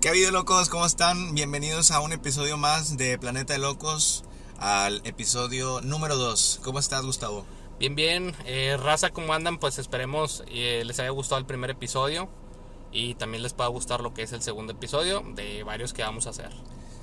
¿Qué 0.00 0.08
ha 0.08 0.10
habido 0.10 0.30
locos? 0.30 0.68
¿Cómo 0.68 0.84
están? 0.84 1.34
Bienvenidos 1.34 1.90
a 1.90 2.00
un 2.00 2.12
episodio 2.12 2.58
más 2.58 2.98
de 2.98 3.18
Planeta 3.18 3.54
de 3.54 3.58
Locos, 3.58 4.24
al 4.58 5.00
episodio 5.04 5.80
número 5.80 6.16
2. 6.16 6.60
¿Cómo 6.62 6.78
estás, 6.78 7.04
Gustavo? 7.04 7.46
Bien, 7.78 7.94
bien. 7.94 8.34
Eh, 8.44 8.76
raza, 8.76 9.10
¿cómo 9.10 9.32
andan? 9.32 9.58
Pues 9.58 9.78
esperemos 9.78 10.44
eh, 10.48 10.82
les 10.84 11.00
haya 11.00 11.08
gustado 11.10 11.38
el 11.38 11.46
primer 11.46 11.70
episodio 11.70 12.28
y 12.92 13.14
también 13.14 13.42
les 13.42 13.54
pueda 13.54 13.70
gustar 13.70 14.00
lo 14.00 14.12
que 14.12 14.22
es 14.22 14.32
el 14.32 14.42
segundo 14.42 14.74
episodio 14.74 15.22
de 15.34 15.62
varios 15.62 15.94
que 15.94 16.02
vamos 16.02 16.26
a 16.26 16.30
hacer. 16.30 16.50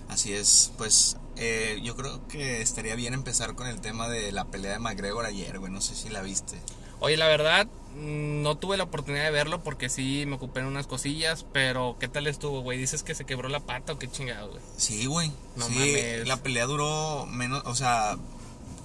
Así 0.07 0.33
es, 0.33 0.71
pues 0.77 1.17
eh, 1.35 1.79
yo 1.81 1.95
creo 1.95 2.27
que 2.27 2.61
estaría 2.61 2.95
bien 2.95 3.15
empezar 3.15 3.55
con 3.55 3.65
el 3.65 3.81
tema 3.81 4.07
de 4.07 4.31
la 4.31 4.45
pelea 4.45 4.73
de 4.73 4.79
McGregor 4.79 5.25
ayer, 5.25 5.57
güey. 5.57 5.71
No 5.71 5.81
sé 5.81 5.95
si 5.95 6.09
la 6.09 6.21
viste. 6.21 6.61
Oye, 6.99 7.17
la 7.17 7.27
verdad, 7.27 7.67
no 7.95 8.57
tuve 8.57 8.77
la 8.77 8.83
oportunidad 8.83 9.23
de 9.23 9.31
verlo 9.31 9.63
porque 9.63 9.89
sí 9.89 10.25
me 10.27 10.35
ocupé 10.35 10.61
en 10.61 10.67
unas 10.67 10.87
cosillas, 10.87 11.45
pero 11.53 11.97
¿qué 11.99 12.07
tal 12.07 12.27
estuvo, 12.27 12.61
güey? 12.61 12.77
¿Dices 12.77 13.03
que 13.03 13.15
se 13.15 13.25
quebró 13.25 13.49
la 13.49 13.59
pata 13.59 13.93
o 13.93 13.99
qué 13.99 14.09
chingado, 14.09 14.49
güey? 14.49 14.61
Sí, 14.77 15.05
güey. 15.05 15.31
No 15.55 15.65
sí, 15.67 15.73
mames. 15.75 16.27
la 16.27 16.37
pelea 16.37 16.65
duró 16.65 17.25
menos, 17.27 17.63
o 17.65 17.75
sea, 17.75 18.17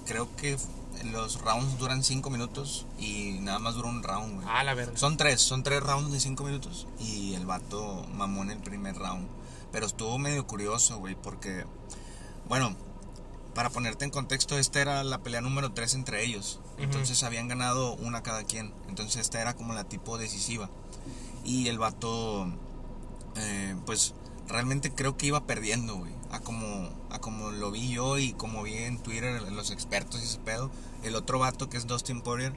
creo 0.05 0.33
que 0.35 0.57
los 1.11 1.41
rounds 1.41 1.77
duran 1.77 2.03
5 2.03 2.29
minutos 2.29 2.85
y 2.99 3.37
nada 3.41 3.59
más 3.59 3.75
duró 3.75 3.89
un 3.89 4.03
round, 4.03 4.35
güey. 4.35 4.47
Ah, 4.49 4.63
la 4.63 4.73
verdad. 4.73 4.93
Son 4.95 5.17
tres, 5.17 5.41
son 5.41 5.63
tres 5.63 5.81
rounds 5.81 6.11
de 6.11 6.19
5 6.19 6.43
minutos 6.43 6.87
y 6.99 7.33
el 7.35 7.45
vato 7.45 8.05
mamó 8.13 8.43
en 8.43 8.51
el 8.51 8.59
primer 8.59 8.95
round. 8.95 9.27
Pero 9.71 9.85
estuvo 9.85 10.17
medio 10.17 10.45
curioso, 10.47 10.97
güey, 10.97 11.15
porque, 11.15 11.63
bueno, 12.47 12.75
para 13.53 13.69
ponerte 13.69 14.05
en 14.05 14.11
contexto, 14.11 14.57
esta 14.57 14.81
era 14.81 15.03
la 15.03 15.19
pelea 15.19 15.41
número 15.41 15.71
3 15.71 15.93
entre 15.95 16.23
ellos. 16.23 16.59
Ujú. 16.79 16.85
Entonces 16.85 17.21
habían 17.23 17.47
ganado 17.47 17.93
una 17.95 18.23
cada 18.23 18.43
quien. 18.43 18.73
Entonces 18.87 19.17
esta 19.17 19.39
era 19.41 19.55
como 19.55 19.73
la 19.73 19.83
tipo 19.83 20.17
decisiva. 20.17 20.69
Y 21.45 21.67
el 21.67 21.77
vato, 21.79 22.47
eh, 23.35 23.75
pues 23.85 24.13
realmente 24.47 24.91
creo 24.93 25.17
que 25.17 25.27
iba 25.27 25.45
perdiendo, 25.45 25.95
güey. 25.97 26.11
A 26.31 26.39
como, 26.41 26.89
a 27.09 27.19
como 27.19 27.51
lo 27.51 27.71
vi 27.71 27.89
yo 27.89 28.17
y 28.17 28.33
como 28.33 28.61
vi 28.63 28.75
en 28.75 28.99
Twitter 28.99 29.41
los 29.51 29.71
expertos 29.71 30.21
y 30.21 30.25
ese 30.25 30.39
pedo. 30.39 30.69
El 31.03 31.15
otro 31.15 31.39
vato 31.39 31.69
que 31.69 31.77
es 31.77 31.87
Dustin 31.87 32.21
Poirier, 32.21 32.53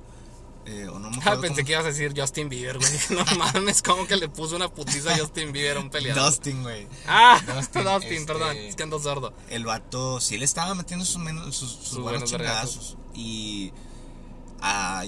eh, 0.67 0.89
o 0.93 0.99
no 0.99 1.11
me 1.11 1.17
Ah, 1.25 1.37
pensé 1.41 1.49
cómo- 1.49 1.67
que 1.67 1.73
ibas 1.73 1.85
a 1.85 1.89
decir 1.89 2.13
Justin 2.17 2.49
Bieber, 2.49 2.79
güey. 2.79 2.91
No 3.11 3.25
mames, 3.39 3.83
como 3.83 4.07
que 4.07 4.17
le 4.17 4.29
puso 4.29 4.57
una 4.57 4.69
putiza 4.69 5.15
a 5.15 5.19
Justin 5.19 5.53
Bieber 5.53 5.79
un 5.79 5.91
peleador. 5.91 6.25
Dustin, 6.27 6.63
güey. 6.63 6.87
Ah, 7.07 7.41
Dustin, 7.47 7.85
Dustin, 7.85 8.13
este- 8.13 8.27
perdón, 8.27 8.57
es 8.57 8.77
que 8.77 8.83
ando 8.83 8.99
sordo. 8.99 9.33
el 9.49 9.65
vato 9.65 10.21
sí 10.21 10.37
le 10.39 10.45
estaba 10.45 10.75
metiendo 10.75 11.05
sus, 11.07 11.19
menos- 11.19 11.55
sus, 11.57 11.71
sus 11.71 11.89
Sus 11.89 11.99
buenos 12.01 12.31
buenos. 12.31 12.97
Y 13.15 13.73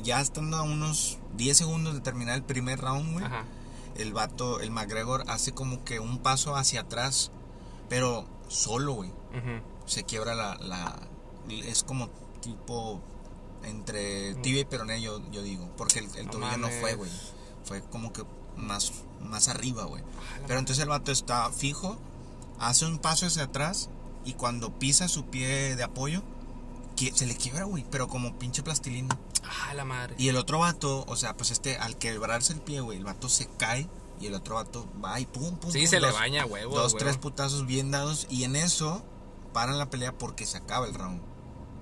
ya 0.03 0.21
estando 0.21 0.57
a 0.57 0.63
unos 0.63 1.19
10 1.37 1.57
segundos 1.57 1.95
de 1.95 2.01
terminar 2.01 2.35
el 2.35 2.43
primer 2.43 2.81
round, 2.81 3.13
güey, 3.13 3.25
Ajá. 3.25 3.45
el 3.97 4.13
vato, 4.13 4.61
el 4.61 4.71
McGregor 4.71 5.25
hace 5.29 5.53
como 5.53 5.85
que 5.85 6.01
un 6.01 6.19
paso 6.19 6.57
hacia 6.57 6.83
atrás, 6.83 7.31
pero 7.89 8.27
solo, 8.49 8.95
güey. 8.95 9.11
Se 9.87 10.05
quiebra 10.05 10.35
la, 10.35 10.57
la. 10.57 10.99
Es 11.49 11.83
como 11.83 12.09
tipo 12.41 13.01
entre 13.65 14.35
tibia 14.37 14.61
y 14.61 14.65
peroné, 14.65 15.01
yo, 15.03 15.21
yo 15.31 15.43
digo. 15.43 15.69
Porque 15.77 15.99
el, 15.99 16.07
el 16.17 16.27
No 16.27 16.33
tobillo 16.33 16.57
no 16.59 16.69
fue, 16.69 16.95
güey. 16.95 17.11
Fue 17.65 17.83
como 17.83 18.13
que 18.13 18.25
más, 18.57 18.93
más 19.21 19.49
arriba, 19.49 19.85
güey. 19.85 20.03
Pero 20.47 20.59
entonces 20.59 20.83
el 20.83 20.89
vato 20.89 21.13
está 21.13 21.51
fijo, 21.51 21.99
hace 22.59 22.87
un 22.87 22.99
paso 22.99 23.27
hacia 23.27 23.45
atrás 23.45 23.91
y 24.25 24.35
cuando 24.35 24.79
pisa 24.79 25.09
su 25.09 25.27
pie 25.27 25.77
de 25.77 25.83
apoyo, 25.83 26.23
se 27.15 27.27
le 27.27 27.37
quiebra, 27.37 27.65
güey, 27.65 27.85
pero 27.91 28.09
como 28.09 28.39
pinche 28.39 28.63
plastilina. 28.63 29.19
Ah, 29.47 29.75
la 29.75 29.85
madre. 29.85 30.15
Y 30.19 30.29
el 30.29 30.37
otro 30.37 30.59
vato, 30.61 31.05
o 31.07 31.17
sea, 31.17 31.37
pues 31.37 31.51
este, 31.51 31.77
al 31.77 31.97
quebrarse 31.99 32.53
el 32.53 32.61
pie, 32.61 32.81
güey, 32.81 32.99
el 32.99 33.05
vato 33.05 33.29
se 33.29 33.47
cae 33.59 33.89
y 34.21 34.27
el 34.27 34.35
otro 34.35 34.55
vato 34.57 34.87
va 35.05 35.19
y 35.21 35.27
pum, 35.27 35.57
pum. 35.57 35.71
Sí, 35.71 35.81
pum, 35.81 35.87
se 35.89 36.01
le 36.01 36.07
dos- 36.07 36.17
baña, 36.17 36.47
huevo. 36.47 36.75
Dos, 36.75 36.95
huevo. 36.95 36.99
tres 37.05 37.17
putazos 37.19 37.67
bien 37.67 37.91
dados 37.91 38.27
y 38.31 38.45
en 38.45 38.57
eso 38.57 39.05
paran 39.53 39.79
la 39.79 39.91
pelea 39.91 40.13
porque 40.17 40.47
se 40.47 40.57
acaba 40.57 40.87
el 40.87 40.95
round. 40.95 41.21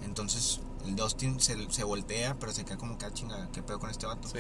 Entonces 0.05 0.61
el 0.85 0.97
Dustin 0.97 1.41
se, 1.41 1.71
se 1.71 1.85
voltea, 1.85 2.37
pero 2.41 2.53
se 2.53 2.65
queda 2.65 2.77
como 2.77 2.99
que, 2.99 3.05
ah, 3.07 3.13
chinga, 3.15 3.49
¿qué 3.53 3.63
pedo 3.63 3.79
con 3.79 3.91
este 3.91 4.07
vato? 4.07 4.29
Sí. 4.29 4.39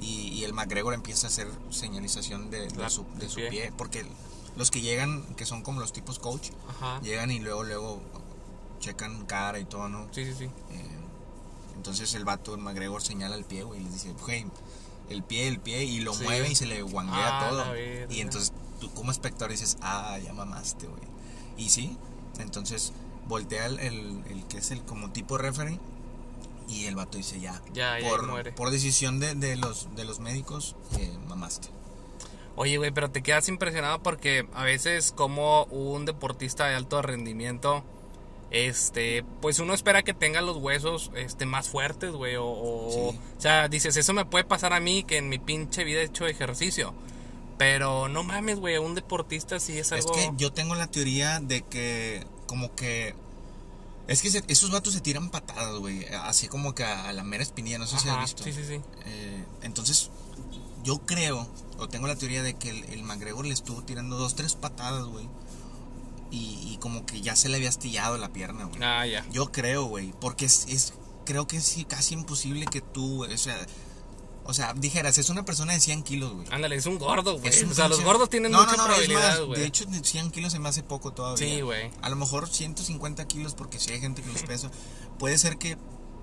Y, 0.00 0.28
y 0.32 0.44
el 0.44 0.52
McGregor 0.52 0.92
empieza 0.94 1.26
a 1.26 1.30
hacer 1.30 1.48
señalización 1.70 2.50
de, 2.50 2.68
de 2.68 2.76
La- 2.76 2.90
su, 2.90 3.04
de 3.16 3.28
su 3.28 3.36
pie. 3.36 3.50
pie. 3.50 3.72
Porque 3.78 4.04
los 4.56 4.70
que 4.70 4.80
llegan, 4.80 5.22
que 5.36 5.46
son 5.46 5.62
como 5.62 5.80
los 5.80 5.92
tipos 5.92 6.18
coach, 6.18 6.50
Ajá. 6.68 7.00
llegan 7.02 7.30
y 7.30 7.38
luego, 7.38 7.62
luego 7.62 8.02
checan 8.80 9.24
cara 9.26 9.58
y 9.58 9.64
todo, 9.64 9.88
¿no? 9.88 10.06
Sí, 10.12 10.24
sí, 10.24 10.34
sí. 10.36 10.44
Eh, 10.70 10.90
entonces 11.86 12.14
el 12.14 12.24
vato, 12.24 12.56
McGregor, 12.58 13.00
señala 13.00 13.36
el 13.36 13.44
pie, 13.44 13.62
güey, 13.62 13.80
y 13.80 13.84
les 13.84 13.92
dice, 13.92 14.12
güey, 14.24 14.44
el 15.08 15.22
pie, 15.22 15.46
el 15.46 15.60
pie, 15.60 15.84
y 15.84 16.00
lo 16.00 16.12
Sí. 16.14 16.24
mueve 16.24 16.48
y 16.50 16.56
se 16.56 16.66
le 16.66 16.82
guanguea 16.82 17.38
Ah, 17.38 17.48
todo. 17.48 17.64
Y 18.10 18.20
entonces 18.20 18.52
tú 18.80 18.90
como 18.92 19.12
espectador 19.12 19.50
dices, 19.52 19.76
ah, 19.82 20.18
ya 20.18 20.32
mamaste, 20.32 20.88
güey. 20.88 21.02
Y 21.56 21.68
sí, 21.68 21.96
entonces 22.40 22.92
voltea 23.28 23.66
el, 23.66 23.78
el, 23.78 24.22
el 24.28 24.44
que 24.48 24.58
es 24.58 24.72
el 24.72 24.82
como 24.82 25.10
tipo 25.12 25.38
referee 25.38 25.78
y 26.68 26.86
el 26.86 26.96
vato 26.96 27.18
dice, 27.18 27.38
ya, 27.38 27.62
Ya, 27.72 28.00
ya, 28.00 28.08
por, 28.08 28.26
muere. 28.26 28.50
por 28.52 28.70
decisión 28.70 29.20
de, 29.20 29.36
de 29.36 29.54
los, 29.54 29.94
de 29.94 30.04
los 30.04 30.18
médicos, 30.18 30.74
eh, 30.98 31.16
mamaste. 31.28 31.68
Oye, 32.56 32.78
güey, 32.78 32.90
pero 32.90 33.10
te 33.12 33.22
quedas 33.22 33.48
impresionado 33.48 34.02
porque 34.02 34.48
a 34.54 34.64
veces 34.64 35.12
como 35.14 35.64
un 35.66 36.04
deportista 36.04 36.66
de 36.66 36.74
alto 36.74 37.00
rendimiento, 37.02 37.84
este, 38.50 39.24
pues 39.42 39.58
uno 39.58 39.74
espera 39.74 40.02
que 40.02 40.14
tenga 40.14 40.40
los 40.40 40.56
huesos, 40.58 41.10
este, 41.16 41.46
más 41.46 41.68
fuertes, 41.68 42.12
güey, 42.12 42.36
o, 42.36 42.46
o, 42.46 42.90
Sí. 43.12 43.18
o 43.38 43.40
sea, 43.40 43.68
dices, 43.68 43.96
eso 43.96 44.12
me 44.12 44.24
puede 44.24 44.44
pasar 44.44 44.72
a 44.72 44.80
mí 44.80 45.02
que 45.04 45.18
en 45.18 45.28
mi 45.28 45.38
pinche 45.38 45.84
vida 45.84 46.00
he 46.00 46.04
hecho 46.04 46.26
ejercicio, 46.26 46.94
pero 47.58 48.08
no 48.08 48.22
mames, 48.22 48.58
güey, 48.60 48.78
un 48.78 48.94
deportista 48.94 49.58
sí 49.60 49.78
es 49.78 49.92
Es 49.92 50.04
algo... 50.04 50.12
que 50.12 50.30
yo 50.36 50.52
tengo 50.52 50.74
la 50.74 50.86
teoría 50.88 51.40
de 51.40 51.62
que, 51.62 52.24
como 52.46 52.74
que. 52.74 53.14
Es 54.08 54.22
que 54.22 54.30
se- 54.30 54.44
esos 54.46 54.70
vatos 54.70 54.92
se 54.92 55.00
tiran 55.00 55.30
patadas, 55.30 55.74
güey. 55.78 56.04
Así 56.22 56.46
como 56.46 56.74
que 56.76 56.84
a, 56.84 57.08
a 57.08 57.12
la 57.12 57.24
mera 57.24 57.42
espinilla, 57.42 57.78
no 57.78 57.86
sé 57.88 57.98
si 57.98 58.08
Ajá, 58.08 58.18
has 58.22 58.24
visto. 58.26 58.44
Sí, 58.44 58.52
sí, 58.52 58.62
sí. 58.64 58.80
Eh, 59.06 59.44
entonces, 59.62 60.10
yo 60.84 60.98
creo, 60.98 61.48
o 61.78 61.88
tengo 61.88 62.06
la 62.06 62.14
teoría 62.14 62.42
de 62.44 62.54
que 62.54 62.70
el, 62.70 62.84
el 62.84 63.02
McGregor 63.02 63.44
le 63.46 63.54
estuvo 63.54 63.82
tirando 63.82 64.16
dos, 64.16 64.36
tres 64.36 64.54
patadas, 64.54 65.06
güey. 65.06 65.26
Y, 66.30 66.58
y 66.72 66.78
como 66.78 67.06
que 67.06 67.20
ya 67.20 67.36
se 67.36 67.48
le 67.48 67.56
había 67.56 67.68
astillado 67.68 68.18
la 68.18 68.32
pierna, 68.32 68.64
güey. 68.64 68.82
Ah, 68.82 69.06
ya. 69.06 69.24
Yo 69.30 69.52
creo, 69.52 69.84
güey. 69.84 70.12
Porque 70.20 70.44
es, 70.46 70.66
es- 70.68 70.92
creo 71.24 71.46
que 71.46 71.56
es 71.56 71.76
casi 71.88 72.14
imposible 72.14 72.66
que 72.66 72.80
tú, 72.80 73.24
o 73.24 73.36
sea. 73.38 73.56
O 74.48 74.54
sea, 74.54 74.74
dijeras, 74.74 75.18
es 75.18 75.28
una 75.28 75.44
persona 75.44 75.72
de 75.72 75.80
100 75.80 76.04
kilos, 76.04 76.32
güey. 76.32 76.46
Ándale, 76.52 76.76
es 76.76 76.86
un 76.86 76.98
gordo, 76.98 77.40
güey. 77.40 77.48
O 77.64 77.74
sea, 77.74 77.88
los 77.88 78.00
gordos 78.04 78.30
tienen 78.30 78.52
No, 78.52 78.60
mucha 78.60 78.76
no, 78.76 78.86
no, 78.86 78.94
es 78.94 79.06
probabilidad, 79.06 79.44
güey. 79.44 79.60
De 79.60 79.66
hecho, 79.66 79.84
100 80.02 80.30
kilos 80.30 80.52
se 80.52 80.60
me 80.60 80.68
hace 80.68 80.84
poco 80.84 81.12
todavía. 81.12 81.44
Sí, 81.44 81.60
güey. 81.62 81.90
A 82.00 82.08
lo 82.10 82.14
mejor 82.14 82.48
150 82.48 83.26
kilos, 83.26 83.54
porque 83.54 83.80
si 83.80 83.90
hay 83.92 83.98
gente 84.00 84.22
que 84.22 84.32
los 84.32 84.42
pesa. 84.44 84.70
Puede 85.18 85.36
ser 85.38 85.58
que 85.58 85.76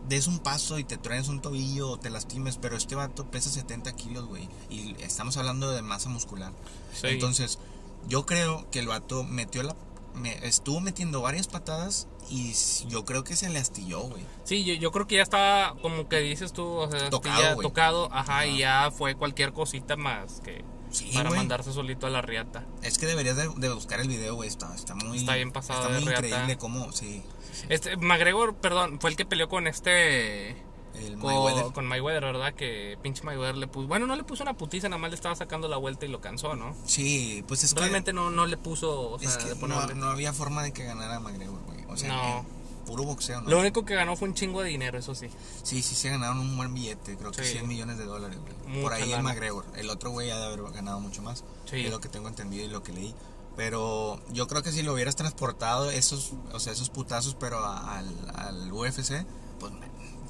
des 0.07 0.27
un 0.27 0.39
paso 0.39 0.79
y 0.79 0.85
te 0.85 0.95
traes 0.97 1.27
un 1.27 1.41
tobillo 1.41 1.89
o 1.89 1.99
te 1.99 2.09
lastimes, 2.09 2.57
pero 2.57 2.77
este 2.77 2.95
vato 2.95 3.29
pesa 3.29 3.49
70 3.49 3.93
kilos, 3.97 4.25
güey. 4.25 4.47
Y 4.69 4.95
estamos 5.01 5.35
hablando 5.35 5.71
de 5.71 5.81
masa 5.81 6.07
muscular. 6.07 6.53
Sí. 6.93 7.07
Entonces, 7.07 7.59
yo 8.07 8.25
creo 8.25 8.69
que 8.71 8.79
el 8.79 8.87
vato 8.87 9.25
metió 9.25 9.63
la. 9.63 9.75
Me- 10.15 10.45
estuvo 10.47 10.79
metiendo 10.79 11.21
varias 11.21 11.47
patadas 11.47 12.07
y 12.29 12.53
yo 12.87 13.05
creo 13.05 13.23
que 13.23 13.35
se 13.35 13.49
le 13.49 13.59
astilló, 13.59 14.01
güey. 14.01 14.23
Sí, 14.43 14.63
yo, 14.63 14.73
yo 14.75 14.91
creo 14.91 15.07
que 15.07 15.15
ya 15.17 15.21
estaba, 15.23 15.75
como 15.81 16.07
que 16.07 16.19
dices 16.19 16.53
tú, 16.53 16.65
o 16.65 16.89
sea, 16.91 17.09
Tocado, 17.09 17.41
ya 17.41 17.55
tocado, 17.55 18.09
ajá, 18.13 18.45
y 18.45 18.59
ya 18.59 18.91
fue 18.91 19.15
cualquier 19.15 19.53
cosita 19.53 19.95
más 19.95 20.41
que 20.41 20.63
Sí, 20.91 21.09
para 21.13 21.31
mandarse 21.31 21.73
solito 21.73 22.05
a 22.05 22.11
la 22.11 22.21
riata. 22.21 22.65
Es 22.83 22.99
que 22.99 23.07
deberías 23.07 23.35
de, 23.35 23.49
de 23.57 23.73
buscar 23.73 23.99
el 23.99 24.07
video, 24.07 24.35
güey. 24.35 24.47
Está, 24.47 24.75
está 24.75 24.93
muy. 24.93 25.17
Está 25.17 25.33
bien 25.33 25.51
pasado 25.51 25.81
Está 25.81 25.93
de 25.95 25.99
muy 26.01 26.09
reata. 26.09 26.27
increíble 26.27 26.57
cómo. 26.59 26.91
Sí. 26.91 27.23
Este, 27.69 27.97
McGregor, 27.97 28.55
perdón, 28.57 28.99
fue 29.01 29.09
el 29.09 29.15
que 29.15 29.25
peleó 29.25 29.49
con 29.49 29.65
este, 29.65 30.55
El 30.95 31.17
con 31.17 31.33
Mayweather. 31.33 31.73
con 31.73 31.85
Mayweather, 31.85 32.23
¿verdad? 32.23 32.53
Que 32.53 32.97
pinche 33.01 33.23
Mayweather 33.23 33.55
le 33.57 33.67
puso, 33.67 33.87
bueno, 33.87 34.05
no 34.07 34.15
le 34.15 34.23
puso 34.23 34.43
una 34.43 34.53
putiza, 34.55 34.89
nada 34.89 34.99
más 34.99 35.09
le 35.11 35.15
estaba 35.15 35.35
sacando 35.35 35.67
la 35.67 35.77
vuelta 35.77 36.05
y 36.05 36.09
lo 36.09 36.21
cansó, 36.21 36.55
¿no? 36.55 36.75
Sí, 36.85 37.43
pues 37.47 37.63
es 37.63 37.73
que. 37.73 37.79
Realmente 37.79 38.13
no, 38.13 38.29
no 38.29 38.45
le 38.45 38.57
puso, 38.57 39.11
o 39.11 39.19
sea, 39.19 39.29
es 39.29 39.37
que 39.37 39.53
de 39.53 39.67
no, 39.67 39.87
no 39.95 40.05
había 40.07 40.33
forma 40.33 40.63
de 40.63 40.71
que 40.73 40.83
ganara 40.83 41.19
McGregor, 41.19 41.59
güey. 41.65 41.83
O 41.89 41.97
sea, 41.97 42.09
No. 42.09 42.45
puro 42.85 43.03
boxeo, 43.03 43.41
¿no? 43.41 43.49
Lo 43.49 43.59
único 43.59 43.85
que 43.85 43.95
ganó 43.95 44.15
fue 44.15 44.27
un 44.27 44.33
chingo 44.35 44.61
de 44.61 44.69
dinero, 44.69 44.97
eso 44.99 45.15
sí. 45.15 45.27
Sí, 45.63 45.81
sí, 45.81 45.95
se 45.95 46.09
ganaron 46.09 46.39
un 46.39 46.55
buen 46.57 46.73
billete. 46.73 47.15
Creo 47.17 47.31
que 47.31 47.43
Sí. 47.43 47.53
100 47.53 47.67
millones 47.67 47.97
de 47.97 48.05
dólares, 48.05 48.37
güey. 48.65 48.81
Por 48.83 48.93
ahí 48.93 49.03
el 49.03 49.11
lana. 49.11 49.23
McGregor. 49.23 49.65
El 49.75 49.89
otro 49.89 50.11
güey 50.11 50.29
ha 50.31 50.37
de 50.37 50.45
haber 50.45 50.61
ganado 50.73 50.99
mucho 50.99 51.21
más. 51.21 51.43
Sí. 51.65 51.85
Es 51.85 51.91
lo 51.91 51.99
que 52.01 52.09
tengo 52.09 52.27
entendido 52.27 52.65
y 52.65 52.67
lo 52.67 52.83
que 52.83 52.91
leí. 52.91 53.15
Pero 53.55 54.19
yo 54.31 54.47
creo 54.47 54.63
que 54.63 54.71
si 54.71 54.81
lo 54.81 54.93
hubieras 54.93 55.15
transportado 55.15 55.91
esos, 55.91 56.33
o 56.51 56.59
sea, 56.59 56.73
esos 56.73 56.89
putazos, 56.89 57.35
pero 57.35 57.63
al, 57.63 58.07
al 58.35 58.71
UFC, 58.73 59.25
pues 59.59 59.71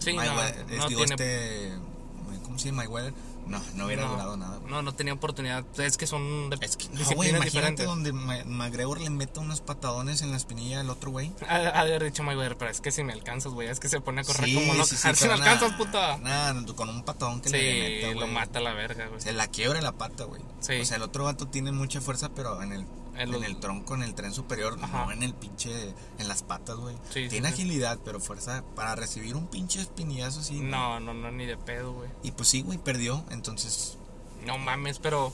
Sí, 0.04 0.14
no, 0.14 0.22
Mayweather- 0.24 0.66
no 0.78 0.88
digo, 0.88 1.06
tiene- 1.06 1.14
este, 1.16 1.72
¿cómo 2.44 2.60
se 2.60 2.66
llama 2.66 2.84
Mayweather? 2.84 3.14
No, 3.46 3.62
no 3.76 3.88
hubiera 3.88 4.04
no, 4.06 4.12
durado 4.14 4.38
nada. 4.38 4.62
No, 4.70 4.82
no 4.82 4.94
tenía 4.94 5.12
oportunidad. 5.14 5.66
Es 5.78 5.98
que 5.98 6.08
son 6.08 6.50
de 6.50 6.58
Es 6.62 6.78
que, 6.78 6.88
no, 6.88 7.02
imagínate 7.02 7.44
diferentes. 7.46 7.86
donde 7.86 8.14
McGregor 8.14 9.02
le 9.02 9.10
meta 9.10 9.42
unos 9.42 9.60
patadones 9.60 10.22
en 10.22 10.32
la 10.32 10.38
espinilla 10.38 10.80
al 10.80 10.90
otro 10.90 11.12
güey. 11.12 11.34
Ha 11.50 11.78
haber 11.78 12.06
dicho 12.06 12.24
Mayweather, 12.24 12.56
pero 12.58 12.72
es 12.72 12.80
que 12.80 12.92
si 12.92 13.04
me 13.04 13.12
alcanzas, 13.12 13.52
güey. 13.52 13.68
Es 13.68 13.82
que 13.82 13.90
se 13.90 14.00
pone 14.00 14.22
a 14.22 14.24
correr 14.24 14.46
Sí, 14.46 14.56
como 14.56 14.74
loco. 14.76 14.86
sí, 14.86 14.96
sí, 14.96 15.06
ver 15.08 15.16
si 15.18 15.28
me 15.28 15.34
alcanzas, 15.34 15.72
nah, 15.72 15.78
puta. 15.78 16.18
nah, 16.20 16.66
con 16.74 16.88
un 16.88 17.04
patadón 17.04 17.42
que 17.42 17.50
le 17.50 17.60
Sí, 17.60 18.06
meta, 18.06 18.08
lo 18.14 18.22
güey. 18.22 18.32
mata 18.34 18.60
a 18.60 18.62
la 18.62 18.74
verga, 18.74 19.08
güey. 19.08 19.20
Se 19.20 19.34
la 19.34 19.48
quiebra 19.48 19.82
la 19.82 19.92
pata, 19.92 20.24
güey. 20.24 20.42
O 20.42 20.86
sea, 20.86 20.96
el 20.96 21.02
otro 21.04 21.26
vato 21.26 21.46
tiene 21.50 21.74
mucha 21.74 22.00
fuerza, 22.00 22.30
pero 22.34 22.62
en 22.64 22.72
el 22.72 22.86
En 23.16 23.22
en, 23.22 23.32
los- 23.32 23.44
el 23.44 23.58
tronco, 23.60 23.96
en 23.96 24.04
el 24.04 24.16
tren 24.16 24.34
superior, 24.34 24.78
Ajá. 24.82 25.06
no 25.06 25.12
en 25.12 25.24
el 25.24 25.34
pinche, 25.34 25.94
en 26.18 26.28
las 26.28 26.44
patas, 26.44 26.78
güey. 26.78 26.96
Sí, 27.12 27.24
sí, 27.24 27.30
Tiene 27.30 27.50
sí. 27.50 27.54
agilidad, 27.54 28.00
pero 28.04 28.20
fuerza 28.20 28.64
para 28.76 28.96
recibir 28.96 29.36
un 29.36 29.48
pinche 29.48 29.82
espinillazo 29.82 30.40
así. 30.40 30.56
güey. 30.58 30.68
No, 30.68 31.00
no, 31.00 31.14
no, 31.14 31.32
ni 31.32 31.46
de 31.46 31.58
pedo, 31.58 31.94
güey. 31.94 32.10
Y 32.24 32.32
pues 32.32 32.50
sí, 32.50 32.62
güey, 32.62 32.78
perdió, 32.78 33.24
entonces, 33.30 33.98
No 34.46 34.58
mames, 34.58 35.00
pero. 35.00 35.34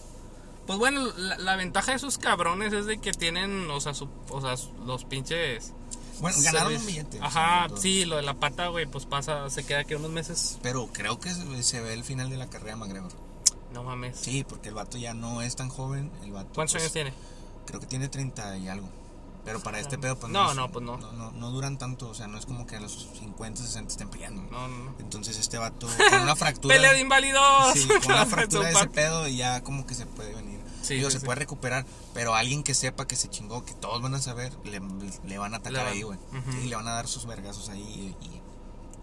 Pues 0.68 0.78
bueno, 0.78 1.08
la, 1.18 1.36
la 1.40 1.56
ventaja 1.56 1.92
de 1.94 1.98
esos 1.98 2.20
cabrones 2.20 2.74
es 2.74 2.86
de 2.86 3.00
que 3.00 3.12
tienen, 3.12 3.68
o 3.72 3.82
sea, 3.82 3.96
su- 3.96 4.08
o 4.30 4.40
sea 4.40 4.54
los 4.86 5.04
pinches. 5.06 5.74
bueno, 6.20 6.38
ganaron 6.44 6.76
un 6.76 6.86
billete. 6.86 7.18
o 7.18 7.20
sea, 7.22 7.28
Ajá, 7.28 7.62
los 7.64 7.72
dos. 7.72 7.82
sí, 7.82 8.06
lo 8.06 8.18
de 8.18 8.22
la 8.22 8.36
pata, 8.36 8.68
güey, 8.68 8.86
pues 8.86 9.08
pasa, 9.08 9.50
se 9.50 9.66
queda 9.66 9.80
aquí 9.80 9.96
unos 9.96 10.12
meses. 10.12 10.60
Pero 10.62 10.86
creo 10.94 11.20
que 11.20 11.34
se, 11.34 11.64
se 11.64 11.82
ve 11.82 11.94
el 11.94 12.04
final 12.04 12.30
de 12.30 12.38
la 12.38 12.48
carrera 12.52 12.74
de 12.76 12.82
McGregor. 12.82 13.12
No 13.74 13.84
mames. 13.84 14.18
Sí, 14.20 14.44
porque 14.48 14.70
el 14.70 14.76
vato 14.76 14.98
ya 15.00 15.16
no 15.16 15.42
es 15.42 15.56
tan 15.56 15.70
joven, 15.70 16.12
el 16.24 16.32
vato. 16.34 16.50
¿Cuántos 16.54 16.74
pues, 16.74 16.84
años 16.84 16.94
tiene? 16.94 17.14
Creo 17.70 17.80
que 17.80 17.88
tiene 17.88 18.10
30 18.10 18.58
y 18.58 18.68
algo. 18.68 18.90
Pero 19.46 19.62
para 19.62 19.80
este 19.80 19.98
pedo, 19.98 20.18
pues 20.20 20.32
no, 20.34 20.50
es- 20.50 20.56
no, 20.58 20.70
pues 20.70 20.84
no. 20.84 20.98
No, 20.98 21.12
no, 21.14 21.32
no 21.32 21.50
duran 21.52 21.78
tanto, 21.78 22.10
o 22.10 22.14
sea, 22.14 22.28
no 22.28 22.38
es 22.38 22.46
como 22.46 22.68
que 22.68 22.76
a 22.76 22.80
los 22.82 23.08
50, 23.20 23.62
60 23.62 23.92
estén 23.92 24.10
peleando. 24.10 24.42
No, 24.52 24.68
no, 24.68 24.78
no. 24.86 24.94
Entonces 25.00 25.38
este 25.40 25.58
vato 25.58 25.88
con 26.12 26.22
una 26.22 26.36
fractura. 26.36 26.76
¡Pelea 26.76 26.92
de 26.94 27.00
inválidos! 27.00 27.74
Sí, 27.74 27.88
con 28.04 28.12
una 28.14 28.26
fractura 28.28 28.68
de 28.68 28.74
ese 28.74 28.88
pedo 28.88 29.28
y 29.28 29.38
ya 29.38 29.64
como 29.64 29.86
que 29.88 29.96
se 29.96 30.06
puede 30.06 30.34
venir. 30.36 30.60
Sí, 30.82 30.96
Digo, 30.96 31.10
sí, 31.10 31.14
se 31.16 31.20
sí. 31.22 31.26
puede 31.26 31.40
recuperar, 31.40 31.86
pero 32.14 32.36
alguien 32.36 32.64
que 32.64 32.74
sepa 32.74 33.08
que 33.08 33.16
se 33.16 33.30
chingó, 33.30 33.64
que 33.66 33.74
todos 33.74 34.02
van 34.02 34.14
a 34.16 34.22
saber, 34.22 34.52
le, 34.66 34.82
le 35.26 35.38
van 35.38 35.54
a 35.54 35.58
atacar 35.58 35.84
van- 35.86 35.94
ahí, 35.94 36.02
güey. 36.04 36.18
Ujú. 36.18 36.58
Y 36.64 36.68
le 36.68 36.76
van 36.76 36.88
a 36.88 36.92
dar 36.94 37.08
sus 37.08 37.26
vergazos 37.26 37.70
ahí 37.70 38.16
y, 38.22 38.26
y, 38.26 38.42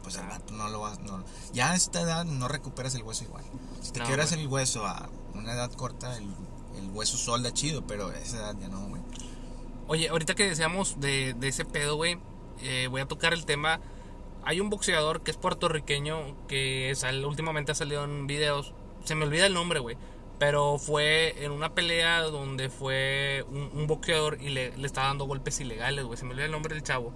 pues 0.02 0.16
el 0.16 0.22
Ah. 0.24 0.28
vato 0.38 0.52
no 0.54 0.68
lo 0.68 0.80
va 0.80 0.94
no, 1.04 1.24
Ya 1.52 1.70
a 1.72 1.74
esta 1.74 2.00
edad 2.00 2.24
no 2.24 2.46
recuperas 2.48 2.94
el 2.94 3.02
hueso 3.02 3.24
igual. 3.24 3.44
Si 3.82 3.90
te 3.92 4.00
No, 4.00 4.06
quebras 4.06 4.32
el 4.32 4.46
hueso 4.46 4.86
a 4.86 5.08
una 5.34 5.52
edad 5.52 5.70
corta, 5.72 6.16
el, 6.16 6.28
el 6.78 6.90
hueso 6.90 7.16
solda 7.16 7.52
chido, 7.52 7.86
pero 7.86 8.08
a 8.08 8.18
esa 8.18 8.38
edad 8.38 8.56
ya 8.60 8.68
no, 8.68 8.88
güey. 8.88 9.02
Oye, 9.88 10.08
ahorita 10.08 10.34
que 10.34 10.48
decíamos 10.48 11.00
de, 11.00 11.34
de 11.34 11.48
ese 11.48 11.64
pedo, 11.64 11.96
güey, 11.96 12.18
eh, 12.62 12.88
voy 12.90 13.00
a 13.00 13.06
tocar 13.06 13.32
el 13.32 13.44
tema. 13.46 13.80
Hay 14.44 14.60
un 14.60 14.70
boxeador 14.70 15.22
que 15.22 15.30
es 15.30 15.36
puertorriqueño 15.36 16.46
que 16.46 16.92
sal- 16.96 17.24
últimamente 17.24 17.72
ha 17.72 17.74
salido 17.74 18.04
en 18.04 18.26
videos. 18.26 18.74
Se 19.04 19.14
me 19.14 19.24
olvida 19.24 19.46
el 19.46 19.54
nombre, 19.54 19.78
güey. 19.80 19.96
Pero 20.38 20.78
fue 20.78 21.42
en 21.44 21.50
una 21.50 21.74
pelea 21.74 22.20
donde 22.22 22.68
fue 22.68 23.44
un, 23.48 23.70
un 23.72 23.86
boxeador 23.86 24.38
y 24.40 24.50
le, 24.50 24.76
le 24.76 24.86
estaba 24.86 25.06
dando 25.08 25.24
golpes 25.24 25.60
ilegales, 25.60 26.04
güey. 26.04 26.18
Se 26.18 26.24
me 26.24 26.32
olvida 26.32 26.44
el 26.46 26.52
nombre 26.52 26.74
del 26.74 26.82
chavo. 26.82 27.12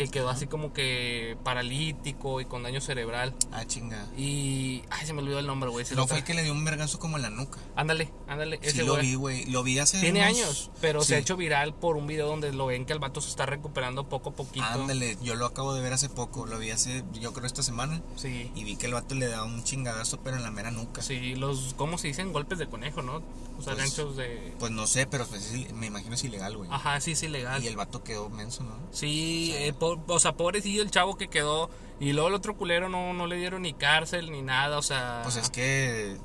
Que 0.00 0.08
quedó 0.08 0.30
así 0.30 0.46
como 0.46 0.72
que 0.72 1.36
paralítico 1.44 2.40
y 2.40 2.46
con 2.46 2.62
daño 2.62 2.80
cerebral. 2.80 3.34
Ah, 3.52 3.66
chinga. 3.66 4.06
Y. 4.16 4.82
Ay, 4.88 5.06
se 5.06 5.12
me 5.12 5.20
olvidó 5.20 5.38
el 5.38 5.46
nombre, 5.46 5.68
güey. 5.68 5.84
No 5.90 5.96
lo 5.96 6.06
fue 6.06 6.18
el 6.18 6.24
que 6.24 6.32
le 6.32 6.42
dio 6.42 6.52
un 6.52 6.64
vergazo 6.64 6.98
como 6.98 7.16
en 7.18 7.22
la 7.22 7.28
nuca. 7.28 7.58
Ándale, 7.76 8.10
ándale. 8.26 8.58
Sí 8.62 8.68
ese 8.68 8.84
lo 8.84 8.94
güey. 8.94 9.06
vi, 9.06 9.14
güey. 9.14 9.44
Lo 9.46 9.62
vi 9.62 9.78
hace 9.78 10.00
Tiene 10.00 10.20
unos- 10.20 10.38
años, 10.38 10.70
pero 10.80 11.02
se 11.04 11.16
ha 11.16 11.18
hecho 11.18 11.36
viral 11.36 11.74
por 11.74 11.98
un 11.98 12.06
video 12.06 12.26
donde 12.28 12.50
lo 12.52 12.64
ven 12.66 12.86
que 12.86 12.94
el 12.94 12.98
vato 12.98 13.20
se 13.20 13.28
está 13.28 13.44
recuperando 13.44 14.08
poco 14.08 14.30
a 14.30 14.32
poquito. 14.36 14.64
Ándale, 14.64 15.18
yo 15.22 15.34
lo 15.34 15.44
acabo 15.44 15.74
de 15.74 15.82
ver 15.82 15.92
hace 15.92 16.08
poco, 16.08 16.46
lo 16.46 16.58
vi 16.58 16.70
hace, 16.70 17.04
yo 17.20 17.34
creo 17.34 17.46
esta 17.46 17.62
semana, 17.62 18.00
Sí. 18.16 18.50
y 18.54 18.64
vi 18.64 18.76
que 18.76 18.86
el 18.86 18.94
vato 18.94 19.14
le 19.14 19.26
da 19.26 19.44
un 19.44 19.62
chingadazo, 19.64 20.20
pero 20.22 20.38
en 20.38 20.42
la 20.42 20.50
mera 20.50 20.70
nuca. 20.70 21.02
Sí, 21.02 21.34
los, 21.34 21.74
¿cómo 21.76 21.98
se 21.98 22.08
dicen? 22.08 22.32
Golpes 22.32 22.58
de 22.58 22.68
conejo, 22.68 23.02
¿no? 23.02 23.16
O 23.58 23.62
sea, 23.62 23.74
Pues- 23.74 23.94
ganchos 23.94 24.16
de... 24.16 24.54
Pues 24.58 24.72
no 24.72 24.86
sé, 24.86 25.06
pero 25.06 25.26
pues, 25.26 25.52
es- 25.52 25.72
me 25.74 25.88
imagino 25.88 26.14
es 26.14 26.24
ilegal, 26.24 26.56
güey. 26.56 26.70
Ajá, 26.72 26.98
sí, 27.02 27.12
es 27.12 27.22
ilegal. 27.22 27.62
Y 27.62 27.66
el 27.66 27.76
vato 27.76 28.02
quedó 28.02 28.30
menso, 28.30 28.62
¿no? 28.62 28.74
Sí, 28.90 29.50
O 29.52 29.56
sea- 29.58 29.66
eh, 29.66 29.72
po- 29.98 30.14
o 30.14 30.18
sea, 30.20 30.32
pobrecillo 30.32 30.82
el 30.82 30.90
chavo 30.90 31.16
que 31.16 31.28
quedó. 31.28 31.70
Y 31.98 32.12
luego 32.12 32.28
el 32.28 32.34
otro 32.34 32.56
culero 32.56 32.88
no, 32.88 33.12
no 33.12 33.26
le 33.26 33.36
dieron 33.36 33.62
ni 33.62 33.74
cárcel 33.74 34.30
ni 34.32 34.40
nada, 34.42 34.78
o 34.78 34.82
sea... 34.82 35.20
Pues 35.22 35.36
es 35.36 35.50
que 35.50 36.16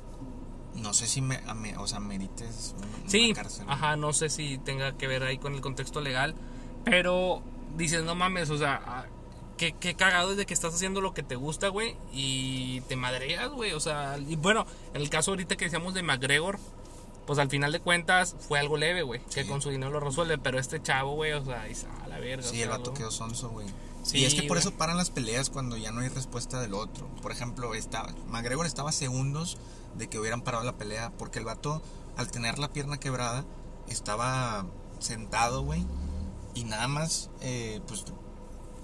no 0.74 0.94
sé 0.94 1.06
si 1.06 1.20
me, 1.20 1.38
me- 1.54 1.76
o 1.76 1.86
sea, 1.86 2.00
merites 2.00 2.74
una, 2.78 3.08
Sí, 3.10 3.32
cárcel. 3.34 3.66
ajá, 3.68 3.96
no 3.96 4.12
sé 4.12 4.28
si 4.30 4.56
tenga 4.58 4.96
que 4.96 5.06
ver 5.06 5.22
ahí 5.22 5.36
con 5.38 5.54
el 5.54 5.60
contexto 5.60 6.00
legal. 6.00 6.34
Pero 6.84 7.42
dices, 7.76 8.04
no 8.04 8.14
mames, 8.14 8.48
o 8.50 8.56
sea, 8.58 8.80
ah, 8.86 9.04
qué, 9.58 9.72
qué 9.78 9.94
cagado 9.94 10.30
es 10.30 10.36
de 10.36 10.46
que 10.46 10.54
estás 10.54 10.74
haciendo 10.74 11.00
lo 11.00 11.12
que 11.14 11.22
te 11.22 11.34
gusta, 11.36 11.68
güey, 11.68 11.96
y 12.12 12.80
te 12.82 12.96
madreas, 12.96 13.50
güey. 13.50 13.72
O 13.72 13.80
sea, 13.80 14.16
y 14.18 14.36
bueno, 14.36 14.66
en 14.94 15.02
el 15.02 15.10
caso 15.10 15.32
ahorita 15.32 15.56
que 15.56 15.64
decíamos 15.66 15.92
de 15.94 16.02
McGregor, 16.02 16.58
pues 17.26 17.38
al 17.40 17.50
final 17.50 17.72
de 17.72 17.80
cuentas 17.80 18.36
fue 18.38 18.58
algo 18.60 18.76
leve, 18.76 19.02
güey, 19.02 19.20
que 19.34 19.46
con 19.46 19.60
su 19.60 19.70
dinero 19.70 19.90
lo 19.90 20.00
resuelve. 20.00 20.38
Pero 20.38 20.58
este 20.58 20.80
chavo, 20.80 21.14
güey, 21.16 21.32
o 21.32 21.44
sea, 21.44 21.64
dice, 21.64 21.86
la 22.18 22.24
verga. 22.24 22.46
o 22.46 22.50
Sí, 22.50 22.56
sea, 22.56 22.64
el 22.64 22.70
vato 22.70 22.94
quedó 22.94 23.10
sonso, 23.10 23.50
güey. 23.50 23.66
Sí, 24.02 24.18
y 24.18 24.24
es 24.24 24.34
que 24.34 24.44
por 24.44 24.56
eso 24.56 24.72
paran 24.72 24.96
las 24.96 25.10
peleas 25.10 25.50
cuando 25.50 25.76
ya 25.76 25.90
no 25.90 26.00
hay 26.00 26.08
respuesta 26.08 26.60
del 26.60 26.74
otro. 26.74 27.08
Por 27.22 27.32
ejemplo, 27.32 27.74
estaba, 27.74 28.12
McGregor 28.28 28.66
estaba 28.66 28.92
segundos 28.92 29.58
de 29.96 30.08
que 30.08 30.18
hubieran 30.18 30.42
parado 30.42 30.62
la 30.64 30.76
pelea 30.76 31.12
porque 31.18 31.38
el 31.40 31.44
vato, 31.44 31.82
al 32.16 32.30
tener 32.30 32.58
la 32.58 32.72
pierna 32.72 32.98
quebrada, 33.00 33.44
estaba 33.88 34.66
sentado, 35.00 35.62
güey, 35.62 35.84
y 36.54 36.64
nada 36.64 36.88
más, 36.88 37.30
eh, 37.40 37.80
pues, 37.86 38.04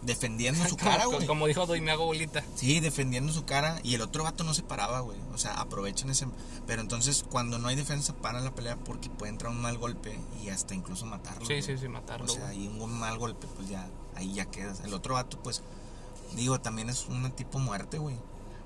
defendiendo 0.02 0.64
su 0.68 0.76
cara, 0.76 1.06
güey. 1.06 1.26
Como 1.26 1.46
dijo 1.46 1.66
Doy, 1.66 1.80
me 1.80 1.92
hago 1.92 2.04
bolita. 2.06 2.44
Sí, 2.54 2.80
defendiendo 2.80 3.32
su 3.32 3.44
cara 3.44 3.80
y 3.82 3.94
el 3.94 4.00
otro 4.02 4.24
vato 4.24 4.44
no 4.44 4.52
se 4.54 4.62
paraba, 4.62 5.00
güey. 5.00 5.18
O 5.32 5.38
sea, 5.38 5.54
aprovechan 5.54 6.10
ese... 6.10 6.26
Pero 6.66 6.82
entonces 6.82 7.24
cuando 7.28 7.58
no 7.58 7.68
hay 7.68 7.76
defensa 7.76 8.14
paran 8.14 8.44
la 8.44 8.54
pelea 8.54 8.76
porque 8.76 9.08
puede 9.10 9.30
entrar 9.30 9.50
un 9.52 9.60
mal 9.60 9.78
golpe 9.78 10.18
y 10.42 10.48
hasta 10.50 10.74
incluso 10.74 11.06
matarlo. 11.06 11.46
Sí, 11.46 11.62
sí, 11.62 11.78
sí, 11.78 11.88
matarlo. 11.88 12.26
O 12.26 12.28
sea, 12.28 12.52
y 12.54 12.66
un 12.68 12.98
mal 12.98 13.18
golpe 13.18 13.46
pues 13.56 13.68
ya, 13.68 13.88
ahí 14.14 14.32
ya 14.34 14.46
quedas. 14.46 14.80
El 14.84 14.92
otro 14.94 15.14
vato 15.14 15.38
pues, 15.42 15.62
digo, 16.34 16.60
también 16.60 16.88
es 16.90 17.06
un 17.08 17.30
tipo 17.32 17.58
muerte, 17.58 17.98
güey. 17.98 18.16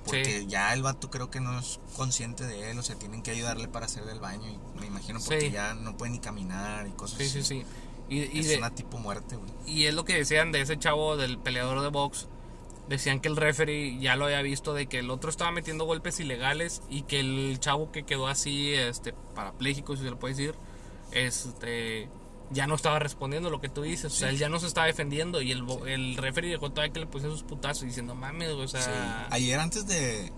Porque 0.04 0.40
Sí. 0.42 0.46
ya 0.46 0.72
el 0.72 0.82
vato 0.82 1.10
creo 1.10 1.30
que 1.30 1.40
no 1.40 1.58
es 1.58 1.80
consciente 1.96 2.44
de 2.46 2.70
él, 2.70 2.78
o 2.78 2.82
sea, 2.84 2.94
tienen 2.96 3.22
que 3.22 3.32
ayudarle 3.32 3.66
para 3.66 3.86
hacer 3.86 4.04
del 4.04 4.20
baño. 4.20 4.48
Y 4.48 4.78
me 4.80 4.86
imagino 4.86 5.18
porque 5.18 5.46
Sí. 5.48 5.50
ya 5.50 5.74
no 5.74 5.96
puede 5.96 6.12
ni 6.12 6.20
caminar 6.20 6.86
y 6.86 6.92
cosas 6.92 7.18
sí, 7.18 7.28
sí, 7.28 7.38
así. 7.40 7.48
sí. 7.62 7.66
Y, 8.08 8.18
y 8.36 8.40
es 8.40 8.48
de- 8.48 8.58
una 8.58 8.74
tipo 8.74 8.98
muerte, 8.98 9.36
güey. 9.36 9.50
Y 9.66 9.86
es 9.86 9.94
lo 9.94 10.04
que 10.04 10.14
decían 10.14 10.52
de 10.52 10.60
ese 10.60 10.78
chavo 10.78 11.16
del 11.16 11.38
peleador 11.38 11.80
de 11.82 11.88
box. 11.88 12.28
Decían 12.88 13.18
que 13.20 13.26
el 13.28 13.36
referee 13.36 13.98
ya 13.98 14.14
lo 14.14 14.26
había 14.26 14.40
visto 14.42 14.72
de 14.72 14.86
que 14.86 15.00
el 15.00 15.10
otro 15.10 15.28
estaba 15.28 15.50
metiendo 15.50 15.84
golpes 15.86 16.20
ilegales 16.20 16.82
y 16.88 17.02
que 17.02 17.18
el 17.18 17.58
chavo 17.58 17.90
que 17.90 18.04
quedó 18.04 18.28
así, 18.28 18.72
este, 18.74 19.12
parapléjico, 19.34 19.96
si 19.96 20.04
se 20.04 20.10
lo 20.10 20.18
puede 20.20 20.34
decir, 20.34 20.54
este, 21.12 22.08
ya 22.50 22.66
no 22.66 22.74
estaba 22.76 22.98
respondiendo 22.98 23.50
lo 23.50 23.60
que 23.60 23.68
tú 23.68 23.82
dices. 23.82 24.12
O 24.12 24.16
sea, 24.16 24.28
Sí. 24.28 24.34
él 24.34 24.40
ya 24.40 24.48
no 24.48 24.60
se 24.60 24.66
estaba 24.66 24.86
defendiendo 24.86 25.42
y 25.42 25.50
el, 25.50 25.62
bo- 25.62 25.86
el 25.86 26.16
referee 26.16 26.50
dejó 26.50 26.70
todavía 26.70 26.92
que 26.92 27.00
le 27.00 27.06
pusiera 27.06 27.32
sus 27.32 27.42
putazos 27.42 27.82
diciendo, 27.84 28.14
mames, 28.14 28.52
güey", 28.52 28.64
o 28.64 28.68
sea, 28.68 28.82
Sí. 28.82 28.90
Ayer 29.30 29.58
antes 29.58 29.86
de, 29.86 30.30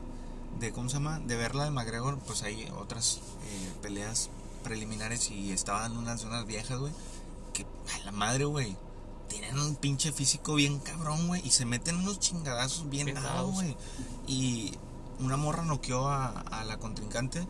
de, 0.59 0.73
¿cómo 0.73 0.89
se 0.89 0.95
llama? 0.95 1.19
De 1.21 1.37
ver 1.37 1.55
la 1.55 1.65
de 1.65 1.71
McGregor, 1.71 2.19
pues 2.21 2.43
hay 2.43 2.67
otras 2.79 3.19
eh, 3.45 3.73
peleas 3.83 4.31
preliminares 4.65 5.31
y 5.31 5.53
estaban 5.53 5.97
unas, 5.97 6.25
unas 6.25 6.47
viejas, 6.47 6.79
güey, 6.79 6.93
que 7.65 7.93
a 7.95 8.05
la 8.05 8.13
madre, 8.13 8.45
güey, 8.45 8.77
tienen 9.29 9.59
un 9.59 9.77
pinche 9.77 10.13
físico 10.13 10.55
bien 10.55 10.79
cabrón, 10.79 11.29
güey, 11.29 11.47
y 11.47 11.51
se 11.51 11.65
meten 11.65 11.97
unos 11.97 12.19
chingadazos 12.21 12.89
bien 12.89 13.15
dados, 13.15 13.53
güey. 13.53 13.77
Y 14.27 14.73
una 15.21 15.37
morra 15.37 15.65
noqueó 15.65 16.09
a, 16.09 16.29
a 16.41 16.65
la 16.65 16.79
contrincante, 16.79 17.47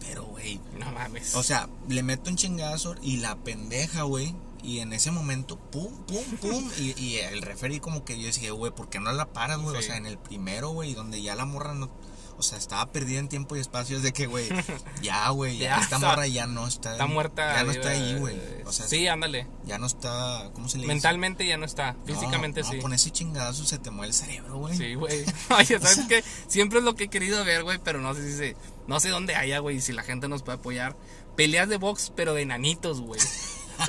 pero, 0.00 0.24
güey, 0.24 0.60
no 0.78 0.90
mames. 0.92 1.34
o 1.34 1.42
sea, 1.42 1.68
le 1.88 2.02
meto 2.02 2.30
un 2.30 2.36
chingazo 2.36 2.94
y 3.02 3.18
la 3.18 3.36
pendeja, 3.36 4.02
güey. 4.02 4.34
Y 4.62 4.80
en 4.80 4.92
ese 4.92 5.10
momento, 5.10 5.58
pum, 5.58 5.90
pum, 6.06 6.24
pum. 6.40 6.70
y, 6.78 6.98
y 7.00 7.16
el 7.16 7.40
referee 7.40 7.80
como 7.80 8.04
que 8.04 8.18
yo 8.20 8.26
decía, 8.26 8.52
güey, 8.52 8.72
¿por 8.72 8.90
qué 8.90 9.00
no 9.00 9.10
la 9.10 9.32
paras, 9.32 9.58
güey? 9.58 9.76
O 9.76 9.82
sea, 9.82 9.96
en 9.96 10.04
el 10.04 10.18
primero, 10.18 10.70
güey, 10.70 10.92
donde 10.94 11.22
ya 11.22 11.34
la 11.34 11.46
morra 11.46 11.72
no... 11.74 11.90
O 12.38 12.42
sea, 12.42 12.56
estaba 12.58 12.90
perdida 12.90 13.18
en 13.18 13.28
tiempo 13.28 13.54
y 13.56 13.60
espacio. 13.60 13.96
Es 13.96 14.02
de 14.02 14.12
que, 14.12 14.26
güey, 14.26 14.48
ya, 15.02 15.28
güey, 15.30 15.58
ya, 15.58 15.76
Ya 15.76 15.82
esta 15.82 15.96
está- 15.96 16.08
morra 16.08 16.26
ya 16.26 16.46
no 16.46 16.66
está... 16.66 16.92
está 16.92 17.06
muerta. 17.06 17.54
Ya 17.56 17.64
no 17.64 17.70
está 17.72 17.90
ahí, 17.90 18.12
eh, 18.12 18.18
güey. 18.18 18.36
O 18.64 18.72
sea, 18.72 18.86
sí, 18.86 19.06
ándale. 19.08 19.46
ya 19.64 19.78
no 19.78 19.86
está... 19.86 20.50
¿Cómo 20.54 20.68
se 20.68 20.78
le 20.78 20.82
dice? 20.82 20.94
Mentalmente 20.94 21.46
ya 21.46 21.56
no 21.58 21.66
está, 21.66 21.96
físicamente 22.06 22.62
no, 22.62 22.70
sí. 22.70 22.78
con 22.78 22.92
ese 22.94 23.10
chingadazo 23.10 23.64
se 23.66 23.78
te 23.78 23.90
mueve 23.90 24.08
el 24.08 24.14
cerebro, 24.14 24.58
güey. 24.58 24.76
Sí, 24.76 24.94
güey. 24.94 25.24
Oye, 25.50 25.78
¿sabes 25.80 26.00
qué? 26.08 26.24
Siempre 26.48 26.78
es 26.78 26.84
lo 26.84 26.94
que 26.94 27.04
he 27.04 27.08
querido 27.08 27.44
ver, 27.44 27.62
güey, 27.64 27.78
pero 27.82 28.00
no 28.00 28.14
sé 28.14 28.30
si 28.30 28.36
se... 28.36 28.56
No 28.86 28.98
sé 29.00 29.08
dónde 29.10 29.36
haya, 29.36 29.58
güey, 29.58 29.80
si 29.80 29.92
la 29.92 30.02
gente 30.02 30.26
nos 30.28 30.42
puede 30.42 30.58
apoyar. 30.58 30.96
Peleas 31.36 31.68
de 31.68 31.76
box, 31.76 32.12
pero 32.16 32.34
de 32.34 32.42
enanitos, 32.42 33.00
güey. 33.00 33.20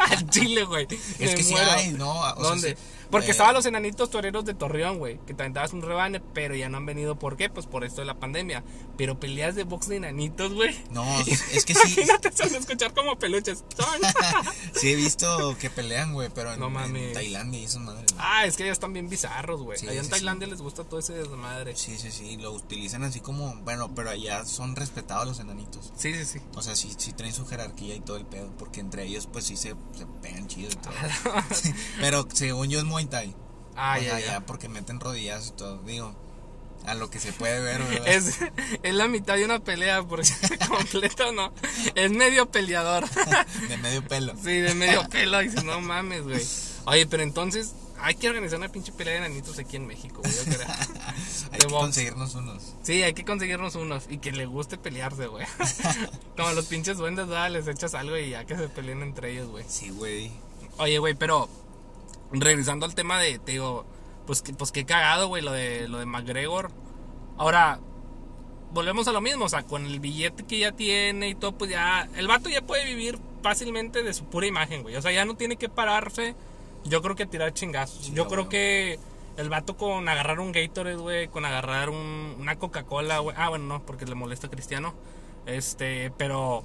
Al 0.09 0.29
chile, 0.29 0.63
güey. 0.63 0.87
Es 1.19 1.31
Me 1.31 1.35
que 1.35 1.43
sí 1.43 1.51
muero. 1.51 1.71
hay, 1.71 1.91
¿no? 1.91 2.11
O 2.11 2.23
sea, 2.23 2.33
¿Dónde? 2.35 2.69
sí, 2.75 2.77
Porque 3.11 3.27
eh, 3.27 3.31
estaban 3.31 3.53
los 3.53 3.65
enanitos 3.65 4.09
toreros 4.09 4.45
de 4.45 4.53
Torreón, 4.53 4.97
güey, 4.97 5.19
que 5.27 5.33
te 5.33 5.43
aventabas 5.43 5.73
un 5.73 5.81
rebane, 5.81 6.21
pero 6.33 6.55
ya 6.55 6.69
no 6.69 6.77
han 6.77 6.85
venido. 6.85 7.19
¿Por 7.19 7.37
qué? 7.37 7.49
Pues 7.49 7.65
por 7.67 7.83
esto 7.83 8.01
de 8.01 8.05
la 8.05 8.15
pandemia. 8.15 8.63
Pero 8.97 9.19
peleas 9.19 9.55
de 9.55 9.63
box 9.63 9.87
de 9.89 9.97
enanitos, 9.97 10.53
güey. 10.53 10.75
No, 10.91 11.03
es 11.53 11.65
que 11.65 11.73
sí, 11.73 11.93
Imagínate, 11.93 12.31
se 12.31 12.57
escuchar 12.57 12.93
como 12.93 13.17
peluches. 13.19 13.63
Sí 14.73 14.91
he 14.91 14.95
visto 14.95 15.55
que 15.59 15.69
pelean, 15.69 16.13
güey, 16.13 16.29
pero 16.33 16.53
en, 16.53 16.59
No 16.59 16.67
en. 16.67 17.13
Tailandia 17.13 17.59
y 17.59 17.65
esas 17.65 17.81
madres. 17.81 18.05
ah, 18.17 18.45
es 18.45 18.55
que 18.57 18.65
ya 18.65 18.71
están 18.71 18.93
bien 18.93 19.09
bizarros, 19.09 19.61
güey. 19.61 19.77
Sí, 19.77 19.87
Allá 19.87 19.99
en 19.99 20.05
sí, 20.05 20.11
Tailandia 20.11 20.47
les 20.47 20.61
gusta 20.61 20.83
todo 20.83 20.99
ese 20.99 21.13
desmadre. 21.13 21.75
Sí, 21.75 21.97
sí, 21.97 22.11
sí, 22.11 22.37
lo 22.37 22.51
utilizan 22.51 23.03
así 23.03 23.19
como, 23.19 23.53
bueno, 23.57 23.93
pero 23.93 24.09
allá 24.09 24.45
son 24.45 24.75
respetados 24.75 25.27
los 25.27 25.39
enanitos. 25.39 25.91
Sí, 25.95 26.13
sí, 26.13 26.25
sí. 26.25 26.39
O 26.55 26.61
sea, 26.61 26.75
sí, 26.75 26.93
sí 26.97 27.13
traen 27.13 27.33
su 27.33 27.45
jerarquía 27.45 27.95
y 27.95 27.99
todo 27.99 28.17
el 28.17 28.25
pedo, 28.25 28.49
porque 28.57 28.79
entre 28.79 29.03
ellos 29.03 29.27
pues 29.31 29.45
sí 29.45 29.57
se, 29.57 29.75
se 29.93 30.05
pegan 30.21 30.47
chido 30.47 30.69
y 30.71 30.75
todo. 30.75 30.93
Pero 31.99 32.27
según 32.33 32.69
yo 32.69 32.79
es 32.79 32.85
Muay 33.01 33.05
Thai. 33.05 33.35
Ah, 33.75 33.95
o 33.97 34.01
ya, 34.01 34.17
sea, 34.17 34.19
ya. 34.19 34.39
porque 34.41 34.69
meten 34.69 34.99
rodillas 34.99 35.47
y 35.47 35.51
todo. 35.51 35.77
Digo, 35.83 36.13
a 36.85 36.93
lo 36.95 37.09
que 37.09 37.19
se 37.19 37.31
puede 37.33 37.59
ver, 37.61 37.81
¿verdad? 37.89 38.07
Es, 38.07 38.39
es 38.83 38.93
la 38.93 39.07
mitad 39.07 39.35
de 39.35 39.45
una 39.45 39.59
pelea, 39.59 40.03
porque 40.03 40.29
completo 40.67 41.31
no. 41.31 41.53
Es 41.95 42.11
medio 42.11 42.49
peleador. 42.49 43.09
De 43.67 43.77
medio 43.77 44.05
pelo. 44.07 44.33
Sí, 44.35 44.59
de 44.59 44.73
medio 44.75 45.07
pelo. 45.09 45.39
Dice, 45.39 45.63
no 45.63 45.81
mames, 45.81 46.23
güey. 46.23 46.45
Oye, 46.85 47.05
pero 47.07 47.23
entonces 47.23 47.73
hay 47.99 48.15
que 48.15 48.27
organizar 48.27 48.57
una 48.57 48.69
pinche 48.69 48.91
pelea 48.91 49.13
de 49.13 49.19
enanitos 49.25 49.59
aquí 49.59 49.77
en 49.77 49.85
México, 49.85 50.21
güey. 50.23 50.33
Yo 50.35 50.43
creo. 50.45 50.67
Hay 51.51 51.59
que 51.59 51.67
box. 51.67 51.81
conseguirnos 51.83 52.35
unos. 52.35 52.73
Sí, 52.81 53.03
hay 53.03 53.13
que 53.13 53.23
conseguirnos 53.23 53.75
unos 53.75 54.05
y 54.09 54.17
que 54.17 54.31
le 54.31 54.47
guste 54.47 54.77
pelearse, 54.77 55.27
güey. 55.27 55.45
Como 56.35 56.51
los 56.51 56.65
pinches 56.65 56.97
duendes, 56.97 57.27
¿verdad? 57.27 57.51
les 57.51 57.67
echas 57.67 57.93
algo 57.93 58.17
y 58.17 58.31
ya 58.31 58.45
que 58.45 58.57
se 58.57 58.67
peleen 58.69 59.03
entre 59.03 59.31
ellos, 59.31 59.49
güey. 59.49 59.65
Sí, 59.67 59.91
güey. 59.91 60.31
Oye, 60.77 60.97
güey, 60.97 61.13
pero 61.13 61.47
regresando 62.31 62.85
al 62.85 62.95
tema 62.95 63.19
de, 63.19 63.39
te 63.39 63.53
digo, 63.53 63.85
pues, 64.25 64.41
que- 64.41 64.53
pues 64.53 64.71
qué 64.71 64.85
cagado, 64.85 65.27
güey, 65.27 65.43
lo 65.43 65.51
de, 65.51 65.87
lo 65.87 65.99
de 65.99 66.05
McGregor. 66.05 66.71
Ahora, 67.37 67.79
volvemos 68.73 69.07
a 69.07 69.11
lo 69.11 69.21
mismo, 69.21 69.45
o 69.45 69.49
sea, 69.49 69.63
con 69.63 69.85
el 69.85 69.99
billete 69.99 70.43
que 70.45 70.59
ya 70.59 70.71
tiene 70.71 71.29
y 71.29 71.35
todo, 71.35 71.51
pues 71.53 71.69
ya, 71.71 72.07
el 72.15 72.27
vato 72.27 72.49
ya 72.49 72.61
puede 72.61 72.85
vivir 72.85 73.19
fácilmente 73.43 74.03
de 74.03 74.13
su 74.13 74.25
pura 74.25 74.47
imagen, 74.47 74.83
güey. 74.83 74.95
O 74.95 75.01
sea, 75.01 75.11
ya 75.11 75.25
no 75.25 75.35
tiene 75.35 75.57
que 75.57 75.67
pararse, 75.69 76.35
yo 76.85 77.01
creo 77.01 77.15
que 77.15 77.23
a 77.23 77.25
tirar 77.29 77.53
chingazos. 77.53 78.05
Sí, 78.05 78.13
yo 78.13 78.27
creo 78.27 78.47
que 78.49 78.97
el 79.37 79.49
vato 79.49 79.75
con 79.75 80.07
agarrar 80.07 80.39
un 80.39 80.51
Gatorade, 80.51 80.95
güey, 80.95 81.27
con 81.27 81.43
agarrar 81.45 81.89
un- 81.89 82.35
una 82.39 82.57
Coca-Cola, 82.57 83.19
güey. 83.19 83.35
Ah, 83.37 83.49
bueno, 83.49 83.65
no, 83.65 83.81
porque 83.85 84.05
le 84.05 84.15
molesta 84.15 84.47
a 84.47 84.49
Cristiano. 84.49 84.93
Este, 85.45 86.11
pero 86.17 86.63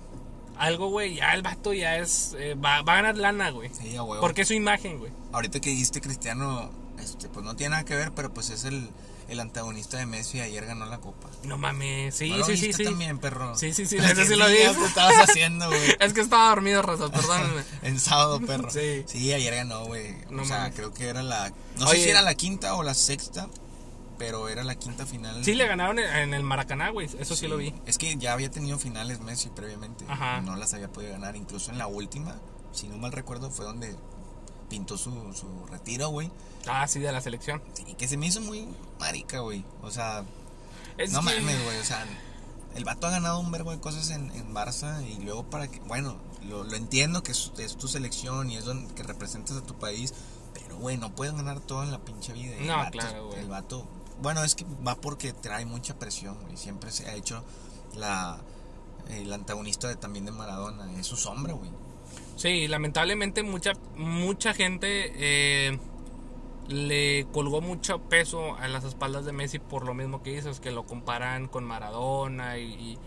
algo, 0.59 0.89
güey, 0.89 1.17
ya 1.17 1.35
el 1.35 1.43
vato 1.43 1.73
ya 1.73 1.99
es, 1.99 2.35
eh, 2.39 2.55
va, 2.55 2.83
va 2.83 2.95
a 2.95 2.97
ganar 2.97 3.17
lana, 3.17 3.51
güey. 3.51 3.71
Sí, 3.75 3.97
a 3.97 4.03
huevo. 4.03 4.21
Porque 4.21 4.43
es 4.43 4.49
su 4.49 4.55
imagen, 4.55 4.99
güey. 4.99 5.13
Ahorita 5.33 5.61
que 5.61 5.71
dijiste 5.71 6.01
Cristiano, 6.01 6.71
este, 6.99 7.29
pues 7.29 7.45
no 7.45 7.57
tiene 7.57 7.71
nada 7.73 7.85
que 7.85 7.95
ver, 7.95 8.13
pero 8.13 8.33
pues 8.33 8.51
es 8.51 8.65
el, 8.65 8.89
el 9.29 9.41
antagonista 9.41 9.99
de 9.99 10.07
Messi. 10.07 10.41
Ayer 10.41 10.65
ganó 10.67 10.87
la 10.87 10.99
copa. 10.99 11.29
No 11.45 11.59
mames, 11.59 12.15
sí, 12.15 12.31
¿No 12.31 12.39
lo 12.39 12.45
sí, 12.47 12.57
sí, 12.57 12.69
viste 12.69 12.85
sí. 12.85 12.91
también, 12.91 13.19
perro? 13.19 13.57
Sí, 13.57 13.73
sí, 13.73 13.87
sí, 13.87 13.97
¿Qué 13.99 14.05
ese 14.13 14.27
sí 14.27 14.35
lo 14.37 14.47
vi. 14.47 14.55
te 14.55 14.85
estabas 14.87 15.29
haciendo, 15.29 15.67
güey? 15.69 15.97
Es 16.01 16.13
que 16.13 16.21
estaba 16.23 16.49
dormido, 16.49 16.83
Raza, 16.83 17.09
perdónenme. 17.11 17.63
En 17.83 18.01
sábado, 18.01 18.41
perro. 18.41 18.69
Sí. 18.71 19.33
ayer 19.33 19.55
ganó, 19.55 19.85
güey. 19.87 20.17
No 20.31 20.43
o 20.43 20.45
sea, 20.47 20.59
mames. 20.61 20.75
creo 20.75 20.93
que 20.93 21.07
era 21.09 21.23
la. 21.23 21.53
No 21.79 21.87
Oye. 21.87 21.99
sé 21.99 22.05
si 22.05 22.11
era 22.11 22.23
la 22.23 22.35
quinta 22.35 22.75
o 22.75 22.83
la 22.83 22.95
sexta, 22.95 23.49
pero 24.19 24.49
era 24.49 24.65
la 24.65 24.75
quinta 24.77 25.07
final. 25.07 25.45
Sí, 25.45 25.55
le 25.55 25.67
ganaron 25.67 25.99
en 25.99 26.35
el 26.35 26.43
Maracaná, 26.43 26.91
güey. 26.91 27.09
Eso 27.19 27.37
sí, 27.37 27.47
lo 27.49 27.57
vi. 27.57 27.75
Es 27.87 27.99
que 27.99 28.17
ya 28.17 28.33
había 28.33 28.51
tenido 28.51 28.79
finales 28.79 29.21
Messi 29.21 29.49
previamente. 29.51 30.05
Ajá. 30.09 30.41
No 30.41 30.57
las 30.57 30.73
había 30.75 30.93
podido 30.93 31.13
ganar. 31.13 31.37
Incluso 31.37 31.71
en 31.71 31.79
la 31.79 31.87
última, 31.87 32.37
si 32.73 32.89
no 32.89 32.97
mal 32.99 33.13
recuerdo, 33.13 33.51
fue 33.51 33.65
donde 33.65 33.95
pintó 34.69 34.97
su, 34.99 35.11
su 35.35 35.67
retiro, 35.67 36.09
güey. 36.09 36.31
Ah, 36.67 36.89
sí, 36.89 36.99
de 37.01 37.13
la 37.13 37.21
selección. 37.21 37.63
Sí, 37.75 37.85
que 37.95 38.09
se 38.09 38.17
me 38.17 38.27
hizo 38.27 38.41
muy 38.41 38.67
marica, 38.99 39.41
güey. 39.41 39.65
O 39.83 39.91
sea, 39.91 40.25
Es 40.99 41.13
no 41.13 41.21
que- 41.21 41.27
mames, 41.27 41.65
güey. 41.65 41.79
O 41.79 41.85
sea, 41.85 42.05
el 42.75 42.85
vato 42.85 43.07
ha 43.07 43.11
ganado 43.11 43.39
un 43.39 43.51
verbo 43.53 43.71
de 43.71 43.79
cosas 43.81 44.11
en, 44.11 44.31
en 44.33 44.53
Barça 44.55 45.07
y 45.07 45.23
luego 45.23 45.45
para 45.49 45.69
que, 45.69 45.79
bueno, 45.81 46.17
lo, 46.49 46.65
lo 46.65 46.75
entiendo 46.77 47.23
que 47.23 47.33
es, 47.33 47.53
es 47.59 47.77
tu 47.77 47.87
selección 47.89 48.51
y 48.51 48.57
es 48.57 48.65
donde 48.65 48.93
que 48.95 49.03
representas 49.03 49.57
a 49.57 49.63
tu 49.63 49.75
país, 49.79 50.13
pero 50.53 50.77
güey, 50.79 50.97
no 50.97 51.15
pueden 51.15 51.37
ganar 51.37 51.61
todo 51.61 51.83
en 51.85 51.93
la 51.93 51.99
pinche 52.05 52.33
vida. 52.33 52.55
Y 52.57 52.63
el 52.63 52.67
No, 52.67 52.77
vato- 52.79 52.91
claro, 52.91 53.29
güey. 53.29 53.41
El 53.41 53.49
vato, 53.49 53.87
bueno, 54.21 54.43
es 54.45 54.55
que 54.55 54.65
va 54.87 54.95
porque 54.97 55.33
trae 55.33 55.65
mucha 55.67 55.99
presión, 55.99 56.39
güey. 56.43 56.57
Siempre 56.57 56.91
se 56.91 57.09
ha 57.09 57.15
hecho 57.15 57.45
la 57.95 58.39
el 59.11 59.33
antagonista 59.33 59.87
de, 59.89 59.95
también 59.97 60.25
de 60.25 60.33
Maradona, 60.33 60.93
es 60.99 61.07
su 61.07 61.17
sombra, 61.17 61.53
güey. 61.53 61.71
Sí, 62.37 62.67
lamentablemente 62.69 63.43
mucha 63.45 63.73
mucha 63.95 64.53
gente 64.53 65.13
eh, 65.17 65.79
le 66.69 67.27
colgó 67.33 67.61
mucho 67.61 68.01
peso 68.01 68.57
a 68.57 68.67
las 68.69 68.83
espaldas 68.85 69.25
de 69.25 69.33
Messi 69.33 69.59
por 69.61 69.85
lo 69.87 69.95
mismo 69.95 70.23
que 70.23 70.35
dices, 70.35 70.59
que 70.61 70.73
lo 70.73 70.85
comparan 70.85 71.47
con 71.47 71.65
Maradona 71.65 72.59
y, 72.59 72.65
y- 72.73 72.99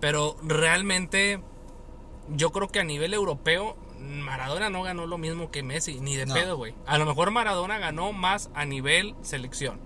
pero 0.00 0.36
realmente 0.42 1.40
yo 2.30 2.50
creo 2.50 2.68
que 2.68 2.80
a 2.80 2.84
nivel 2.84 3.12
europeo 3.14 3.76
Maradona 4.00 4.68
no 4.70 4.82
ganó 4.82 5.06
lo 5.06 5.16
mismo 5.18 5.50
que 5.52 5.62
Messi, 5.62 6.00
ni 6.00 6.16
de 6.16 6.26
No. 6.26 6.34
pedo, 6.34 6.56
güey. 6.56 6.74
A 6.86 6.98
lo 6.98 7.06
mejor 7.06 7.30
Maradona 7.30 7.78
ganó 7.78 8.12
más 8.12 8.50
a 8.54 8.64
nivel 8.64 9.14
selección 9.22 9.78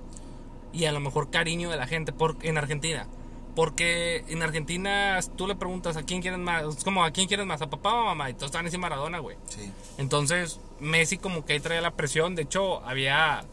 y 0.76 0.84
a 0.84 0.92
lo 0.92 1.00
mejor 1.00 1.30
cariño 1.30 1.70
de 1.70 1.76
la 1.76 1.86
gente 1.86 2.12
por, 2.12 2.36
en 2.42 2.58
Argentina. 2.58 3.06
Porque 3.54 4.22
en 4.28 4.42
Argentina 4.42 5.18
tú 5.34 5.46
le 5.46 5.54
preguntas 5.54 5.96
a 5.96 6.02
quién 6.02 6.20
quieres 6.20 6.38
más, 6.38 6.76
es 6.76 6.84
como 6.84 7.02
a 7.02 7.10
quién 7.10 7.26
quieres 7.26 7.46
más, 7.46 7.62
a 7.62 7.70
papá 7.70 7.94
o 7.94 8.00
a 8.00 8.04
mamá, 8.04 8.28
y 8.28 8.34
todos 8.34 8.46
están 8.46 8.66
diciendo 8.66 8.82
Maradona, 8.82 9.18
güey. 9.18 9.38
Sí. 9.48 9.72
Entonces, 9.96 10.60
Messi 10.78 11.16
como 11.16 11.46
que 11.46 11.54
ahí 11.54 11.60
traía 11.60 11.80
la 11.80 11.92
presión. 11.92 12.34
De 12.34 12.42
hecho, 12.42 12.84
había. 12.84 13.44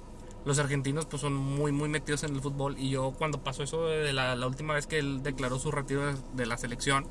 Los 0.43 0.59
argentinos 0.59 1.05
pues 1.05 1.21
son 1.21 1.33
muy, 1.33 1.71
muy 1.71 1.87
metidos 1.87 2.23
en 2.23 2.35
el 2.35 2.41
fútbol. 2.41 2.75
Y 2.77 2.89
yo 2.89 3.13
cuando 3.17 3.41
pasó 3.41 3.63
eso 3.63 3.85
de 3.85 4.11
la, 4.11 4.35
la 4.35 4.45
última 4.45 4.73
vez 4.73 4.87
que 4.87 4.99
él 4.99 5.23
declaró 5.23 5.57
su 5.57 5.71
retiro 5.71 6.05
de, 6.05 6.19
de 6.33 6.45
la 6.45 6.57
selección, 6.57 7.07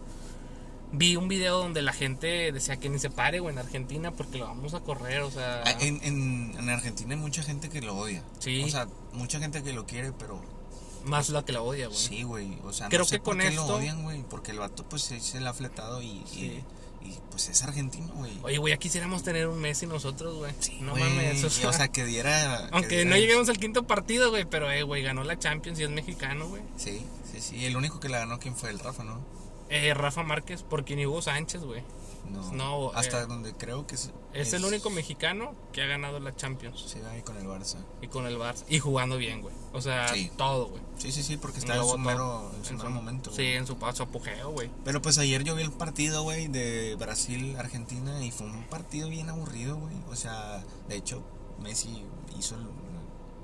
vi 0.92 1.16
un 1.16 1.26
video 1.28 1.58
donde 1.58 1.82
la 1.82 1.92
gente 1.92 2.52
decía 2.52 2.76
que 2.76 2.88
ni 2.88 2.98
se 2.98 3.10
pare, 3.10 3.40
güey, 3.40 3.54
en 3.54 3.58
Argentina 3.58 4.10
porque 4.12 4.38
lo 4.38 4.44
vamos 4.46 4.74
a 4.74 4.80
correr, 4.80 5.20
o 5.22 5.30
sea... 5.30 5.62
Ah, 5.66 5.72
En, 5.80 6.00
en, 6.02 6.54
en 6.58 6.68
Argentina 6.68 7.14
hay 7.14 7.20
mucha 7.20 7.42
gente 7.42 7.68
que 7.70 7.80
lo 7.80 7.96
odia. 7.96 8.22
Sí. 8.38 8.62
O 8.62 8.68
sea, 8.68 8.86
mucha 9.12 9.38
gente 9.38 9.62
que 9.62 9.72
lo 9.72 9.86
quiere, 9.86 10.12
pero 10.12 10.40
Más 11.04 11.30
la 11.30 11.44
que 11.44 11.52
la 11.52 11.62
odia, 11.62 11.86
güey. 11.88 11.98
Sí, 11.98 12.22
güey. 12.22 12.58
O 12.64 12.72
sea, 12.72 12.88
Creo 12.88 13.00
no 13.00 13.04
sé 13.06 13.16
que 13.16 13.22
por 13.22 13.34
con 13.34 13.40
qué 13.40 13.48
esto- 13.48 13.66
lo 13.66 13.76
odian, 13.76 14.02
güey. 14.02 14.22
Porque 14.22 14.50
el 14.52 14.58
vato, 14.58 14.84
pues, 14.88 15.02
se, 15.02 15.18
se 15.20 15.40
le 15.40 15.48
ha 15.48 15.54
fletado 15.54 16.00
y, 16.02 16.22
Sí. 16.26 16.62
y, 17.02 17.08
y, 17.08 17.18
pues, 17.30 17.48
es 17.48 17.62
argentino, 17.62 18.06
güey. 18.14 18.38
Oye, 18.42 18.58
güey, 18.58 18.72
ya 18.74 18.78
quisiéramos 18.78 19.22
tener 19.24 19.48
un 19.48 19.58
Messi 19.60 19.86
nosotros, 19.86 20.36
güey. 20.36 20.52
no 20.82 20.92
Güey, 20.92 21.02
mames. 21.02 21.42
O 21.42 21.50
sea, 21.50 21.70
o 21.70 21.72
sea, 21.72 21.88
que 21.88 22.04
diera... 22.04 22.68
que 22.68 22.76
aunque 22.76 22.96
diera- 22.98 23.10
no 23.10 23.16
lleguemos 23.16 23.48
al 23.48 23.58
quinto 23.58 23.86
partido, 23.86 24.30
güey, 24.30 24.44
pero, 24.44 24.70
eh, 24.70 24.82
güey, 24.84 25.02
ganó 25.02 25.24
la 25.24 25.38
Champions 25.38 25.80
y 25.80 25.84
es 25.84 25.90
mexicano, 25.90 26.48
güey. 26.48 26.62
Sí, 26.76 27.02
sí, 27.32 27.40
sí. 27.40 27.64
El 27.64 27.76
único 27.76 27.98
que 27.98 28.08
la 28.08 28.18
ganó, 28.18 28.38
¿quién 28.38 28.54
fue? 28.54 28.70
El 28.70 28.78
Rafa, 28.78 29.02
¿no? 29.02 29.18
Eh, 29.74 29.94
Rafa 29.94 30.22
Márquez, 30.22 30.62
porque 30.62 30.94
ni 30.96 31.06
Hugo 31.06 31.22
Sánchez, 31.22 31.64
güey. 31.64 31.82
No. 32.30 32.52
No, 32.52 32.92
Hasta 32.94 33.22
eh, 33.22 33.26
donde 33.26 33.52
creo 33.54 33.86
que 33.86 33.96
es... 33.96 34.12
Es 34.32 34.52
el 34.52 34.64
único 34.64 34.88
mexicano 34.90 35.54
que 35.72 35.82
ha 35.82 35.86
ganado 35.86 36.18
la 36.20 36.34
Champions. 36.36 36.84
Sí, 36.86 36.98
ahí 37.10 37.20
con 37.22 37.36
el 37.36 37.46
Barça. 37.46 37.76
Y 38.00 38.06
con 38.08 38.26
el 38.26 38.38
Barça. 38.38 38.64
Y 38.68 38.78
jugando 38.78 39.16
bien, 39.18 39.42
güey. 39.42 39.54
O 39.72 39.80
sea, 39.80 40.08
Sí. 40.08 40.30
todo, 40.36 40.68
güey. 40.68 40.82
Sí, 40.98 41.10
sí, 41.12 41.22
sí, 41.22 41.36
porque 41.36 41.58
está 41.58 41.74
en 41.76 41.84
su 41.84 41.98
mero, 41.98 42.50
en 42.56 42.64
su 42.64 42.74
mero 42.74 42.90
momento. 42.90 43.32
Sí, 43.32 43.42
en 43.44 43.66
su 43.66 43.76
paso 43.76 44.04
apogeo, 44.04 44.50
güey. 44.50 44.70
Pero 44.84 45.02
pues 45.02 45.18
ayer 45.18 45.42
yo 45.44 45.54
vi 45.56 45.62
el 45.62 45.72
partido, 45.72 46.22
güey, 46.22 46.46
de 46.48 46.94
Brasil-Argentina 46.96 48.24
y 48.24 48.30
fue 48.30 48.46
un 48.46 48.64
partido 48.64 49.08
bien 49.08 49.28
aburrido, 49.28 49.76
güey. 49.76 49.94
O 50.10 50.16
sea, 50.16 50.62
de 50.88 50.96
hecho, 50.96 51.22
Messi 51.60 52.04
hizo 52.38 52.54
el- 52.54 52.68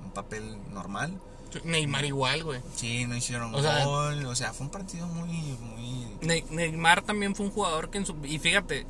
un 0.04 0.10
papel 0.14 0.56
normal. 0.72 1.20
Neymar 1.64 2.04
igual, 2.04 2.44
güey. 2.44 2.60
Sí, 2.74 3.06
no 3.06 3.16
hicieron 3.16 3.54
O 3.54 3.62
sea- 3.62 3.84
gol. 3.84 4.24
O 4.26 4.34
sea, 4.34 4.52
fue 4.52 4.66
un 4.66 4.72
partido 4.72 5.06
muy, 5.06 5.28
muy... 5.28 6.06
Ne- 6.22 6.44
Neymar 6.50 7.02
también 7.02 7.34
fue 7.34 7.46
un 7.46 7.52
jugador 7.52 7.90
que 7.90 7.98
en 7.98 8.06
su... 8.06 8.14
Y 8.24 8.38
fíjate, 8.38 8.86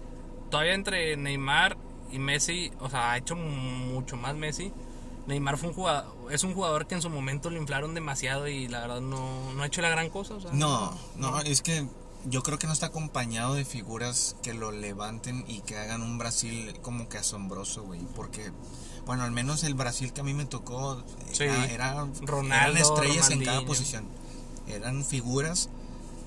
todavía 0.51 0.75
entre 0.75 1.17
Neymar 1.17 1.77
y 2.11 2.19
Messi, 2.19 2.73
o 2.81 2.89
sea, 2.89 3.13
ha 3.13 3.19
hecho 3.19 3.37
mucho 3.37 4.17
más 4.17 4.35
Messi. 4.35 4.73
Neymar 5.27 5.59
fue 5.59 5.69
un 5.69 5.75
jugador, 5.75 6.33
es 6.33 6.43
un 6.43 6.55
jugador 6.55 6.87
que 6.87 6.95
en 6.95 7.03
su 7.03 7.11
momento 7.11 7.51
lo 7.51 7.59
inflaron 7.59 7.95
demasiado 7.95 8.49
y 8.49 8.67
la 8.67 8.81
verdad 8.81 9.01
no, 9.03 9.53
no 9.53 9.63
ha 9.63 9.67
hecho 9.67 9.83
la 9.83 9.91
gran 9.91 10.09
cosa. 10.09 10.35
O 10.35 10.41
sea, 10.41 10.51
No, 10.53 10.97
no, 11.17 11.39
es 11.41 11.61
que 11.61 11.87
yo 12.25 12.43
creo 12.43 12.59
que 12.59 12.67
no 12.67 12.73
está 12.73 12.87
acompañado 12.87 13.55
de 13.55 13.67
figuras 13.67 14.37
que 14.43 14.55
lo 14.55 14.73
levanten 14.73 15.45
y 15.47 15.61
que 15.61 15.77
hagan 15.77 16.01
un 16.03 16.17
Brasil 16.17 16.75
como 16.81 17.11
que 17.11 17.19
asombroso, 17.19 17.83
güey. 17.85 18.01
Porque, 18.17 18.51
bueno, 19.09 19.25
al 19.25 19.33
menos 19.33 19.65
el 19.65 19.75
Brasil 19.75 20.13
que 20.13 20.21
a 20.21 20.25
mí 20.25 20.35
me 20.35 20.45
tocó 20.45 21.03
Sí. 21.33 21.45
era, 21.45 21.65
era- 21.67 22.07
Ronaldo, 22.21 22.77
eran 22.77 22.77
estrellas 22.77 23.31
en 23.31 23.43
cada 23.45 23.63
posición. 23.65 24.07
Eran 24.69 25.05
figuras 25.05 25.71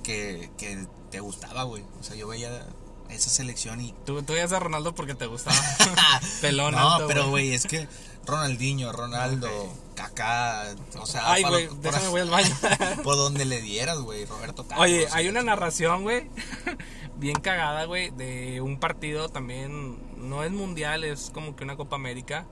que, 0.03 0.49
que 0.57 0.85
te 1.11 1.19
gustaba, 1.19 1.63
güey. 1.63 1.83
O 1.99 2.03
sea, 2.03 2.15
yo 2.15 2.27
veía 2.27 2.65
esa 3.09 3.29
selección 3.29 3.81
y... 3.81 3.93
Tú, 4.05 4.23
tú 4.23 4.33
veías 4.33 4.51
a 4.51 4.59
Ronaldo 4.59 4.95
porque 4.95 5.13
te 5.15 5.27
gustaba. 5.27 5.55
Pelón, 6.41 6.73
no, 6.73 6.93
alto, 6.95 7.07
pero, 7.07 7.29
güey, 7.29 7.53
es 7.53 7.65
que 7.67 7.87
Ronaldinho, 8.25 8.91
Ronaldo, 8.91 9.47
Kaká, 9.95 10.73
o 10.99 11.05
sea... 11.05 11.31
Ay, 11.31 11.43
güey, 11.43 11.67
por- 11.67 11.77
déjame 11.81 12.07
voy 12.09 12.21
al 12.21 12.29
baño. 12.29 12.55
Por 13.03 13.15
donde 13.15 13.45
le 13.45 13.61
dieras, 13.61 13.99
güey, 13.99 14.25
Roberto 14.25 14.65
Carlos. 14.65 14.83
Oye, 14.85 15.07
hay 15.11 15.27
una 15.27 15.43
narración, 15.43 16.03
güey, 16.03 16.29
bien 17.17 17.35
cagada, 17.39 17.85
güey, 17.85 18.09
de 18.11 18.61
un 18.61 18.79
partido 18.79 19.29
también, 19.29 19.99
no 20.17 20.43
es 20.43 20.51
mundial, 20.51 21.03
es 21.03 21.29
como 21.33 21.55
que 21.55 21.63
una 21.63 21.75
Copa 21.75 21.95
América. 21.95 22.45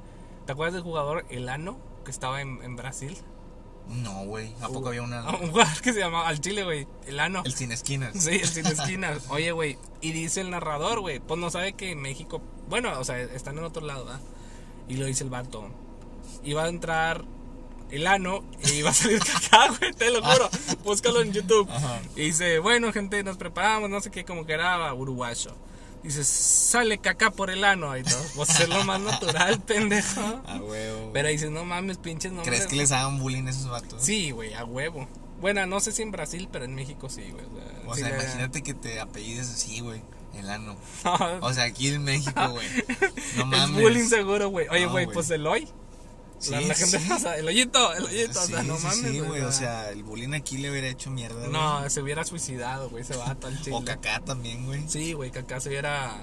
¿Te 0.49 0.53
acuerdas 0.53 0.73
del 0.73 0.81
jugador 0.81 1.27
Elano, 1.29 1.77
que 2.03 2.09
estaba 2.09 2.41
en, 2.41 2.63
en 2.63 2.75
Brasil? 2.75 3.15
No, 3.87 4.25
güey, 4.25 4.51
¿a 4.63 4.67
poco 4.67 4.87
había 4.87 5.03
una... 5.03 5.21
Un 5.41 5.51
jugador 5.51 5.79
que 5.83 5.93
se 5.93 5.99
llamaba, 5.99 6.27
al 6.27 6.41
Chile, 6.41 6.63
güey, 6.63 6.87
Elano. 7.05 7.43
El 7.45 7.53
sin 7.53 7.71
esquinas. 7.71 8.15
Sí, 8.15 8.31
el 8.31 8.47
sin 8.47 8.65
esquinas. 8.65 9.27
Oye, 9.29 9.51
güey, 9.51 9.77
y 10.01 10.11
dice 10.11 10.41
el 10.41 10.49
narrador, 10.49 11.01
güey, 11.01 11.19
pues 11.19 11.39
no 11.39 11.51
sabe 11.51 11.73
que 11.73 11.91
en 11.91 12.01
México, 12.01 12.41
bueno, 12.67 12.99
o 12.99 13.03
sea, 13.03 13.21
están 13.21 13.59
en 13.59 13.63
otro 13.63 13.85
lado, 13.85 14.05
¿verdad? 14.05 14.21
Y 14.87 14.95
lo 14.95 15.05
dice 15.05 15.23
el 15.23 15.29
vato. 15.29 15.69
Iba 16.43 16.63
a 16.63 16.69
entrar 16.69 17.25
el 17.91 18.07
ano 18.07 18.43
y 18.63 18.77
iba 18.77 18.89
a 18.89 18.93
salir 18.95 19.19
caca, 19.19 19.71
güey, 19.79 19.93
te 19.93 20.09
lo 20.09 20.23
juro. 20.23 20.49
Búscalo 20.83 21.21
en 21.21 21.31
YouTube. 21.31 21.69
Ajá. 21.69 22.01
Y 22.15 22.21
dice, 22.21 22.57
bueno, 22.57 22.91
gente, 22.91 23.21
nos 23.23 23.37
preparamos, 23.37 23.87
no 23.91 24.01
sé 24.01 24.09
qué, 24.09 24.25
como 24.25 24.47
que 24.47 24.53
era 24.53 24.91
uruguayo. 24.95 25.51
Dices, 26.03 26.27
sale 26.27 26.97
caca 26.99 27.29
por 27.31 27.49
el 27.49 27.63
ano 27.65 27.95
y 27.97 28.03
todo. 28.03 28.23
Pues 28.35 28.57
es 28.59 28.69
lo 28.69 28.83
más 28.85 29.01
natural, 29.01 29.59
pendejo. 29.67 30.21
A 30.47 30.57
huevo. 30.57 31.11
Pero 31.13 31.27
dices, 31.27 31.51
no 31.51 31.65
mames, 31.65 31.97
pinches 31.97 32.31
nombres. 32.31 32.47
¿Crees 32.55 32.67
que 32.67 32.75
les 32.77 32.91
hagan 32.91 33.19
bullying 33.19 33.47
a 33.47 33.49
esos 33.49 33.67
vatos? 33.69 34.01
Sí, 34.01 34.31
güey, 34.31 34.53
a 34.53 34.63
huevo. 34.63 35.07
Bueno, 35.41 35.65
no 35.65 35.79
sé 35.79 35.91
si 35.91 36.01
en 36.01 36.11
Brasil, 36.11 36.47
pero 36.51 36.65
en 36.65 36.75
México 36.75 37.09
sí, 37.09 37.23
güey. 37.31 37.45
O 37.85 37.95
sí 37.95 38.01
sea, 38.01 38.09
le- 38.09 38.15
imagínate 38.23 38.61
que 38.63 38.73
te 38.73 38.99
apellides 38.99 39.49
así, 39.49 39.79
güey. 39.81 40.01
El 40.35 40.49
ano. 40.49 40.77
No, 41.03 41.17
O 41.41 41.53
sea, 41.53 41.63
aquí 41.65 41.87
en 41.89 42.03
México, 42.03 42.49
güey. 42.49 42.67
No 43.37 43.43
es 43.43 43.45
mames. 43.47 43.81
bullying 43.81 44.07
seguro, 44.07 44.49
güey. 44.49 44.67
Oye, 44.69 44.85
No, 44.85 44.91
güey, 44.91 45.05
güey. 45.05 45.13
pues 45.13 45.29
el 45.31 45.45
hoy. 45.47 45.67
Sí, 46.39 46.51
la, 46.51 46.61
la 46.61 46.73
gente, 46.73 46.99
sí. 46.99 47.11
o 47.15 47.19
sea, 47.19 47.37
el 47.37 47.47
hoyito, 47.47 47.93
el 47.93 48.03
hoyito, 48.05 48.39
o 48.41 48.45
sea, 48.45 48.61
Sí, 48.61 48.67
no 48.67 48.77
sí, 48.77 48.83
mames, 48.83 48.99
sí, 49.11 49.17
güey. 49.19 49.29
güey. 49.29 49.41
O 49.41 49.51
sea, 49.51 49.89
el 49.91 50.03
bullying 50.03 50.33
aquí 50.33 50.57
le 50.57 50.71
hubiera 50.71 50.87
hecho 50.87 51.09
mierda, 51.11 51.39
güey. 51.39 51.51
no, 51.51 51.89
se 51.89 52.01
hubiera 52.01 52.23
suicidado, 52.23 52.89
güey, 52.89 53.03
ese 53.03 53.15
vato 53.17 53.47
al 53.47 53.61
chile. 53.61 53.75
O 53.75 53.83
cacá 53.83 54.19
también, 54.21 54.65
güey. 54.65 54.83
Sí, 54.87 55.13
güey, 55.13 55.31
que 55.31 55.39
acá 55.39 55.59
se 55.59 55.69
hubiera. 55.69 56.15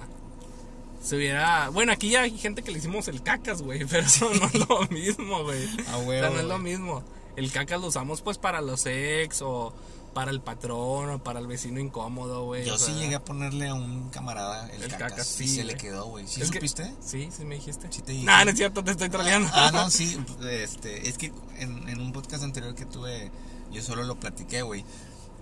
Se 1.03 1.17
hubiera. 1.17 1.69
Bueno, 1.69 1.93
aquí 1.93 2.11
ya 2.11 2.23
hay 2.23 2.37
gente 2.37 2.63
que 2.63 2.71
le 2.73 2.79
hicimos 2.79 3.09
el 3.09 3.23
cacas, 3.23 3.63
güey, 3.63 3.85
pero 3.91 4.07
eso 4.07 4.29
no 4.35 4.47
es 4.47 4.55
lo 4.69 4.81
mismo, 4.89 5.43
güey. 5.45 5.69
A 5.93 5.99
o 5.99 6.03
huevo. 6.03 6.21
sea, 6.27 6.31
no 6.31 6.39
es 6.39 6.45
lo 6.45 6.59
güey. 6.61 6.73
mismo. 6.73 7.05
El 7.37 7.53
cacas 7.53 7.81
lo 7.81 7.89
usamos, 7.89 8.23
pues, 8.23 8.39
para 8.39 8.61
los 8.63 8.87
ex 8.87 9.43
o 9.43 9.75
para 10.17 10.31
el 10.31 10.41
patrón 10.41 11.11
o 11.11 11.19
para 11.23 11.41
el 11.41 11.47
vecino 11.47 11.79
incómodo, 11.79 12.45
güey. 12.47 12.65
Yo 12.65 12.77
o 12.77 12.79
sí 12.79 12.93
llegué 12.95 13.17
a 13.17 13.23
ponerle 13.23 13.69
a 13.69 13.75
un 13.75 14.09
camarada 14.09 14.67
el, 14.71 14.85
El 14.85 14.91
cacas, 14.91 15.11
cacas, 15.13 15.41
y 15.43 15.47
sí, 15.47 15.57
se 15.57 15.65
le 15.65 15.77
quedó, 15.77 16.07
güey. 16.07 16.27
¿Sí 16.27 16.41
Es 16.41 16.51
que- 16.51 16.57
supiste? 16.57 16.95
Sí, 17.03 17.29
sí 17.31 17.45
me 17.45 17.57
dijiste. 17.57 17.87
Sí 17.91 18.01
te 18.01 18.13
dije. 18.13 18.25
Nah, 18.25 18.43
no 18.43 18.51
es 18.53 18.57
cierto, 18.57 18.83
te 18.83 18.93
estoy 18.93 19.11
troleando. 19.11 19.51
Ah, 19.53 19.71
no, 19.75 19.91
sí. 19.91 20.19
Este, 20.49 21.07
es 21.11 21.19
que 21.19 21.35
en, 21.59 21.87
en 21.91 22.01
un 22.01 22.13
podcast 22.15 22.43
anterior 22.45 22.75
que 22.75 22.87
tuve, 22.87 23.31
yo 23.71 23.83
solo 23.83 24.05
lo 24.05 24.19
platiqué, 24.19 24.63
güey. 24.63 24.87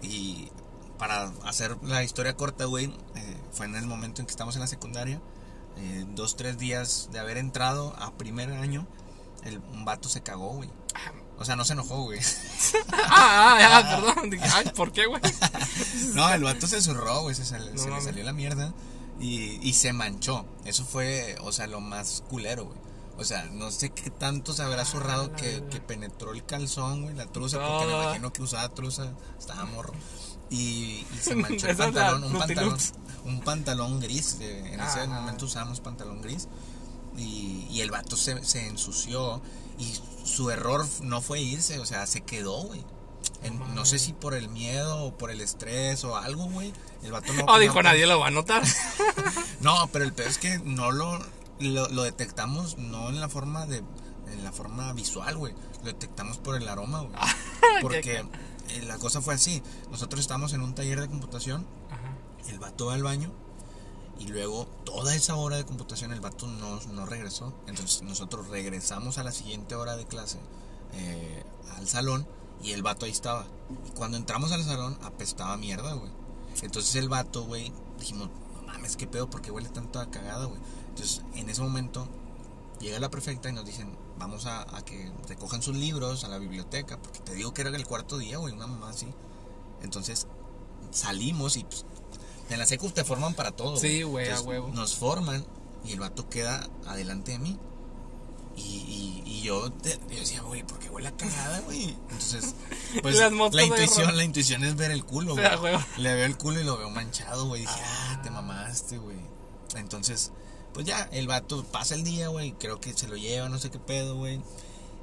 Y 0.02 0.50
para 0.99 1.33
hacer 1.45 1.76
la 1.85 2.02
historia 2.02 2.37
corta, 2.37 2.64
güey, 2.64 2.87
eh, 3.14 3.37
fue 3.52 3.66
en 3.66 3.76
el 3.76 3.87
momento 3.87 4.23
en 4.23 4.26
que 4.26 4.33
estamos 4.33 4.57
en 4.57 4.61
la 4.62 4.66
secundaria. 4.66 5.21
eh, 5.76 6.04
dos, 6.16 6.35
tres 6.35 6.59
días 6.59 7.11
de 7.12 7.21
haber 7.21 7.37
entrado 7.37 7.95
a 7.99 8.12
primer 8.14 8.50
año, 8.50 8.88
el, 9.45 9.59
un 9.73 9.85
vato 9.85 10.09
se 10.09 10.21
cagó, 10.23 10.49
güey. 10.54 10.69
O 11.38 11.45
sea, 11.45 11.57
no 11.57 11.64
se 11.64 11.73
enojó, 11.73 12.03
güey. 12.05 12.21
ah, 12.93 13.59
ah, 13.59 13.79
ah, 13.85 14.00
perdón. 14.14 14.31
Dije, 14.31 14.45
ay, 14.55 14.71
¿por 14.75 14.93
qué, 14.93 15.07
güey? 15.07 15.21
No, 16.14 16.33
el 16.33 16.45
vato 16.45 16.67
se 16.67 16.81
zurró, 16.81 17.23
güey. 17.23 17.35
Se, 17.35 17.45
sal- 17.45 17.75
No 17.75 17.83
se 17.83 17.91
le 17.91 18.00
salió 18.00 18.25
la 18.25 18.33
mierda. 18.33 18.73
Y, 19.21 19.59
y 19.67 19.73
se 19.75 19.93
manchó. 19.93 20.45
Eso 20.64 20.85
fue, 20.85 21.37
o 21.43 21.50
sea, 21.53 21.67
lo 21.67 21.81
más 21.81 22.23
culero, 22.29 22.67
güey. 22.67 22.79
O 23.17 23.25
sea, 23.25 23.45
no 23.45 23.71
sé 23.71 23.91
qué 23.91 24.11
tanto 24.11 24.53
se 24.53 24.62
habrá 24.62 24.85
zurrado 24.85 25.25
Ah, 25.25 25.29
la 25.31 25.37
que, 25.37 25.64
que 25.71 25.81
penetró 25.81 26.33
el 26.33 26.45
calzón, 26.45 27.03
güey, 27.03 27.14
la 27.14 27.26
truza, 27.26 27.59
porque 27.59 27.87
me 27.87 27.93
No. 27.93 28.03
imagino 28.03 28.33
que 28.33 28.43
usaba 28.43 28.69
truza, 28.75 29.12
estaba 29.38 29.64
morro. 29.67 29.93
Y, 30.50 31.07
y 31.14 31.19
se 31.21 31.35
manchó 31.37 31.69
el 31.69 31.76
pantalón, 31.76 32.25
un 32.25 32.33
pantalón, 32.38 32.79
un 33.25 33.41
pantalón 33.41 34.00
gris. 34.00 34.37
eh, 34.41 34.71
en 34.73 34.81
ese 34.81 35.07
momento 35.07 35.47
usábamos 35.47 35.81
pantalón 35.81 36.23
gris. 36.23 36.49
Y, 37.17 37.67
y 37.71 37.81
el 37.83 37.91
vato 37.93 38.17
se, 38.17 38.45
se 38.45 38.67
ensució. 38.67 39.41
Y 39.78 39.99
su 40.25 40.50
error 40.50 40.87
no 41.02 41.21
fue 41.21 41.40
irse, 41.40 41.78
o 41.78 41.87
sea, 41.87 42.07
se 42.07 42.21
quedó, 42.23 42.62
güey. 42.62 42.85
En- 43.43 43.59
No 43.59 43.66
no 43.69 43.85
sé 43.85 43.99
si 43.99 44.12
por 44.12 44.35
el 44.35 44.49
miedo 44.49 45.04
o 45.04 45.16
por 45.19 45.31
el 45.31 45.40
estrés 45.40 46.04
o 46.04 46.16
algo, 46.16 46.45
güey. 46.47 46.73
El 47.02 47.12
vato 47.12 47.33
no. 47.33 47.45
Oh, 47.49 47.59
dijo, 47.59 47.83
nadie 47.83 48.07
lo 48.07 48.19
va 48.21 48.28
a 48.28 48.31
notar. 48.31 48.62
No, 49.61 49.88
pero 49.93 50.04
el 50.04 50.12
peor 50.12 50.28
es 50.28 50.37
que 50.38 50.59
no 50.59 50.90
lo, 50.93 51.19
lo, 51.59 51.88
lo 51.88 52.02
detectamos 52.02 52.76
no 52.78 53.09
en 53.09 53.21
la 53.21 53.28
forma 53.28 53.66
de. 53.66 53.83
En 54.31 54.43
la 54.45 54.52
forma 54.52 54.93
visual, 54.93 55.37
güey. 55.37 55.54
Lo 55.81 55.85
detectamos 55.87 56.38
por 56.38 56.57
el 56.57 56.69
aroma, 56.69 57.00
güey. 57.02 57.14
Porque 57.81 58.19
eh, 58.69 58.83
la 58.87 58.99
cosa 58.99 59.21
fue 59.23 59.35
así. 59.35 59.62
Nosotros 59.90 60.21
estábamos 60.21 60.52
en 60.54 60.61
un 60.62 60.75
taller 60.75 61.00
de 61.00 61.09
computación. 61.09 61.66
Ajá. 61.90 62.50
El 62.50 62.59
vato 62.59 62.87
va 62.87 62.95
al 62.95 63.02
baño. 63.02 63.33
Y 64.18 64.28
luego, 64.28 64.66
toda 64.85 65.14
esa 65.14 65.35
hora 65.35 65.56
de 65.56 65.64
computación, 65.64 66.12
el 66.12 66.21
vato 66.21 66.47
no, 66.47 66.80
no 66.92 67.06
regresó. 67.06 67.52
Entonces, 67.66 68.02
nosotros 68.02 68.49
regresamos 68.49 69.18
a 69.18 69.25
la 69.25 69.33
siguiente 69.33 69.75
hora 69.75 69.97
de 69.97 70.06
clase 70.06 70.38
eh, 70.94 71.44
al 71.76 71.88
salón. 71.88 72.26
Y 72.62 72.73
el 72.73 72.83
vato 72.83 73.04
ahí 73.04 73.11
estaba. 73.12 73.47
Y 73.87 73.90
cuando 73.90 74.16
entramos 74.16 74.52
al 74.52 74.64
salón, 74.64 74.97
apestaba 75.02 75.56
mierda, 75.56 75.92
güey. 75.94 76.11
Entonces, 76.62 76.94
el 76.94 77.09
vato, 77.09 77.44
güey, 77.44 77.73
dijimos, 77.99 78.30
no 78.54 78.62
mames, 78.62 78.97
qué 78.97 79.06
pedo, 79.06 79.28
porque 79.28 79.50
huele 79.50 79.68
tanto 79.68 80.00
a 80.00 80.11
cagada, 80.11 80.47
güey. 80.47 80.61
Entonces, 80.90 81.23
en 81.35 81.50
ese 81.50 81.61
momento, 81.61 82.09
llega 82.80 83.00
la 83.00 83.11
prefecta 83.11 83.48
y 83.48 83.53
nos 83.53 83.66
dicen, 83.66 83.96
vamos 84.18 84.46
a, 84.46 84.64
que 84.85 85.12
recojan 85.29 85.62
sus 85.62 85.77
libros 85.77 86.24
a 86.24 86.29
la 86.29 86.38
biblioteca. 86.38 86.98
Porque 86.98 87.18
te 87.20 87.35
digo 87.35 87.53
que 87.53 87.62
era 87.62 87.70
el 87.70 87.87
cuarto 87.87 88.16
día, 88.16 88.38
güey, 88.38 88.55
una 88.55 88.66
mamá 88.66 88.90
así. 88.90 89.09
Entonces, 89.83 90.27
salimos 90.90 91.57
y 91.57 91.64
pues, 91.64 91.85
en 92.50 92.59
la 92.59 92.66
secu 92.66 92.90
te 92.90 93.04
forman 93.04 93.35
para 93.35 93.50
todo. 93.52 93.76
Sí, 93.76 94.02
güey, 94.02 94.30
a 94.30 94.40
huevo. 94.40 94.68
Nos 94.68 94.94
forman 94.96 95.44
y 95.85 95.92
el 95.92 96.00
vato 96.00 96.28
queda 96.28 96.66
adelante 96.87 97.33
de 97.33 97.38
mí. 97.38 97.59
Y, 98.57 98.61
y, 98.62 99.22
y 99.26 99.42
yo, 99.42 99.72
te- 99.72 99.98
yo 100.11 100.20
decía, 100.20 100.40
güey, 100.42 100.62
¿por 100.62 100.78
qué 100.78 100.88
huele 100.88 101.09
a 101.09 101.16
cagada, 101.16 101.59
güey? 101.62 101.88
Entonces, 102.09 102.54
pues 103.02 103.18
la 103.18 103.62
intuición, 103.64 104.16
la 104.16 104.22
intuición 104.22 104.62
es 104.64 104.76
ver 104.76 104.92
el 104.92 105.04
culo, 105.04 105.35
güey. 105.35 105.44
Ah. 105.44 105.87
Le 105.98 106.14
veo 106.14 106.24
el 106.26 106.37
culo 106.38 106.61
y 106.61 106.64
lo 106.64 106.76
veo 106.76 106.88
manchado, 106.90 107.46
güey. 107.46 107.62
Dije, 107.62 107.80
ah, 107.83 108.20
te 108.22 108.30
mamaste, 108.30 108.98
güey. 108.98 109.18
Entonces, 109.74 110.30
pues 110.72 110.87
ya, 110.87 111.09
el 111.11 111.26
vato 111.26 111.64
pasa 111.64 111.96
el 111.96 112.04
día, 112.04 112.28
güey. 112.28 112.52
Creo 112.52 112.80
que 112.80 112.92
se 112.92 113.09
lo 113.09 113.16
lleva, 113.16 113.48
no 113.48 113.59
sé 113.59 113.70
qué 113.72 113.80
pedo, 113.80 114.14
güey. 114.16 114.40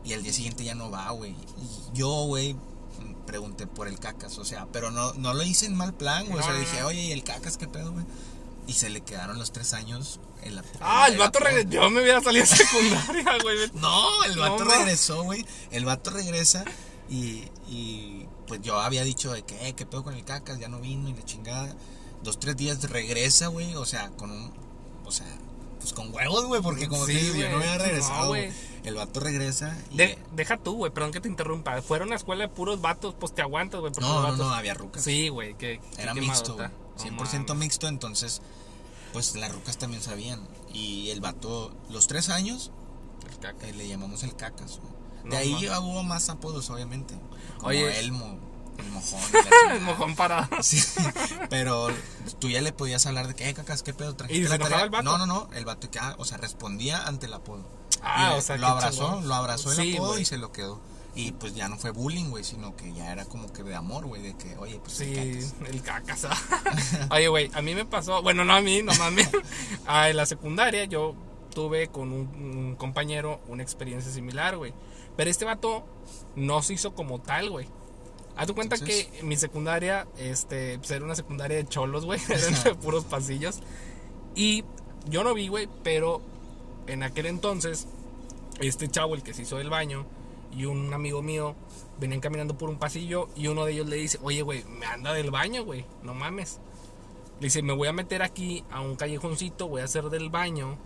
Y 0.05 0.13
al 0.13 0.23
día 0.23 0.31
siguiente 0.31 0.63
ya 0.63 0.73
no 0.73 0.89
va, 0.89 1.09
güey. 1.11 1.31
Y 1.33 1.97
yo, 1.97 2.23
güey, 2.23 2.55
pregunté 3.25 3.67
por 3.67 3.87
el 3.87 3.99
cacas, 3.99 4.37
o 4.37 4.45
sea, 4.45 4.67
pero 4.71 4.91
no, 4.91 5.13
no 5.13 5.33
lo 5.33 5.43
hice 5.43 5.65
en 5.65 5.75
mal 5.75 5.93
plan, 5.93 6.25
güey. 6.27 6.39
o 6.39 6.43
sea, 6.43 6.53
No, 6.53 6.59
dije, 6.59 6.83
oye, 6.83 7.01
¿y 7.01 7.11
el 7.11 7.23
cacas 7.23 7.57
qué 7.57 7.67
pedo, 7.67 7.91
güey? 7.91 8.05
Y 8.67 8.73
se 8.73 8.89
le 8.89 9.01
quedaron 9.01 9.37
los 9.39 9.51
tres 9.51 9.73
años 9.73 10.19
en 10.43 10.55
la. 10.55 10.63
Ah, 10.79 11.05
en 11.07 11.13
el 11.13 11.19
vato 11.19 11.39
regresó. 11.39 11.69
Yo 11.69 11.89
me 11.89 12.01
hubiera 12.01 12.21
salido 12.21 12.45
secundaria, 12.45 13.37
güey. 13.43 13.57
No, 13.73 14.23
el 14.23 14.37
vato 14.37 14.63
regresó, 14.63 15.23
güey. 15.23 15.45
El 15.71 15.85
vato 15.85 16.11
regresa 16.11 16.63
y, 17.09 17.43
y 17.67 18.27
pues 18.47 18.61
yo 18.61 18.79
había 18.79 19.03
dicho 19.03 19.33
de 19.33 19.43
que, 19.43 19.67
eh, 19.67 19.73
¿qué 19.73 19.85
pedo 19.85 20.03
con 20.03 20.13
el 20.13 20.23
cacas? 20.23 20.59
Ya 20.59 20.67
no 20.69 20.79
vino 20.79 21.09
y 21.09 21.13
la 21.13 21.25
chingada. 21.25 21.75
Dos, 22.23 22.39
tres 22.39 22.55
días 22.55 22.81
regresa, 22.89 23.47
güey. 23.47 23.75
O 23.75 23.85
sea, 23.85 24.09
con 24.11 24.29
un. 24.31 24.53
O 25.05 25.11
sea, 25.11 25.25
pues 25.79 25.91
con 25.91 26.13
huevos, 26.13 26.45
güey. 26.45 26.61
Porque 26.61 26.87
como 26.87 27.05
Sí, 27.07 27.13
te 27.13 27.19
digo, 27.19 27.35
yo 27.35 27.49
no 27.49 27.57
había 27.57 27.77
regresado, 27.79 28.27
güey. 28.27 28.51
El 28.83 28.95
vato 28.95 29.19
regresa 29.19 29.77
y. 29.91 29.97
De- 29.97 30.17
deja 30.33 30.57
tú, 30.57 30.73
güey, 30.75 30.91
perdón 30.91 31.11
que 31.11 31.21
te 31.21 31.27
interrumpa. 31.27 31.81
Fuera 31.81 32.05
una 32.05 32.15
escuela 32.15 32.43
de 32.43 32.49
puros 32.49 32.81
vatos, 32.81 33.15
pues 33.19 33.33
te 33.33 33.41
aguantas, 33.41 33.79
güey. 33.81 33.91
no, 33.99 34.21
no, 34.21 34.35
no, 34.35 34.49
había 34.53 34.73
rucas. 34.73 35.03
Sí, 35.03 35.29
güey, 35.29 35.55
que. 35.55 35.79
Era 35.97 36.13
mixto, 36.13 36.55
güey. 36.55 36.67
No 36.69 37.25
100% 37.25 37.47
mames. 37.49 37.55
mixto, 37.57 37.87
entonces. 37.87 38.41
Pues 39.13 39.35
las 39.35 39.51
rucas 39.51 39.77
también 39.77 40.01
sabían. 40.01 40.39
Y 40.73 41.09
el 41.09 41.19
vato, 41.19 41.73
los 41.89 42.07
tres 42.07 42.29
años, 42.29 42.71
El 43.29 43.37
caca. 43.39 43.67
eh, 43.67 43.73
le 43.73 43.87
llamamos 43.87 44.23
el 44.23 44.35
cacas, 44.35 44.79
güey. 44.79 44.93
De 45.23 45.29
No, 45.29 45.35
ahí 45.37 45.69
hubo 45.79 46.03
más 46.03 46.29
apodos, 46.29 46.69
obviamente. 46.69 47.13
Como 47.57 47.69
Oye. 47.69 47.99
Elmo, 47.99 48.39
el 48.77 48.89
mojón. 48.89 49.19
El 49.71 49.81
mojón 49.81 50.15
parado. 50.15 50.63
Sí, 50.63 50.81
pero 51.49 51.89
tú 52.39 52.49
ya 52.49 52.61
le 52.61 52.71
podías 52.73 53.05
hablar 53.05 53.27
de 53.27 53.35
que, 53.35 53.47
eh, 53.49 53.53
cacas, 53.53 53.83
qué 53.83 53.93
pedo, 53.93 54.15
trajiste 54.15 54.45
¿Y 54.45 54.47
la 54.47 54.57
tarea?" 54.57 54.83
el 54.83 54.89
vato? 54.89 55.03
No, 55.03 55.17
no, 55.17 55.25
no, 55.27 55.49
el 55.53 55.65
vato 55.65 55.91
que, 55.91 55.99
ah, 55.99 56.15
o 56.17 56.25
sea, 56.25 56.37
respondía 56.37 57.05
ante 57.05 57.25
el 57.27 57.33
apodo. 57.33 57.63
Ah, 58.03 58.33
Y 58.35 58.39
o 58.39 58.41
sea, 58.41 58.57
lo 58.57 58.67
abrazó, 58.67 59.05
chingón. 59.07 59.27
lo 59.27 59.33
abrazó 59.35 59.71
el 59.71 59.77
Sí, 59.77 59.95
apodo 59.95 60.19
y 60.19 60.25
se 60.25 60.37
lo 60.37 60.51
quedó. 60.51 60.79
Y 61.13 61.33
pues 61.33 61.53
ya 61.53 61.67
no 61.67 61.77
fue 61.77 61.91
bullying, 61.91 62.29
güey, 62.29 62.43
sino 62.45 62.75
que 62.77 62.93
ya 62.93 63.11
era 63.11 63.25
como 63.25 63.51
que 63.51 63.63
de 63.63 63.75
amor, 63.75 64.05
güey, 64.05 64.21
de 64.21 64.35
que, 64.37 64.55
oye, 64.57 64.79
pues 64.79 64.93
Sí, 64.97 65.13
el 65.13 65.81
cacas. 65.81 66.23
el 66.23 66.29
cacas. 66.29 67.07
Oye, 67.11 67.27
güey, 67.27 67.51
a 67.53 67.61
mí 67.61 67.75
me 67.75 67.83
pasó, 67.85 68.21
bueno, 68.21 68.45
no 68.45 68.53
a 68.53 68.61
mí, 68.61 68.81
no 68.81 68.93
mames. 68.95 69.29
Ah, 69.85 70.09
en 70.09 70.15
la 70.15 70.25
secundaria 70.25 70.85
yo 70.85 71.13
tuve 71.53 71.89
con 71.89 72.13
un, 72.13 72.27
un 72.41 72.75
compañero 72.77 73.41
una 73.49 73.61
experiencia 73.61 74.09
similar, 74.09 74.55
güey. 74.55 74.73
Pero 75.17 75.29
este 75.29 75.43
vato 75.43 75.85
no 76.37 76.61
se 76.63 76.75
hizo 76.75 76.95
como 76.95 77.19
tal, 77.19 77.49
güey. 77.49 77.67
Haz 78.37 78.47
tu 78.47 78.55
cuenta 78.55 78.75
Entonces- 78.77 79.07
que 79.07 79.23
mi 79.23 79.35
secundaria, 79.35 80.07
este, 80.17 80.77
pues 80.79 80.91
era 80.91 81.03
una 81.03 81.15
secundaria 81.15 81.57
de 81.57 81.67
cholos, 81.67 82.05
güey. 82.05 82.21
Eran 82.29 82.63
de 82.63 82.73
puros 82.75 83.03
pasillos. 83.03 83.59
Y 84.33 84.63
yo 85.09 85.25
no 85.25 85.33
vi, 85.33 85.49
güey, 85.49 85.67
pero 85.83 86.21
en 86.87 87.03
aquel 87.03 87.25
entonces, 87.25 87.87
este 88.59 88.87
chavo, 88.87 89.15
el 89.15 89.23
que 89.23 89.33
se 89.33 89.43
hizo 89.43 89.57
del 89.57 89.69
baño, 89.69 90.05
y 90.55 90.65
un 90.65 90.93
amigo 90.93 91.21
mío 91.21 91.55
venían 91.99 92.19
caminando 92.19 92.57
por 92.57 92.69
un 92.69 92.77
pasillo 92.77 93.29
y 93.35 93.47
uno 93.47 93.65
de 93.65 93.73
ellos 93.73 93.87
le 93.87 93.95
dice, 93.97 94.19
oye, 94.21 94.41
güey, 94.41 94.63
me 94.65 94.85
anda 94.85 95.13
del 95.13 95.31
baño, 95.31 95.63
güey, 95.63 95.85
no 96.03 96.13
mames. 96.13 96.59
Le 97.39 97.47
dice, 97.47 97.61
me 97.61 97.73
voy 97.73 97.87
a 97.87 97.93
meter 97.93 98.21
aquí 98.21 98.63
a 98.71 98.81
un 98.81 98.95
callejoncito, 98.95 99.67
voy 99.67 99.81
a 99.81 99.85
hacer 99.85 100.09
del 100.09 100.29
baño 100.29 100.77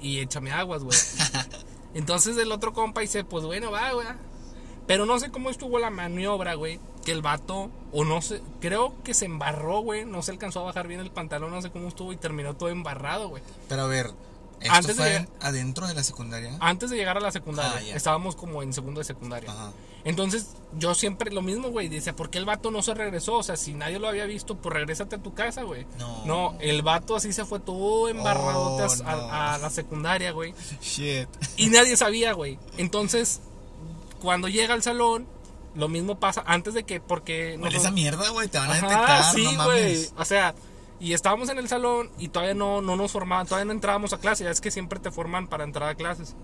y 0.00 0.18
échame 0.20 0.52
aguas, 0.52 0.82
güey. 0.82 0.96
Entonces 1.94 2.36
el 2.36 2.52
otro 2.52 2.72
compa 2.72 3.00
dice, 3.00 3.24
pues 3.24 3.44
bueno, 3.44 3.70
va, 3.70 3.92
güey. 3.92 4.06
Pero 4.86 5.06
no 5.06 5.18
sé 5.18 5.30
cómo 5.30 5.50
estuvo 5.50 5.78
la 5.78 5.90
maniobra, 5.90 6.54
güey. 6.54 6.80
Que 7.04 7.12
el 7.12 7.22
vato, 7.22 7.70
o 7.92 8.04
no 8.04 8.22
sé, 8.22 8.42
creo 8.60 8.94
que 9.02 9.14
se 9.14 9.24
embarró, 9.26 9.80
güey. 9.80 10.04
No 10.04 10.22
se 10.22 10.30
alcanzó 10.30 10.60
a 10.60 10.64
bajar 10.64 10.88
bien 10.88 11.00
el 11.00 11.10
pantalón, 11.10 11.50
no 11.50 11.62
sé 11.62 11.70
cómo 11.70 11.88
estuvo 11.88 12.12
y 12.12 12.16
terminó 12.16 12.56
todo 12.56 12.70
embarrado, 12.70 13.28
güey. 13.28 13.42
Pero 13.68 13.82
a 13.82 13.86
ver, 13.86 14.10
¿Esto 14.60 14.74
Antes 14.74 14.96
de 14.96 15.02
fue 15.02 15.28
adentro 15.40 15.86
de 15.86 15.94
la 15.94 16.02
secundaria? 16.02 16.56
Antes 16.60 16.90
de 16.90 16.96
llegar 16.96 17.16
a 17.16 17.20
la 17.20 17.32
secundaria, 17.32 17.94
Ah, 17.94 17.96
estábamos 17.96 18.36
como 18.36 18.62
en 18.62 18.72
segundo 18.72 19.00
de 19.00 19.04
secundaria. 19.04 19.50
Ajá. 19.50 19.72
Entonces, 20.04 20.48
yo 20.78 20.94
siempre 20.94 21.30
lo 21.30 21.42
mismo, 21.42 21.68
güey. 21.70 21.88
Dice, 21.88 22.12
¿por 22.12 22.30
qué 22.30 22.38
el 22.38 22.44
vato 22.46 22.70
no 22.70 22.82
se 22.82 22.94
regresó? 22.94 23.34
O 23.34 23.42
sea, 23.42 23.56
si 23.56 23.74
nadie 23.74 23.98
lo 23.98 24.08
había 24.08 24.24
visto, 24.26 24.56
pues 24.56 24.74
regrésate 24.74 25.16
a 25.16 25.22
tu 25.22 25.34
casa, 25.34 25.62
güey. 25.62 25.86
No. 25.98 26.24
No, 26.24 26.56
el 26.60 26.82
vato 26.82 27.16
así 27.16 27.32
se 27.32 27.44
fue 27.44 27.60
todo 27.60 28.08
embarradote 28.08 28.82
Oh, 28.84 29.08
a- 29.08 29.16
no. 29.16 29.32
a, 29.32 29.58
la 29.58 29.70
secundaria, 29.70 30.32
güey. 30.32 30.54
Shit. 30.82 31.28
Y 31.56 31.68
nadie 31.68 31.96
sabía, 31.96 32.32
güey. 32.32 32.58
Entonces, 32.78 33.40
cuando 34.20 34.48
llega 34.48 34.74
al 34.74 34.82
salón, 34.82 35.26
lo 35.74 35.88
mismo 35.88 36.18
pasa 36.18 36.42
antes 36.46 36.74
de 36.74 36.84
que, 36.84 37.00
porque. 37.00 37.56
Nosotros- 37.58 37.82
esa 37.82 37.90
mierda, 37.90 38.28
güey. 38.30 38.48
Te 38.48 38.58
van 38.58 38.70
a 38.70 38.74
Ajá, 38.74 38.88
detectar, 38.88 39.34
sí, 39.34 39.44
no 39.44 39.52
mames. 39.52 40.12
O 40.16 40.24
sea, 40.24 40.54
y 41.00 41.14
estábamos 41.14 41.48
en 41.48 41.58
el 41.58 41.66
salón 41.66 42.10
y 42.18 42.28
todavía 42.28 42.54
no, 42.54 42.82
no 42.82 42.94
nos 42.94 43.10
formaban, 43.10 43.46
todavía 43.46 43.64
no 43.64 43.72
entrábamos 43.72 44.12
a 44.12 44.18
clase. 44.18 44.44
Ya 44.44 44.50
es 44.50 44.60
que 44.60 44.70
siempre 44.70 45.00
te 45.00 45.10
forman 45.10 45.48
para 45.48 45.64
entrar 45.64 45.88
a 45.88 45.94
clases. 45.94 46.36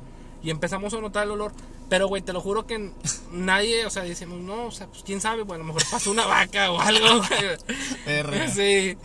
Y 0.43 0.51
empezamos 0.51 0.95
a 0.95 1.01
notar 1.01 1.25
el 1.25 1.33
olor. 1.33 1.53
Pero, 1.89 2.09
güey, 2.09 2.23
te 2.23 2.33
lo 2.33 2.41
juro 2.41 2.67
que 2.67 2.91
nadie, 3.31 3.85
o 3.87 3.91
sea, 3.91 4.03
decimos, 4.03 4.41
no, 4.41 4.67
o 4.67 4.71
sea, 4.71 4.87
pues 4.87 5.03
quién 5.05 5.21
sabe, 5.21 5.43
güey, 5.43 5.57
a 5.57 5.59
lo 5.59 5.65
mejor 5.65 5.83
pasó 5.91 6.11
una 6.11 6.27
vaca 6.27 6.73
o 6.73 6.81
algo, 6.81 7.07
güey. 8.05 8.49
Sí. 8.49 8.97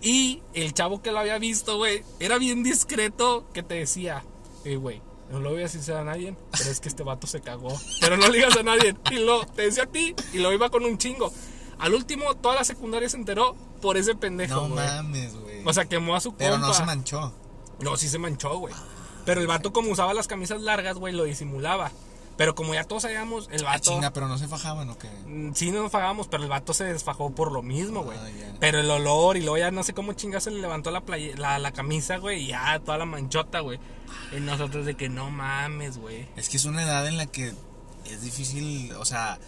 Y 0.00 0.42
el 0.54 0.74
chavo 0.74 1.02
que 1.02 1.10
lo 1.10 1.18
había 1.18 1.38
visto, 1.38 1.76
güey, 1.78 2.04
era 2.20 2.38
bien 2.38 2.62
discreto 2.62 3.44
que 3.52 3.62
te 3.62 3.74
decía, 3.74 4.22
eh, 4.64 4.76
güey, 4.76 5.00
no 5.30 5.40
lo 5.40 5.50
voy 5.50 5.60
a 5.60 5.68
decir 5.68 5.92
a 5.94 6.04
nadie, 6.04 6.34
pero 6.56 6.70
es 6.70 6.80
que 6.80 6.88
este 6.88 7.02
vato 7.02 7.26
se 7.26 7.40
cagó. 7.40 7.74
Pero 8.00 8.16
no 8.16 8.28
le 8.28 8.38
digas 8.38 8.56
a 8.56 8.62
nadie. 8.62 8.94
Y 9.10 9.16
lo 9.16 9.44
te 9.46 9.62
decía 9.62 9.84
a 9.84 9.86
ti 9.86 10.14
y 10.32 10.38
lo 10.38 10.52
iba 10.52 10.70
con 10.70 10.84
un 10.84 10.96
chingo. 10.98 11.32
Al 11.78 11.94
último, 11.94 12.34
toda 12.36 12.56
la 12.56 12.64
secundaria 12.64 13.08
se 13.08 13.16
enteró 13.16 13.54
por 13.80 13.96
ese 13.96 14.14
pendejo, 14.14 14.54
No 14.68 14.74
güey. 14.74 14.86
mames, 14.86 15.34
güey. 15.36 15.62
O 15.64 15.72
sea, 15.72 15.84
quemó 15.84 16.16
a 16.16 16.20
su 16.20 16.34
Pero 16.34 16.52
compa. 16.52 16.66
no 16.66 16.74
se 16.74 16.84
manchó. 16.84 17.32
No, 17.80 17.96
sí 17.96 18.08
se 18.08 18.18
manchó, 18.18 18.56
güey. 18.58 18.74
Pero 19.24 19.40
el 19.40 19.46
vato, 19.46 19.72
como 19.72 19.90
usaba 19.92 20.14
las 20.14 20.26
camisas 20.26 20.60
largas, 20.62 20.96
güey, 20.96 21.14
lo 21.14 21.24
disimulaba. 21.24 21.92
Pero 22.36 22.54
como 22.54 22.72
ya 22.72 22.84
todos 22.84 23.02
sabíamos, 23.02 23.48
el 23.52 23.62
Ah, 23.66 23.72
vato. 23.72 23.90
chinga, 23.90 24.12
pero 24.12 24.28
no 24.28 24.38
se 24.38 24.46
fajaban 24.46 24.88
o 24.90 24.96
qué. 24.98 25.08
Mm, 25.26 25.54
Sí 25.54 25.72
nos 25.72 25.90
fagamos, 25.90 26.28
pero 26.28 26.44
el 26.44 26.48
vato 26.48 26.72
se 26.72 26.84
desfajó 26.84 27.30
por 27.30 27.50
lo 27.50 27.62
mismo, 27.62 28.04
güey. 28.04 28.16
Ah, 28.16 28.28
ya. 28.30 28.54
Pero 28.60 28.78
el 28.78 28.88
olor 28.90 29.36
y 29.36 29.40
luego 29.40 29.58
ya 29.58 29.72
no 29.72 29.82
sé 29.82 29.92
cómo 29.92 30.12
chingas 30.12 30.44
se 30.44 30.52
le 30.52 30.60
levantó 30.60 30.92
la, 30.92 31.00
playe- 31.04 31.36
la, 31.36 31.58
la 31.58 31.72
camisa, 31.72 32.16
güey, 32.18 32.44
y 32.44 32.46
ya 32.48 32.78
toda 32.84 32.96
la 32.96 33.06
manchota, 33.06 33.58
güey. 33.60 33.80
Y 34.36 34.40
nosotros 34.40 34.86
de 34.86 34.94
que 34.96 35.08
no 35.08 35.30
mames, 35.30 35.98
güey. 35.98 36.28
Es 36.36 36.48
que 36.48 36.58
es 36.58 36.64
una 36.64 36.84
edad 36.84 37.06
en 37.08 37.16
la 37.16 37.26
que 37.26 37.54
es 38.04 38.22
difícil, 38.22 38.92
o 38.94 39.04
sea, 39.04 39.38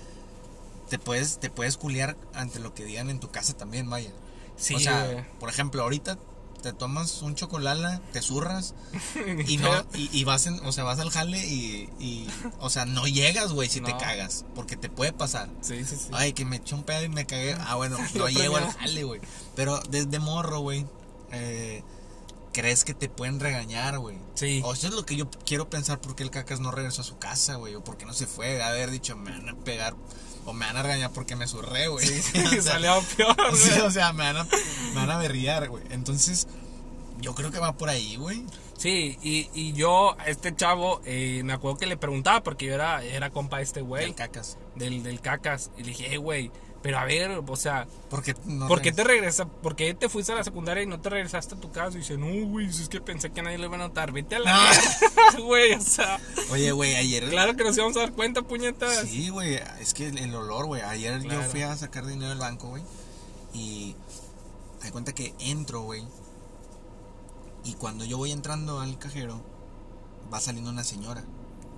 te 0.91 0.99
puedes, 0.99 1.39
te 1.39 1.49
puedes 1.49 1.79
culiar 1.79 2.17
ante 2.35 2.59
lo 2.59 2.75
que 2.75 2.85
digan 2.85 3.09
en 3.09 3.21
tu 3.21 3.31
casa 3.31 3.55
también, 3.55 3.89
vaya. 3.89 4.11
Sí, 4.57 4.75
o 4.75 4.81
sea, 4.81 5.07
güey. 5.07 5.25
por 5.39 5.49
ejemplo, 5.49 5.83
ahorita 5.83 6.19
te 6.61 6.75
tomas 6.75 7.23
un 7.23 7.35
chocolala, 7.35 8.03
te 8.13 8.21
zurras 8.21 8.75
y 9.47 9.57
no 9.57 9.71
y, 9.95 10.11
y 10.13 10.25
vas 10.25 10.47
en, 10.47 10.61
o 10.67 10.73
sea, 10.73 10.85
vas 10.85 10.99
al 10.99 11.11
jale 11.11 11.39
y, 11.47 11.89
y 11.99 12.29
o 12.59 12.69
sea, 12.69 12.85
no 12.85 13.07
llegas, 13.07 13.53
güey, 13.53 13.71
si 13.71 13.81
te 13.81 13.97
cagas, 13.97 14.45
porque 14.55 14.77
te 14.77 14.91
puede 14.91 15.15
pasar. 15.15 15.49
Sí, 15.63 15.83
sí, 15.85 15.97
sí. 15.97 16.09
Ay, 16.13 16.35
que 16.35 16.45
me 16.45 16.57
eché 16.57 16.75
un 16.75 16.83
pedo 16.83 17.05
y 17.05 17.09
me 17.09 17.25
cagué. 17.25 17.57
Ah, 17.61 17.77
bueno, 17.77 17.97
no 18.15 18.29
llego 18.29 18.57
al 18.57 18.71
jale, 18.71 19.05
güey. 19.05 19.21
Pero 19.55 19.81
desde 19.89 20.19
morro, 20.19 20.59
güey, 20.59 20.85
eh, 21.33 21.83
crees 22.53 22.85
que 22.85 22.95
te 22.95 23.09
pueden 23.09 23.41
regañar, 23.41 23.99
güey. 23.99 24.19
Sí. 24.35 24.61
O 24.65 24.75
eso 24.75 24.89
es 24.89 24.95
lo 24.95 25.07
que 25.07 25.17
yo 25.17 25.31
quiero 25.47 25.71
pensar 25.71 26.01
porque 26.01 26.25
el 26.25 26.31
cacas 26.31 26.61
no 26.61 26.73
regresó 26.73 27.03
a 27.03 27.05
su 27.05 27.19
casa, 27.19 27.55
güey. 27.55 27.77
O 27.77 27.85
porque 27.85 28.05
no 28.05 28.13
se 28.13 28.27
fue. 28.27 28.49
De 28.49 28.63
haber 28.63 28.91
dicho, 28.91 29.17
me 29.17 29.31
van 29.31 29.49
a 29.49 29.55
pegar. 29.57 29.95
O 30.47 30.53
me 30.53 30.67
van 30.67 30.77
a 30.77 30.83
regañar 30.83 31.11
porque 31.13 31.37
me 31.37 31.47
surré, 31.47 31.89
güey. 31.89 32.07
O 32.09 32.63
sea, 32.63 32.63
Salió 32.63 33.03
peor, 33.17 33.37
sí, 33.57 33.71
güey. 33.71 33.81
o 33.83 33.91
sea, 33.91 34.13
me 34.13 34.25
van 34.25 34.37
a, 34.39 34.45
me 34.45 34.95
van 34.95 35.11
a 35.11 35.19
berrear, 35.19 35.69
güey. 35.69 35.85
Entonces, 35.91 36.47
yo 37.21 37.35
creo 37.35 37.51
que 37.51 37.59
va 37.59 37.73
por 37.77 37.89
ahí, 37.89 38.17
güey. 38.17 38.45
Sí, 38.79 39.19
y, 39.23 39.51
y 39.53 39.75
yo, 39.75 40.19
a 40.19 40.27
este 40.29 40.57
chavo, 40.57 41.03
eh, 41.05 41.43
me 41.45 41.53
acuerdo 41.53 41.77
que 41.79 41.87
le 41.87 41.99
preguntaba, 41.99 42.43
porque 42.43 42.65
yo 42.67 42.75
era, 42.75 43.05
era 43.05 43.29
compa 43.29 43.59
de 43.59 43.65
este 43.65 43.83
güey, 43.83 44.05
El 44.07 44.15
cacas. 44.15 44.57
del, 44.77 45.03
del 45.03 45.21
cacas. 45.21 45.71
Y 45.77 45.83
le 45.83 45.89
dije, 45.91 46.07
hey, 46.09 46.17
güey, 46.17 46.51
pero 46.83 46.99
a 46.99 47.05
ver, 47.05 47.31
o 47.47 47.57
sea, 47.57 47.87
Porque 48.09 48.35
no 48.47 48.67
¿Por 48.69 48.81
qué 48.81 48.91
te 48.93 49.05
regresas? 49.05 49.47
¿Por 49.63 49.77
qué 49.77 49.93
te 49.95 50.09
fuiste 50.09 50.33
a 50.33 50.37
la 50.37 50.45
secundaria 50.45 50.83
y 50.83 50.87
no 50.87 51.01
te 51.01 51.11
regresaste 51.11 51.55
a 51.55 51.61
tu 51.61 51.71
casa? 51.71 51.97
Y 51.97 52.01
dice, 52.01 52.17
no, 52.17 52.27
güey, 52.49 52.67
es 52.69 52.89
que 52.89 53.01
pensé 53.01 53.31
que 53.31 53.43
nadie 53.43 53.59
lo 53.59 53.67
iba 53.67 53.75
a 53.77 53.79
notar. 53.79 54.13
Vete 54.13 54.37
a 54.37 54.39
la 54.41 54.53
No. 55.37 55.45
güey, 55.45 55.73
o 55.75 55.81
sea, 55.81 56.19
Oye, 56.51 56.73
güey, 56.73 56.95
ayer. 56.97 57.29
claro 57.29 57.55
que 57.55 57.65
nos 57.65 57.77
íbamos 57.77 57.97
a 57.97 58.01
dar 58.01 58.13
cuenta, 58.13 58.43
puñetas. 58.43 59.07
Sí, 59.09 59.29
güey, 59.29 59.61
es 59.81 59.93
que 59.95 60.09
el, 60.09 60.19
el 60.19 60.35
olor, 60.35 60.67
güey. 60.67 60.81
Ayer 60.83 61.21
yo 61.23 61.29
Claro. 61.29 61.51
fui 61.51 61.63
a 61.63 61.77
sacar 61.77 62.07
dinero 62.07 62.31
del 62.31 62.39
banco, 62.39 62.69
güey. 62.69 62.83
Y 63.53 63.95
di 64.83 64.91
cuenta 64.91 65.13
que 65.13 65.35
entro, 65.39 65.83
güey. 65.83 66.03
Y 67.65 67.75
cuando 67.75 68.05
yo 68.07 68.17
voy 68.17 68.33
entrando 68.33 68.81
al 68.81 68.99
cajero, 68.99 69.43
va 70.33 70.41
saliendo 70.41 70.71
una 70.71 70.85
señora. 70.85 71.25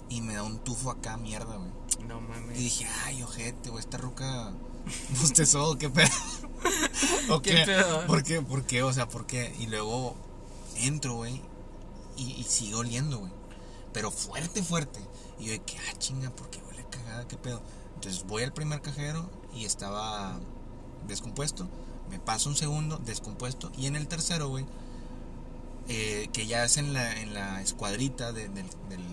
Y 0.08 0.20
me 0.20 0.34
da 0.34 0.42
un 0.44 0.58
tufo 0.58 0.90
acá, 0.90 1.16
mierda, 1.16 1.56
güey. 1.56 1.70
No 2.06 2.18
Y 2.18 2.22
mames. 2.22 2.58
dije, 2.58 2.86
ay, 3.04 3.22
ojete, 3.22 3.70
güey, 3.70 3.80
esta 3.82 3.96
ruca 3.98 4.52
bostezó, 5.20 5.76
qué 5.78 5.88
pedo. 5.90 6.08
¿O 7.30 7.42
¿Qué 7.42 7.50
qué? 7.54 7.62
pedo? 7.64 8.06
¿Por 8.06 8.22
qué? 8.22 8.42
¿Por 8.42 8.64
qué? 8.64 8.82
O 8.82 8.92
sea, 8.92 9.08
¿por 9.08 9.26
qué? 9.26 9.54
Y 9.58 9.66
luego 9.66 10.14
entro, 10.76 11.14
güey, 11.14 11.40
y, 12.16 12.32
y 12.32 12.44
sigue 12.44 12.74
oliendo, 12.74 13.18
güey. 13.18 13.32
Pero 13.92 14.10
fuerte, 14.10 14.62
fuerte. 14.62 15.00
Y 15.38 15.46
yo 15.46 15.52
de 15.52 15.60
que, 15.62 15.76
ah, 15.78 15.98
chinga, 15.98 16.30
¿por 16.30 16.50
qué 16.50 16.60
huele 16.68 16.84
cagada? 16.90 17.26
¿Qué 17.28 17.36
pedo? 17.36 17.60
Entonces 17.94 18.24
voy 18.26 18.42
al 18.42 18.52
primer 18.52 18.80
cajero 18.80 19.28
y 19.54 19.64
estaba 19.64 20.38
descompuesto. 21.06 21.68
Me 22.10 22.18
paso 22.18 22.48
un 22.48 22.56
segundo, 22.56 22.98
descompuesto. 22.98 23.70
Y 23.76 23.86
en 23.86 23.96
el 23.96 24.06
tercero, 24.08 24.48
güey, 24.48 24.66
eh, 25.88 26.28
que 26.32 26.46
ya 26.46 26.64
es 26.64 26.76
en 26.76 26.92
la, 26.92 27.20
en 27.20 27.34
la 27.34 27.60
escuadrita 27.62 28.32
de- 28.32 28.48
del, 28.48 28.66
del, 28.88 29.04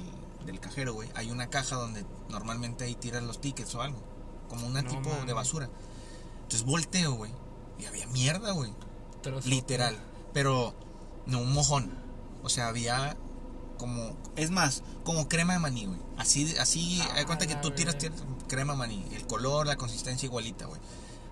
del 0.46 0.60
cajero, 0.60 0.94
güey, 0.94 1.10
hay 1.16 1.32
una 1.32 1.50
caja 1.50 1.76
donde 1.76 2.06
normalmente 2.30 2.84
ahí 2.84 2.96
tiran 2.96 3.26
los 3.28 3.42
tickets 3.42 3.74
o 3.76 3.82
algo. 3.82 4.00
Como 4.50 4.68
una 4.68 4.82
No 4.82 4.90
tipo 4.90 5.10
de 5.26 5.34
basura. 5.34 5.70
Entonces 6.44 6.64
volteo, 6.66 7.14
güey. 7.14 7.32
Y 7.80 7.86
había 7.86 8.08
mierda, 8.08 8.52
güey. 8.52 8.74
Literal. 9.46 9.98
Pero 10.34 10.74
no 11.26 11.40
un 11.40 11.54
mojón. 11.54 11.92
O 12.44 12.50
sea, 12.50 12.68
había 12.68 13.16
como. 13.78 14.18
Es 14.36 14.52
más, 14.52 14.84
como 15.04 15.28
crema 15.30 15.54
de 15.54 15.60
maní, 15.60 15.86
güey. 15.86 16.00
Así, 16.18 16.56
así, 16.58 17.00
Ah, 17.02 17.14
hay 17.16 17.26
cuenta 17.26 17.48
que 17.48 17.56
tú 17.56 17.72
tiras, 17.72 17.96
crema 18.48 18.74
de 18.74 18.80
maní. 18.80 19.06
El 19.14 19.26
color, 19.28 19.68
la 19.68 19.76
consistencia 19.76 20.26
igualita, 20.26 20.66
güey. 20.66 20.80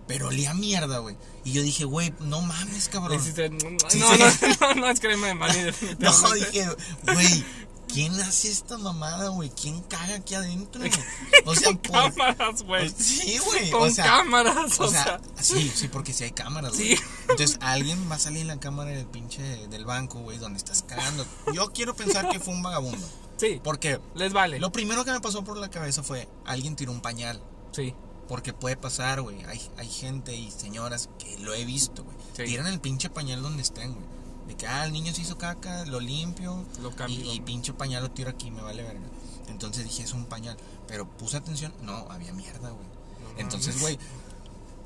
Pero 0.08 0.28
olía 0.30 0.54
mierda, 0.54 1.00
güey. 1.00 1.18
Y 1.44 1.52
yo 1.52 1.62
dije, 1.62 1.84
güey, 1.84 2.14
no 2.22 2.42
mames, 2.42 2.88
cabrón. 2.88 3.20
no, 3.20 3.70
no, 3.70 3.78
no, 4.62 4.76
no, 4.76 4.88
es 4.90 5.00
crema 5.02 5.28
de 5.28 5.36
maní. 5.36 5.60
No, 6.00 6.34
dije, 6.34 6.68
güey, 7.14 7.46
¿quién 7.88 8.14
hace 8.20 8.50
esta 8.52 8.78
mamada, 8.78 9.30
güey? 9.30 9.50
¿Quién 9.50 9.82
caga 9.84 10.16
aquí 10.16 10.36
adentro? 10.36 10.82
O 11.46 11.56
sea, 11.56 11.68
Con 11.70 11.78
por- 11.78 12.14
cámaras, 12.14 12.64
güey. 12.64 12.90
Sí, 12.90 13.38
güey. 13.46 13.70
Con 13.72 13.84
O 13.84 13.92
sea, 13.92 14.04
cámaras, 14.06 14.80
o 14.80 14.90
sea, 14.90 15.22
sí, 15.40 15.72
sí, 15.74 15.88
porque 15.88 16.14
si 16.14 16.26
hay 16.26 16.32
cámaras, 16.32 16.74
güey. 16.74 16.98
Sí. 16.98 17.04
Entonces, 17.30 17.58
alguien 17.62 18.10
va 18.12 18.16
a 18.16 18.20
salir 18.20 18.42
en 18.42 18.48
la 18.48 18.60
cámara 18.60 18.92
del 18.92 19.06
pinche 19.06 19.42
del 19.68 19.86
banco, 19.86 20.20
güey, 20.20 20.38
donde 20.38 20.58
estás 20.58 20.84
cagando. 20.84 21.26
Yo 21.54 21.72
quiero 21.72 21.96
pensar 21.96 22.30
que 22.30 22.40
fue 22.40 22.54
un 22.54 22.64
vagabundo. 22.64 23.08
Sí, 23.38 23.62
Porque 23.64 24.00
les 24.16 24.34
vale. 24.34 24.60
lo 24.60 24.72
primero 24.72 25.06
que 25.06 25.12
me 25.12 25.22
pasó 25.22 25.44
por 25.44 25.58
la 25.58 25.70
cabeza 25.70 26.02
fue, 26.04 26.28
alguien 26.46 26.76
tiró 26.76 26.92
un 26.92 27.02
pañal. 27.02 27.42
Sí, 27.72 27.94
Porque 28.28 28.52
puede 28.52 28.76
pasar, 28.76 29.22
güey. 29.22 29.42
Hay, 29.46 29.62
hay 29.78 29.88
gente 29.90 30.36
y 30.36 30.52
señoras 30.52 31.08
que 31.20 31.38
lo 31.40 31.54
he 31.54 31.64
visto, 31.64 32.04
güey. 32.04 32.18
Sí. 32.36 32.44
Tiran 32.46 32.68
el 32.68 32.80
pinche 32.82 33.10
pañal 33.10 33.42
donde 33.42 33.62
estén, 33.64 33.94
güey. 33.94 34.06
De 34.48 34.56
que, 34.56 34.66
ah, 34.68 34.86
el 34.86 34.94
niño 34.94 35.14
se 35.14 35.22
hizo 35.22 35.38
caca, 35.38 35.86
lo 35.86 36.00
limpio. 36.00 36.64
Lo 36.82 36.96
cambio. 36.96 37.20
Y, 37.20 37.32
y 37.32 37.40
pinche 37.42 37.74
pañal 37.74 38.04
lo 38.04 38.12
tiro 38.12 38.30
aquí, 38.30 38.50
me 38.52 38.62
vale 38.62 38.84
verga. 38.84 39.02
Entonces 39.50 39.84
dije, 39.84 40.04
es 40.04 40.14
un 40.14 40.26
pañal. 40.26 40.58
Pero 40.88 41.08
puse 41.08 41.38
atención, 41.38 41.74
no, 41.82 42.08
había 42.10 42.32
mierda, 42.34 42.70
güey. 42.70 42.86
No 43.34 43.40
Entonces, 43.40 43.80
güey. 43.82 43.98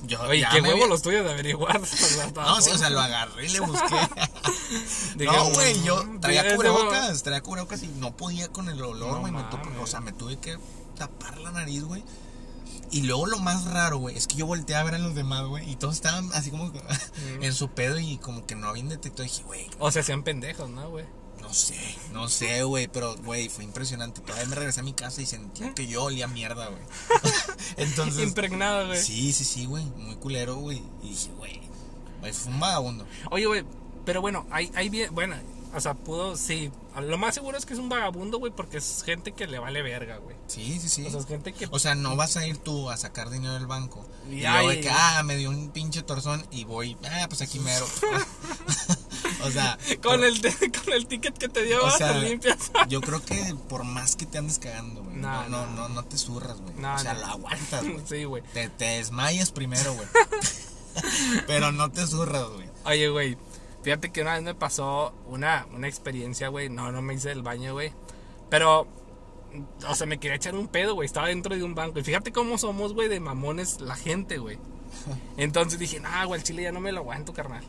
Yo 0.04 0.20
Oye, 0.24 0.44
qué 0.52 0.62
huevo 0.62 0.74
había- 0.74 0.88
los 0.88 1.04
tuyos 1.04 1.24
de 1.24 1.32
averiguar. 1.32 1.80
No, 2.36 2.60
sí, 2.62 2.72
o 2.72 2.78
sea, 2.78 2.90
lo 2.90 3.00
agarré 3.00 3.46
y 3.46 3.50
le 3.50 3.60
busqué. 3.60 3.96
No, 5.26 5.50
güey, 5.52 5.84
yo 5.84 6.04
mm, 6.04 6.20
traía 6.22 6.44
dije, 6.44 6.56
cubrebocas, 6.56 7.24
traía 7.24 7.42
cubrebocas 7.42 7.84
y 7.84 7.88
no 7.88 8.16
podía 8.16 8.48
con 8.48 8.68
el 8.70 8.82
olor, 8.82 9.14
No 9.14 9.20
güey. 9.20 9.32
mames. 9.32 9.56
o 9.80 9.86
sea, 9.88 10.00
me 10.02 10.12
tuve 10.12 10.38
que 10.38 10.58
tapar 10.98 11.38
la 11.40 11.52
nariz, 11.52 11.84
güey. 11.84 12.04
Y 12.92 13.04
luego 13.04 13.26
lo 13.26 13.40
más 13.40 13.66
raro, 13.66 13.98
güey, 13.98 14.18
es 14.18 14.28
que 14.28 14.36
yo 14.36 14.46
volteé 14.46 14.76
a 14.76 14.84
ver 14.84 14.96
a 14.96 15.00
los 15.00 15.16
demás, 15.16 15.46
güey, 15.46 15.70
y 15.72 15.76
todos 15.78 15.96
estaban 15.96 16.30
así 16.34 16.52
como 16.52 16.72
en 17.42 17.54
su 17.54 17.70
pedo 17.70 17.98
y 18.00 18.18
como 18.18 18.46
que 18.46 18.56
no 18.56 18.68
habían 18.68 18.90
detectado. 18.90 19.24
Dije, 19.24 19.44
güey, 19.44 19.68
O 19.80 19.92
se 19.92 20.02
hacían 20.02 20.24
pendejos, 20.24 20.70
¿no, 20.70 20.90
güey? 20.90 21.06
no 21.42 21.52
sé, 21.56 21.76
no 22.14 22.30
sé, 22.30 22.64
güey, 22.64 22.88
pero, 22.88 23.16
güey, 23.18 23.50
fue 23.50 23.64
impresionante. 23.64 24.22
Todavía 24.22 24.46
me 24.48 24.56
regresé 24.56 24.82
a 24.82 24.84
mi 24.84 24.94
casa 24.94 25.22
y 25.22 25.26
sentía 25.26 25.74
que 25.74 25.88
yo 25.88 26.04
olía 26.04 26.28
mierda, 26.28 26.68
güey. 26.68 26.82
Entonces, 27.78 28.24
Impregnado, 28.24 28.88
güey. 28.88 29.02
sí, 29.02 29.34
sí, 29.34 29.44
sí, 29.44 29.66
güey, 29.66 29.84
muy 29.84 30.16
culero, 30.16 30.56
güey. 30.58 30.82
Y 31.02 31.10
dije, 31.10 31.32
güey, 31.38 31.60
güey, 32.20 32.32
fue 32.32 32.54
un 32.54 32.60
vagabundo. 32.60 33.06
Oye, 33.32 33.48
güey, 33.48 33.66
pero 34.06 34.22
bueno, 34.22 34.46
hay, 34.52 34.72
hay 34.76 34.90
bien, 34.90 35.14
bueno, 35.14 35.36
o 35.74 35.80
sea, 35.80 35.94
pudo, 35.94 36.36
sí, 36.36 36.72
lo 37.00 37.18
más 37.18 37.36
seguro 37.36 37.58
es 37.58 37.66
que 37.66 37.74
es 37.74 37.80
un 37.80 37.90
vagabundo, 37.90 38.40
güey, 38.40 38.52
porque 38.52 38.78
es 38.78 39.04
gente 39.06 39.32
que 39.32 39.48
le 39.48 39.60
vale 39.60 39.82
verga, 39.82 40.18
güey. 40.18 40.36
Sí, 40.48 40.80
sí, 40.80 40.90
sí. 40.90 41.06
O 41.06 41.10
sea, 41.10 41.20
es 41.22 41.26
gente 41.26 41.54
que... 41.54 41.68
O 41.72 41.80
sea, 41.80 41.96
no 41.96 42.16
vas 42.16 42.36
a 42.38 42.46
ir 42.46 42.58
tú 42.58 42.90
a 42.90 42.98
sacar 42.98 43.30
dinero 43.30 43.54
del 43.54 43.68
banco. 43.68 44.06
Y 44.30 44.36
Y, 44.36 44.42
luego 44.42 44.70
de 44.70 44.82
que, 44.82 44.90
ah, 44.90 45.22
me 45.24 45.36
dio 45.38 45.50
un 45.50 45.72
pinche 45.72 46.02
torzón 46.02 46.46
y 46.52 46.66
voy, 46.66 46.98
ah, 47.10 47.26
pues 47.30 47.42
aquí 47.42 47.60
mero. 47.60 47.86
O 49.44 49.50
sea, 49.52 49.78
Con 50.04 50.24
el, 50.24 50.40
con 50.84 50.94
el 50.94 51.08
ticket 51.08 51.38
que 51.38 51.50
te 51.50 51.64
dio, 51.64 51.84
O 51.84 51.92
sea, 51.92 52.14
te 52.14 52.30
limpias. 52.30 52.72
yo 52.88 53.02
creo 53.02 53.24
que 53.24 53.56
por 53.70 53.84
más 53.84 54.16
que 54.16 54.26
te 54.26 54.38
andes 54.38 54.60
cagando, 54.60 55.04
güey, 55.04 55.16
No, 55.16 55.48
no, 55.50 55.66
no, 55.68 55.90
no. 55.90 56.04
te 56.06 56.18
zurras, 56.18 56.60
güey. 56.62 56.76
No, 56.76 56.94
o 56.94 57.00
sea, 57.00 57.14
lo 57.16 57.26
aguantas, 57.26 57.84
güey. 57.84 58.02
Sí, 58.08 58.24
güey. 58.24 58.44
Te, 58.54 58.70
te 58.70 58.86
desmayas 58.86 59.52
primero, 59.52 59.94
güey. 59.94 60.08
Pero 61.48 61.72
no 61.72 61.92
te 61.92 62.06
zurras, 62.06 62.46
güey. 62.50 62.70
Oye, 62.86 63.10
güey, 63.10 63.38
fíjate 63.84 64.12
que 64.12 64.22
una 64.22 64.34
vez 64.34 64.44
me 64.44 64.56
pasó 64.56 65.14
una, 65.28 65.68
una 65.74 65.88
experiencia, 65.88 66.50
güey. 66.50 66.70
No, 66.70 66.92
no 66.92 67.02
me 67.02 67.14
hice 67.14 67.32
el 67.32 67.42
baño, 67.42 67.74
güey. 67.74 67.94
Pero, 68.50 68.88
o 69.88 69.96
sea, 69.96 70.08
me 70.08 70.20
quería 70.20 70.36
echar 70.36 70.56
un 70.56 70.68
pedo, 70.68 70.96
güey. 70.96 71.06
Estaba 71.06 71.28
dentro 71.28 71.56
de 71.56 71.64
un 71.64 71.76
banco. 71.76 72.00
Y 72.00 72.04
fíjate 72.04 72.32
cómo 72.32 72.58
somos, 72.58 72.94
güey, 72.94 73.08
de 73.08 73.20
mamones 73.20 73.82
la 73.82 73.96
gente, 73.96 74.38
güey. 74.38 74.58
Entonces 75.38 75.80
dije, 75.80 76.00
nah, 76.00 76.26
güey, 76.26 76.40
el 76.40 76.46
chile 76.46 76.64
ya 76.64 76.72
no 76.72 76.80
me 76.80 76.92
lo 76.92 77.00
aguanto, 77.00 77.34
carnal. 77.34 77.64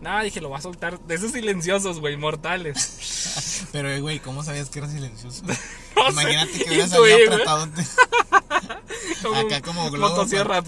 Nada, 0.00 0.22
dije, 0.22 0.40
lo 0.40 0.48
voy 0.48 0.58
a 0.58 0.62
soltar. 0.62 1.00
De 1.00 1.16
esos 1.16 1.32
silenciosos, 1.32 1.98
güey, 1.98 2.16
mortales. 2.16 3.66
Pero, 3.72 3.90
eh, 3.90 4.00
güey, 4.00 4.20
¿cómo 4.20 4.44
sabías 4.44 4.70
que 4.70 4.78
era 4.78 4.88
silencioso? 4.88 5.42
No 5.98 6.12
sé, 6.12 6.22
Imagínate 6.22 6.64
que 6.64 6.70
hubieras 6.70 6.92
apretado. 6.92 7.68
Como 9.20 9.34
Acá 9.34 9.60
como 9.62 9.90
globo, 9.90 10.14
Motosierra. 10.14 10.62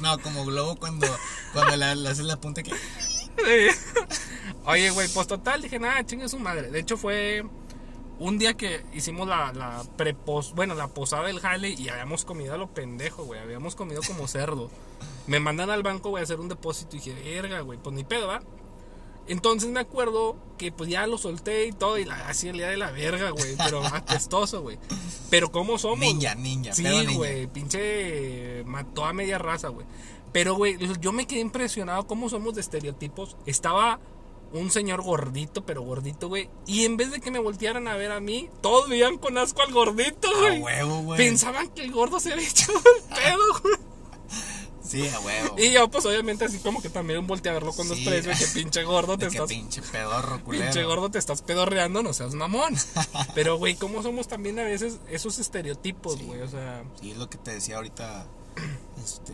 No, 0.00 0.18
como 0.20 0.44
globo 0.44 0.76
cuando, 0.76 1.08
cuando 1.52 1.74
le, 1.74 1.96
le 1.96 2.08
haces 2.08 2.24
la 2.24 2.36
punta 2.36 2.62
que. 2.62 2.70
Oye, 4.66 4.90
güey, 4.90 5.08
pues 5.08 5.26
total, 5.26 5.62
dije, 5.62 5.78
nada, 5.78 6.04
chingue 6.04 6.28
su 6.28 6.38
madre. 6.38 6.70
De 6.70 6.80
hecho, 6.80 6.96
fue 6.96 7.44
un 8.18 8.38
día 8.38 8.54
que 8.54 8.84
hicimos 8.94 9.28
la, 9.28 9.52
la 9.52 9.84
prepos, 9.96 10.54
bueno, 10.54 10.74
la 10.74 10.88
posada 10.88 11.26
del 11.26 11.40
jale 11.40 11.70
y 11.70 11.88
habíamos 11.88 12.24
comido 12.24 12.54
a 12.54 12.56
lo 12.56 12.68
pendejo, 12.68 13.24
güey. 13.24 13.40
Habíamos 13.40 13.76
comido 13.76 14.00
como 14.06 14.26
cerdo. 14.28 14.70
Me 15.26 15.40
mandan 15.40 15.70
al 15.70 15.82
banco, 15.82 16.10
güey, 16.10 16.22
a 16.22 16.24
hacer 16.24 16.40
un 16.40 16.48
depósito 16.48 16.96
y 16.96 17.00
dije, 17.00 17.14
verga, 17.14 17.60
güey, 17.60 17.78
pues 17.78 17.94
ni 17.94 18.04
pedo, 18.04 18.28
¿va? 18.28 18.42
Entonces 19.28 19.68
me 19.70 19.80
acuerdo 19.80 20.36
que 20.56 20.70
pues 20.70 20.88
ya 20.88 21.06
lo 21.06 21.18
solté 21.18 21.66
y 21.66 21.72
todo 21.72 21.98
y 21.98 22.04
la, 22.04 22.28
así 22.28 22.48
el 22.48 22.58
día 22.58 22.68
de 22.68 22.76
la 22.76 22.92
verga, 22.92 23.30
güey, 23.30 23.56
pero 23.56 23.84
apestoso, 23.86 24.62
güey. 24.62 24.78
Pero 25.30 25.50
¿cómo 25.50 25.78
somos? 25.78 25.98
Ninja, 25.98 26.34
ninja, 26.34 26.72
Sí, 26.72 26.84
güey, 27.14 27.46
pinche 27.48 28.62
mató 28.66 29.04
a 29.04 29.12
media 29.12 29.38
raza, 29.38 29.68
güey. 29.68 29.86
Pero, 30.36 30.54
güey, 30.54 30.76
yo 31.00 31.12
me 31.12 31.26
quedé 31.26 31.40
impresionado 31.40 32.06
cómo 32.06 32.28
somos 32.28 32.54
de 32.54 32.60
estereotipos. 32.60 33.38
Estaba 33.46 34.00
un 34.52 34.70
señor 34.70 35.00
gordito, 35.00 35.64
pero 35.64 35.80
gordito, 35.80 36.28
güey. 36.28 36.50
Y 36.66 36.84
en 36.84 36.98
vez 36.98 37.10
de 37.10 37.20
que 37.20 37.30
me 37.30 37.38
voltearan 37.38 37.88
a 37.88 37.96
ver 37.96 38.12
a 38.12 38.20
mí, 38.20 38.50
todos 38.60 38.86
veían 38.90 39.16
con 39.16 39.38
asco 39.38 39.62
al 39.62 39.72
gordito, 39.72 40.28
A 40.28 40.38
güey. 40.40 40.60
huevo, 40.60 41.00
güey. 41.04 41.16
Pensaban 41.16 41.70
que 41.70 41.80
el 41.84 41.90
gordo 41.90 42.20
se 42.20 42.34
había 42.34 42.46
echado 42.46 42.78
el 42.78 43.02
pedo, 43.16 43.60
güey. 43.62 43.76
Sí, 44.82 45.08
a 45.08 45.20
huevo. 45.20 45.54
Y 45.58 45.70
yo, 45.72 45.90
pues, 45.90 46.04
obviamente, 46.04 46.44
así 46.44 46.58
como 46.58 46.82
que 46.82 46.90
también 46.90 47.26
volteé 47.26 47.50
a 47.50 47.54
verlo 47.54 47.72
con 47.72 47.88
Sí. 47.88 48.04
desprecio. 48.04 48.46
Que 48.46 48.52
pinche 48.60 48.84
gordo 48.84 49.16
te 49.16 49.28
que 49.28 49.32
estás 49.36 49.48
pinche 49.48 49.80
pedorro 49.80 50.38
culero. 50.44 50.64
Pinche 50.66 50.84
gordo, 50.84 51.10
te 51.10 51.18
estás 51.18 51.40
pedorreando, 51.40 52.02
no 52.02 52.12
seas 52.12 52.34
mamón. 52.34 52.74
Pero, 53.34 53.56
güey, 53.56 53.74
¿cómo 53.76 54.02
somos 54.02 54.28
también 54.28 54.58
a 54.58 54.64
veces 54.64 54.98
esos 55.08 55.38
estereotipos, 55.38 56.18
Sí. 56.18 56.24
güey? 56.26 56.42
O 56.42 56.48
sea, 56.48 56.84
Sí, 57.00 57.12
es 57.12 57.16
lo 57.16 57.30
que 57.30 57.38
te 57.38 57.52
decía 57.52 57.76
ahorita 57.76 58.26
este, 59.02 59.32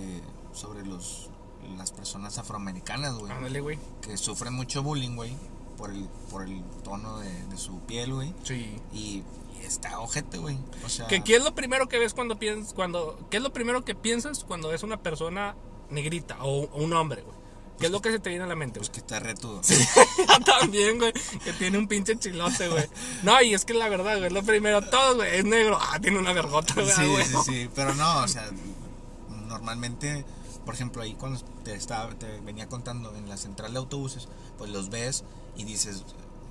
sobre 0.53 0.85
los, 0.87 1.31
las 1.77 1.93
personas 1.93 2.39
afroamericanas, 2.39 3.15
güey. 3.15 3.33
ándale, 3.33 3.61
güey. 3.61 3.79
Que 4.01 4.17
sufren 4.17 4.55
mucho 4.55 4.83
bullying, 4.83 5.17
güey. 5.17 5.37
Por 5.77 5.91
el, 5.91 6.09
por 6.31 6.43
el 6.47 6.63
tono 6.85 7.19
de, 7.19 7.47
de 7.47 7.57
su 7.57 7.81
piel, 7.81 8.13
güey. 8.15 8.35
Sí. 8.45 8.79
Y, 8.93 9.23
y 9.59 9.65
está 9.65 9.99
ojete, 9.99 10.39
güey. 10.39 10.57
O 10.85 10.89
sea, 10.89 11.07
¿Qué, 11.09 11.23
¿Qué 11.25 11.37
es 11.37 11.43
lo 11.43 11.55
primero 11.55 11.89
que 11.89 11.99
ves 11.99 12.15
cuando 12.15 12.39
piensas, 12.39 12.73
cuando, 12.75 13.19
qué 13.31 13.39
es 13.39 13.43
lo 13.43 13.53
primero 13.53 13.85
que 13.85 13.95
piensas 13.95 14.45
cuando 14.45 14.69
ves 14.69 14.83
una 14.83 15.03
persona 15.03 15.57
negrita 15.91 16.39
o, 16.43 16.65
o 16.65 16.83
un 16.83 16.93
hombre, 16.93 17.23
güey? 17.23 17.43
¿Qué 17.81 17.87
es 17.87 17.93
lo 17.93 18.01
que 18.01 18.13
se 18.13 18.21
te 18.21 18.29
viene 18.29 18.45
a 18.45 18.47
la 18.47 18.55
mente, 18.55 18.79
pues 18.79 18.91
güey? 18.91 18.95
que 18.95 19.01
está 19.01 19.19
retudo. 19.19 19.61
Yo 20.19 20.45
también, 20.45 20.99
güey, 20.99 21.13
que 21.43 21.53
tiene 21.55 21.79
un 21.79 21.89
pinche 21.89 22.17
chilote, 22.17 22.69
güey. 22.69 22.85
No, 23.25 23.43
y 23.43 23.55
es 23.55 23.65
que 23.65 23.75
la 23.75 23.89
verdad, 23.89 24.19
güey, 24.19 24.31
lo 24.31 24.45
primero, 24.45 24.83
todo, 24.83 25.17
güey, 25.17 25.39
es 25.39 25.45
negro. 25.45 25.79
Ah, 25.81 25.99
tiene 26.01 26.19
una 26.19 26.33
vergota, 26.33 26.75
güey. 26.75 26.87
Sí, 26.91 27.07
güey. 27.07 27.25
sí, 27.25 27.37
sí, 27.45 27.71
pero 27.75 27.93
no, 27.97 28.19
o 28.23 28.29
sea, 28.29 28.49
normalmente, 29.49 30.25
por 30.65 30.75
ejemplo, 30.75 31.03
ahí 31.03 31.15
cuando 31.15 31.41
te, 31.65 31.75
estaba, 31.75 32.11
te 32.15 32.41
venía 32.41 32.69
contando 32.69 33.15
en 33.17 33.29
la 33.29 33.37
central 33.37 33.73
de 33.73 33.79
autobuses, 33.79 34.29
pues 34.59 34.71
los 34.71 34.91
ves 34.91 35.25
y 35.57 35.65
dices, 35.65 35.99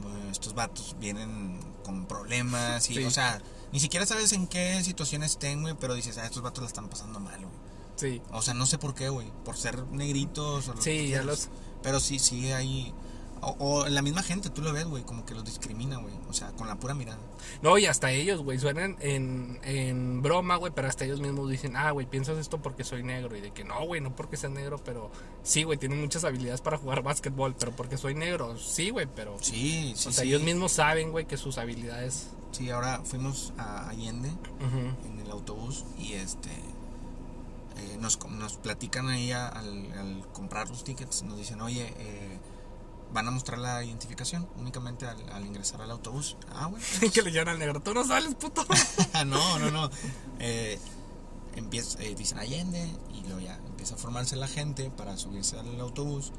"Eh, 0.03 0.29
estos 0.31 0.53
vatos 0.53 0.95
vienen 0.99 1.59
con 1.83 2.05
problemas 2.05 2.89
y, 2.89 2.95
Sí. 2.95 3.03
o 3.03 3.11
sea, 3.11 3.41
ni 3.71 3.79
siquiera 3.79 4.05
sabes 4.05 4.33
en 4.33 4.47
qué 4.47 4.83
situación 4.83 5.23
estén, 5.23 5.61
güey, 5.61 5.75
pero 5.79 5.93
dices, 5.95 6.17
ah, 6.17 6.25
estos 6.25 6.41
vatos 6.43 6.61
la 6.61 6.67
están 6.67 6.89
pasando 6.89 7.19
mal, 7.19 7.39
güey. 7.39 7.51
Sí. 7.95 8.21
O 8.31 8.41
sea, 8.41 8.53
no 8.53 8.65
sé 8.65 8.77
por 8.77 8.95
qué, 8.95 9.09
güey, 9.09 9.31
por 9.45 9.55
ser 9.57 9.85
negritos 9.87 10.67
o 10.67 10.73
lo 10.73 10.79
que 10.79 10.83
Sí, 11.03 11.09
ya 11.09 11.23
los... 11.23 11.49
Pero 11.83 11.99
sí, 11.99 12.19
sí 12.19 12.51
hay... 12.51 12.93
O, 13.41 13.55
o 13.59 13.89
la 13.89 14.01
misma 14.01 14.21
gente, 14.21 14.49
tú 14.49 14.61
lo 14.61 14.71
ves, 14.71 14.85
güey, 14.85 15.03
como 15.03 15.25
que 15.25 15.33
los 15.33 15.43
discrimina, 15.43 15.97
güey. 15.97 16.13
O 16.29 16.33
sea, 16.33 16.51
con 16.51 16.67
la 16.67 16.75
pura 16.75 16.93
mirada. 16.93 17.19
No, 17.61 17.77
y 17.77 17.87
hasta 17.87 18.11
ellos, 18.11 18.43
güey, 18.43 18.59
suenan 18.59 18.97
en, 18.99 19.59
en 19.63 20.21
broma, 20.21 20.57
güey, 20.57 20.71
pero 20.75 20.87
hasta 20.87 21.05
ellos 21.05 21.19
mismos 21.19 21.49
dicen, 21.49 21.75
ah, 21.75 21.91
güey, 21.91 22.05
piensas 22.05 22.37
esto 22.37 22.61
porque 22.61 22.83
soy 22.83 23.03
negro. 23.03 23.35
Y 23.35 23.41
de 23.41 23.51
que 23.51 23.63
no, 23.63 23.83
güey, 23.85 23.99
no 23.99 24.15
porque 24.15 24.37
sea 24.37 24.49
negro, 24.49 24.79
pero 24.83 25.11
sí, 25.43 25.63
güey, 25.63 25.79
tienen 25.79 25.99
muchas 25.99 26.23
habilidades 26.23 26.61
para 26.61 26.77
jugar 26.77 27.01
básquetbol, 27.01 27.55
pero 27.57 27.71
porque 27.75 27.97
soy 27.97 28.13
negro, 28.13 28.57
sí, 28.57 28.91
güey, 28.91 29.07
pero... 29.15 29.37
Sí, 29.41 29.93
sí, 29.95 30.09
o 30.09 30.11
sea, 30.11 30.23
sí. 30.23 30.29
ellos 30.29 30.43
mismos 30.43 30.71
saben, 30.73 31.11
güey, 31.11 31.25
que 31.25 31.37
sus 31.37 31.57
habilidades... 31.57 32.27
Sí, 32.51 32.69
ahora 32.69 33.01
fuimos 33.03 33.53
a 33.57 33.89
Allende 33.89 34.29
Ujú. 34.29 35.07
en 35.07 35.19
el 35.19 35.31
autobús 35.31 35.85
y 35.97 36.13
este 36.13 36.49
eh, 37.77 37.97
nos, 37.99 38.19
nos 38.29 38.57
platican 38.57 39.07
ahí 39.07 39.31
al, 39.31 39.91
al 39.93 40.27
comprar 40.33 40.69
los 40.69 40.83
tickets, 40.83 41.23
nos 41.23 41.37
dicen, 41.37 41.61
oye, 41.61 41.93
eh, 41.97 42.30
van 43.13 43.27
a 43.27 43.31
mostrar 43.31 43.59
la 43.59 43.83
identificación 43.83 44.47
únicamente 44.57 45.05
al, 45.05 45.29
al 45.31 45.45
ingresar 45.45 45.81
al 45.81 45.91
autobús. 45.91 46.37
Ah, 46.49 46.67
bueno. 46.67 46.85
que 47.13 47.21
le 47.21 47.31
llaman 47.31 47.53
al 47.53 47.59
negro, 47.59 47.81
tú 47.81 47.93
no 47.93 48.05
sales, 48.05 48.35
puto. 48.35 48.65
no, 49.25 49.59
no, 49.59 49.71
no. 49.71 49.89
Eh, 50.39 50.79
empieza, 51.55 52.01
eh, 52.01 52.15
dicen 52.15 52.39
Allende 52.39 52.89
y 53.13 53.21
luego 53.23 53.39
ya 53.39 53.55
empieza 53.67 53.95
a 53.95 53.97
formarse 53.97 54.35
la 54.35 54.47
gente 54.47 54.89
para 54.91 55.17
subirse 55.17 55.59
al 55.59 55.79
autobús 55.79 56.31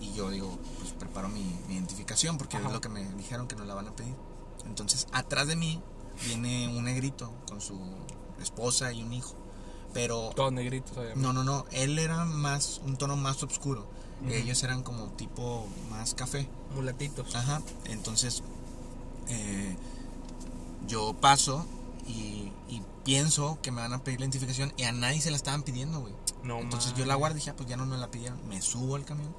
y 0.00 0.12
yo 0.12 0.30
digo, 0.30 0.58
pues 0.80 0.92
preparo 0.92 1.28
mi, 1.28 1.42
mi 1.68 1.74
identificación 1.74 2.38
porque 2.38 2.56
Ajá. 2.56 2.68
es 2.68 2.72
lo 2.72 2.80
que 2.80 2.88
me 2.88 3.04
dijeron 3.14 3.48
que 3.48 3.56
nos 3.56 3.66
la 3.66 3.74
van 3.74 3.88
a 3.88 3.96
pedir. 3.96 4.14
Entonces, 4.66 5.06
atrás 5.12 5.46
de 5.46 5.56
mí 5.56 5.80
viene 6.26 6.68
un 6.68 6.84
negrito 6.84 7.32
con 7.48 7.60
su 7.60 7.78
esposa 8.40 8.92
y 8.92 9.02
un 9.02 9.12
hijo. 9.12 9.34
Pero 9.92 10.30
Todos 10.34 10.52
negritos, 10.52 10.92
obviamente. 10.96 11.20
no, 11.20 11.32
no, 11.32 11.42
no, 11.44 11.64
él 11.70 11.98
era 11.98 12.24
más 12.26 12.82
un 12.84 12.96
tono 12.96 13.16
más 13.16 13.42
oscuro. 13.42 13.88
Ellos 14.28 14.62
eran 14.62 14.82
como 14.82 15.06
tipo 15.08 15.66
más 15.90 16.14
café. 16.14 16.48
Mulatitos. 16.74 17.34
Ajá, 17.34 17.62
entonces 17.84 18.42
eh, 19.28 19.76
yo 20.86 21.14
paso 21.14 21.66
y, 22.06 22.50
y 22.68 22.82
pienso 23.04 23.58
que 23.62 23.70
me 23.70 23.80
van 23.80 23.92
a 23.92 24.02
pedir 24.02 24.20
la 24.20 24.26
identificación 24.26 24.72
y 24.76 24.84
a 24.84 24.92
nadie 24.92 25.20
se 25.20 25.30
la 25.30 25.36
estaban 25.36 25.62
pidiendo, 25.62 26.00
güey. 26.00 26.14
No 26.42 26.58
entonces 26.58 26.94
yo 26.94 27.04
la 27.06 27.14
guardo 27.14 27.36
y 27.36 27.40
dije, 27.40 27.50
ah, 27.50 27.56
pues 27.56 27.68
ya 27.68 27.76
no 27.76 27.86
me 27.86 27.96
la 27.96 28.10
pidieron. 28.10 28.38
Me 28.48 28.62
subo 28.62 28.96
al 28.96 29.04
camión 29.04 29.34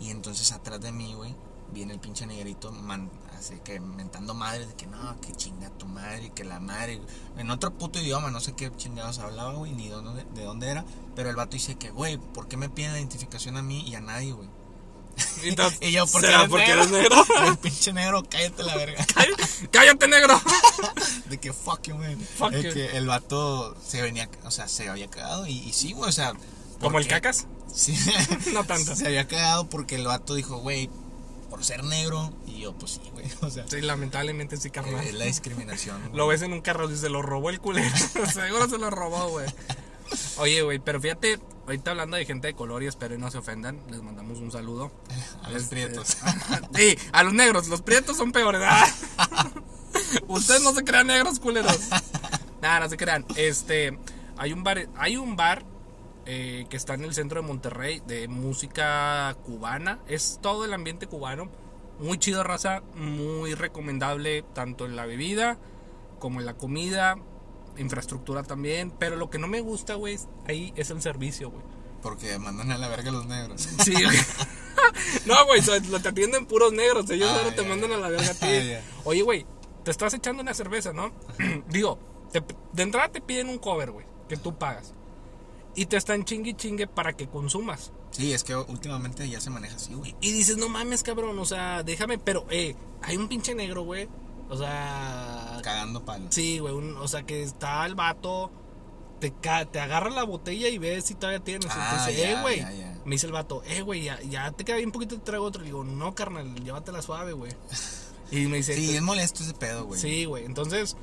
y 0.00 0.10
entonces 0.10 0.52
atrás 0.52 0.80
de 0.80 0.92
mí, 0.92 1.14
güey, 1.14 1.34
viene 1.72 1.92
el 1.94 2.00
pinche 2.00 2.26
negrito 2.26 2.72
man, 2.72 3.10
así 3.38 3.58
que 3.64 3.80
mentando 3.80 4.34
madre 4.34 4.66
de 4.66 4.74
que 4.74 4.86
no, 4.86 5.20
que 5.20 5.32
chinga 5.34 5.70
tu 5.70 5.86
madre 5.86 6.26
y 6.26 6.30
que 6.30 6.44
la 6.44 6.60
madre. 6.60 7.00
En 7.36 7.50
otro 7.50 7.72
puto 7.72 8.00
idioma, 8.00 8.30
no 8.30 8.40
sé 8.40 8.52
qué 8.54 8.70
chingados 8.76 9.18
hablaba, 9.18 9.54
güey, 9.54 9.72
ni 9.72 9.88
de 9.88 9.94
dónde, 9.94 10.24
de 10.34 10.42
dónde 10.44 10.68
era. 10.68 10.84
Pero 11.14 11.30
el 11.30 11.36
vato 11.36 11.52
dice 11.52 11.76
que, 11.76 11.90
güey, 11.90 12.16
¿por 12.18 12.48
qué 12.48 12.56
me 12.56 12.68
piden 12.68 12.92
la 12.92 12.98
identificación 12.98 13.56
a 13.56 13.62
mí 13.62 13.82
y 13.88 13.94
a 13.94 14.00
nadie, 14.00 14.32
güey? 14.32 14.48
Y, 15.42 15.48
entonces, 15.48 15.78
Y 15.82 15.92
yo, 15.92 16.06
¿por 16.06 16.20
qué 16.20 16.26
¿será 16.28 16.38
eres 16.40 16.50
porque 16.50 16.70
eres 16.70 16.90
negro? 16.90 17.24
El 17.46 17.58
pinche 17.58 17.92
negro, 17.92 18.24
cállate 18.28 18.62
la 18.62 18.76
verga. 18.76 19.04
¡Cállate, 19.70 20.08
negro! 20.08 20.40
De 21.28 21.38
que 21.38 21.52
fuck 21.52 21.82
you, 21.82 21.96
man. 21.96 22.18
Fuck 22.36 22.52
Es 22.52 22.64
you. 22.64 22.72
que 22.72 22.96
el 22.96 23.06
vato 23.06 23.76
se 23.84 24.02
venía, 24.02 24.28
o 24.44 24.50
sea, 24.50 24.68
se 24.68 24.88
había 24.88 25.08
cagado 25.08 25.46
y, 25.46 25.52
y 25.52 25.72
sí, 25.72 25.92
güey, 25.92 26.08
o 26.08 26.12
sea. 26.12 26.32
¿Como 26.80 26.98
el 26.98 27.08
cacas? 27.08 27.46
Sí. 27.74 27.98
No 28.52 28.64
tanto. 28.64 28.94
Se 28.94 29.06
había 29.06 29.26
cagado 29.26 29.68
porque 29.68 29.96
el 29.96 30.06
vato 30.06 30.34
dijo, 30.34 30.58
güey, 30.58 30.88
por 31.58 31.64
ser 31.64 31.82
negro. 31.82 32.32
Y 32.46 32.60
yo, 32.60 32.72
pues 32.72 32.92
sí, 32.92 33.10
güey, 33.12 33.26
o 33.40 33.50
sea. 33.50 33.66
Sí, 33.66 33.80
lamentablemente 33.80 34.56
sí, 34.56 34.70
carnal. 34.70 35.04
Es 35.04 35.14
la 35.14 35.24
discriminación. 35.24 36.00
güey. 36.02 36.14
Lo 36.14 36.28
ves 36.28 36.42
en 36.42 36.52
un 36.52 36.60
carro 36.60 36.88
y 36.88 36.96
se 36.96 37.08
lo 37.08 37.20
robó 37.20 37.50
el 37.50 37.58
culero. 37.60 37.90
Seguro 38.32 38.68
se 38.68 38.78
lo 38.78 38.90
robó, 38.90 39.28
güey. 39.30 39.46
Oye, 40.36 40.62
güey, 40.62 40.78
pero 40.78 41.00
fíjate, 41.00 41.40
ahorita 41.66 41.90
hablando 41.90 42.16
de 42.16 42.24
gente 42.24 42.46
de 42.46 42.54
color 42.54 42.84
y 42.84 42.86
espero 42.86 43.16
y 43.16 43.18
no 43.18 43.28
se 43.30 43.38
ofendan, 43.38 43.80
les 43.90 44.00
mandamos 44.02 44.38
un 44.38 44.52
saludo. 44.52 44.92
A 45.42 45.50
los 45.50 45.64
Este, 45.64 45.74
prietos. 45.74 46.16
Sí, 46.76 46.96
a 47.12 47.24
los 47.24 47.34
negros, 47.34 47.66
los 47.66 47.82
prietos 47.82 48.16
son 48.16 48.30
peores. 48.30 48.62
Ustedes 50.28 50.62
no 50.62 50.72
se 50.72 50.84
crean 50.84 51.08
negros, 51.08 51.40
culeros. 51.40 51.76
Nada, 52.62 52.80
no 52.80 52.88
se 52.88 52.96
crean. 52.96 53.26
Este, 53.36 53.98
hay 54.36 54.52
un 54.52 54.62
bar, 54.62 54.88
hay 54.96 55.16
un 55.16 55.34
bar 55.36 55.64
eh, 56.30 56.66
que 56.68 56.76
está 56.76 56.92
en 56.94 57.04
el 57.04 57.14
centro 57.14 57.40
de 57.40 57.48
Monterrey 57.48 58.02
de 58.06 58.28
música 58.28 59.34
cubana. 59.44 59.98
Es 60.06 60.38
todo 60.42 60.64
el 60.66 60.74
ambiente 60.74 61.06
cubano. 61.06 61.50
Muy 61.98 62.18
chido, 62.18 62.44
raza. 62.44 62.82
Muy 62.94 63.54
recomendable, 63.54 64.44
tanto 64.54 64.84
en 64.84 64.94
la 64.94 65.06
bebida 65.06 65.58
como 66.18 66.40
en 66.40 66.46
la 66.46 66.54
comida. 66.54 67.16
Infraestructura 67.78 68.42
también. 68.42 68.90
Pero 68.90 69.16
lo 69.16 69.30
que 69.30 69.38
no 69.38 69.48
me 69.48 69.60
gusta, 69.60 69.94
güey, 69.94 70.18
ahí 70.46 70.72
es 70.76 70.90
el 70.90 71.00
servicio, 71.00 71.50
güey. 71.50 71.62
Porque 72.02 72.38
mandan 72.38 72.70
a 72.72 72.78
la 72.78 72.88
verga 72.88 73.08
a 73.08 73.12
los 73.12 73.26
negros. 73.26 73.62
Sí, 73.84 73.92
güey. 73.92 74.16
no, 75.26 75.46
güey, 75.46 75.60
te 75.62 76.08
atienden 76.08 76.46
puros 76.46 76.72
negros. 76.72 77.08
Ellos 77.10 77.30
Ah, 77.32 77.50
te 77.54 77.62
mandan 77.62 77.90
ya. 77.90 77.96
a 77.96 78.00
la 78.00 78.08
verga 78.10 78.30
a 78.30 78.34
ti. 78.34 78.46
Ya. 78.68 78.82
Oye, 79.04 79.22
güey, 79.22 79.46
te 79.84 79.90
estás 79.90 80.12
echando 80.14 80.42
una 80.42 80.54
cerveza, 80.54 80.92
¿no? 80.92 81.12
Digo, 81.68 81.98
te- 82.32 82.42
de 82.72 82.82
entrada 82.82 83.08
te 83.10 83.20
piden 83.20 83.48
un 83.48 83.58
cover, 83.58 83.90
güey, 83.92 84.06
que 84.28 84.36
tú 84.36 84.56
pagas. 84.58 84.92
Y 85.78 85.86
te 85.86 85.96
están 85.96 86.24
chingue 86.24 86.50
y 86.50 86.54
chingue 86.54 86.86
para 86.88 87.12
que 87.12 87.28
consumas. 87.28 87.92
Sí, 88.10 88.32
es 88.32 88.42
que 88.42 88.56
últimamente 88.56 89.28
ya 89.28 89.40
se 89.40 89.48
maneja 89.50 89.76
así, 89.76 89.94
güey. 89.94 90.16
Y 90.20 90.32
dices, 90.32 90.56
no 90.56 90.68
mames, 90.68 91.02
cabrón, 91.04 91.38
o 91.38 91.44
sea, 91.44 91.82
déjame, 91.84 92.18
pero, 92.18 92.46
eh, 92.50 92.74
hay 93.02 93.16
un 93.16 93.28
pinche 93.28 93.54
negro, 93.54 93.82
güey. 93.82 94.08
O 94.50 94.56
sea, 94.56 95.60
Cagando 95.62 96.04
palos. 96.04 96.34
sí, 96.34 96.58
güey, 96.58 96.74
un- 96.74 96.96
o 96.96 97.06
sea, 97.06 97.22
que 97.24 97.42
está 97.42 97.84
el 97.86 97.94
vato, 97.94 98.50
te, 99.20 99.30
te 99.30 99.78
agarra 99.80 100.10
la 100.10 100.24
botella 100.24 100.68
y 100.68 100.78
ves 100.78 101.04
si 101.04 101.14
todavía 101.14 101.40
tienes. 101.44 101.68
Ah, 101.70 101.90
Entonces, 101.92 102.16
ya, 102.22 102.30
eh, 102.38 102.42
güey, 102.42 102.58
ya, 102.58 102.72
ya. 102.72 102.98
me 103.04 103.12
dice 103.16 103.26
el 103.26 103.32
vato, 103.32 103.62
eh, 103.66 103.82
güey, 103.82 104.02
ya, 104.04 104.20
ya 104.22 104.50
te 104.52 104.64
queda 104.64 104.78
bien 104.78 104.90
poquito, 104.90 105.16
te 105.16 105.24
traigo 105.24 105.44
otro. 105.44 105.60
Le 105.62 105.66
digo, 105.66 105.84
no, 105.84 106.14
carnal, 106.14 106.54
llévatela 106.56 107.02
suave, 107.02 107.32
güey. 107.34 107.52
Y 108.30 108.46
me 108.46 108.58
dice, 108.58 108.74
Sí, 108.74 108.94
es 108.94 109.00
molesto 109.00 109.42
ese 109.42 109.54
pedo, 109.54 109.86
güey. 109.86 109.98
Sí, 110.00 110.24
güey. 110.26 110.44
Entonces, 110.44 110.96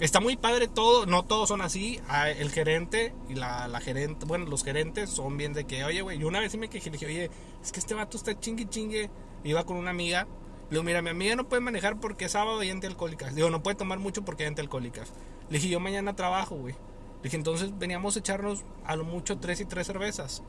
está 0.00 0.20
muy 0.20 0.36
padre 0.36 0.68
todo. 0.68 1.06
No 1.06 1.22
todos 1.24 1.48
son 1.48 1.60
así. 1.60 2.00
Ah, 2.08 2.30
El 2.30 2.50
gerente 2.50 3.14
y 3.28 3.34
la, 3.34 3.68
la 3.68 3.80
gerente, 3.80 4.26
bueno, 4.26 4.46
los 4.46 4.64
gerentes 4.64 5.10
son 5.10 5.36
bien 5.36 5.52
de 5.52 5.64
que, 5.64 5.84
oye, 5.84 6.02
güey, 6.02 6.18
yo 6.18 6.28
una 6.28 6.40
vez 6.40 6.52
sí 6.52 6.58
me 6.58 6.68
quejé, 6.68 6.90
le 6.90 6.98
dije, 6.98 7.06
oye, 7.06 7.30
es 7.62 7.72
que 7.72 7.80
este 7.80 7.94
vato 7.94 8.16
está 8.16 8.38
chingue 8.38 8.68
chingue. 8.68 9.10
Iba 9.44 9.64
con 9.64 9.76
una 9.76 9.90
amiga. 9.90 10.26
Le 10.70 10.70
digo, 10.70 10.82
mira, 10.82 11.02
mi 11.02 11.10
amiga 11.10 11.36
no 11.36 11.48
puede 11.48 11.60
manejar 11.60 12.00
porque 12.00 12.24
es 12.24 12.32
sábado 12.32 12.62
y 12.62 12.70
antialcohólicas. 12.70 13.34
Digo, 13.34 13.50
no 13.50 13.62
puede 13.62 13.76
tomar 13.76 13.98
mucho 13.98 14.24
porque 14.24 14.44
hay 14.44 14.48
antialcohólicas. 14.48 15.12
Le 15.50 15.58
dije, 15.58 15.68
yo 15.68 15.80
mañana 15.80 16.16
trabajo, 16.16 16.56
güey. 16.56 16.74
Le 16.74 17.24
dije, 17.24 17.36
entonces 17.36 17.78
veníamos 17.78 18.16
a 18.16 18.20
echarnos 18.20 18.64
a 18.84 18.96
lo 18.96 19.04
mucho 19.04 19.38
tres 19.38 19.60
y 19.60 19.66
tres 19.66 19.86
cervezas. 19.86 20.42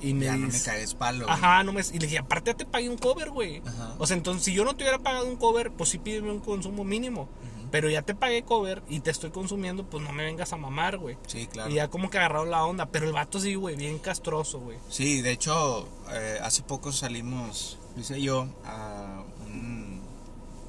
Y 0.00 0.12
me 0.12 0.26
Ya 0.26 0.36
no 0.36 0.48
me 0.48 0.60
caes 0.60 0.94
palo. 0.94 1.28
Ajá, 1.28 1.62
no 1.64 1.72
me... 1.72 1.80
Y 1.80 1.98
le 1.98 2.06
dije, 2.06 2.18
aparte 2.18 2.52
te 2.52 2.66
pagué 2.66 2.90
un 2.90 2.98
cover, 2.98 3.30
güey. 3.30 3.62
O 3.98 4.06
sea, 4.06 4.16
entonces 4.16 4.44
si 4.44 4.52
yo 4.52 4.62
no 4.64 4.76
te 4.76 4.84
hubiera 4.84 4.98
pagado 4.98 5.26
un 5.26 5.36
cover, 5.36 5.72
pues 5.72 5.88
sí 5.88 5.98
pídeme 5.98 6.30
un 6.30 6.40
consumo 6.40 6.84
mínimo. 6.84 7.28
Pero 7.76 7.90
ya 7.90 8.00
te 8.00 8.14
pagué 8.14 8.42
cover 8.42 8.82
y 8.88 9.00
te 9.00 9.10
estoy 9.10 9.28
consumiendo, 9.28 9.84
pues 9.84 10.02
no 10.02 10.10
me 10.10 10.24
vengas 10.24 10.50
a 10.54 10.56
mamar, 10.56 10.96
güey. 10.96 11.18
Sí, 11.26 11.46
claro. 11.46 11.70
Y 11.70 11.74
ya 11.74 11.88
como 11.88 12.08
que 12.08 12.16
agarraron 12.16 12.50
la 12.50 12.64
onda. 12.64 12.86
Pero 12.86 13.04
el 13.04 13.12
vato 13.12 13.38
sí, 13.38 13.54
güey, 13.54 13.76
bien 13.76 13.98
castroso, 13.98 14.60
güey. 14.60 14.78
Sí, 14.88 15.20
de 15.20 15.32
hecho, 15.32 15.86
eh, 16.10 16.38
hace 16.42 16.62
poco 16.62 16.90
salimos, 16.90 17.76
y 17.94 18.22
yo, 18.22 18.46
a 18.64 19.22
un 19.44 20.00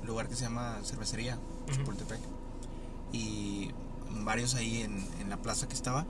lugar 0.05 0.27
que 0.27 0.35
se 0.35 0.43
llama 0.43 0.81
Cervecería, 0.83 1.39
Chapultepec. 1.71 2.19
Y 3.13 3.71
varios 4.09 4.55
ahí 4.55 4.81
en, 4.81 5.07
en 5.21 5.29
la 5.29 5.37
plaza 5.37 5.69
que 5.69 5.75
estaba. 5.75 6.05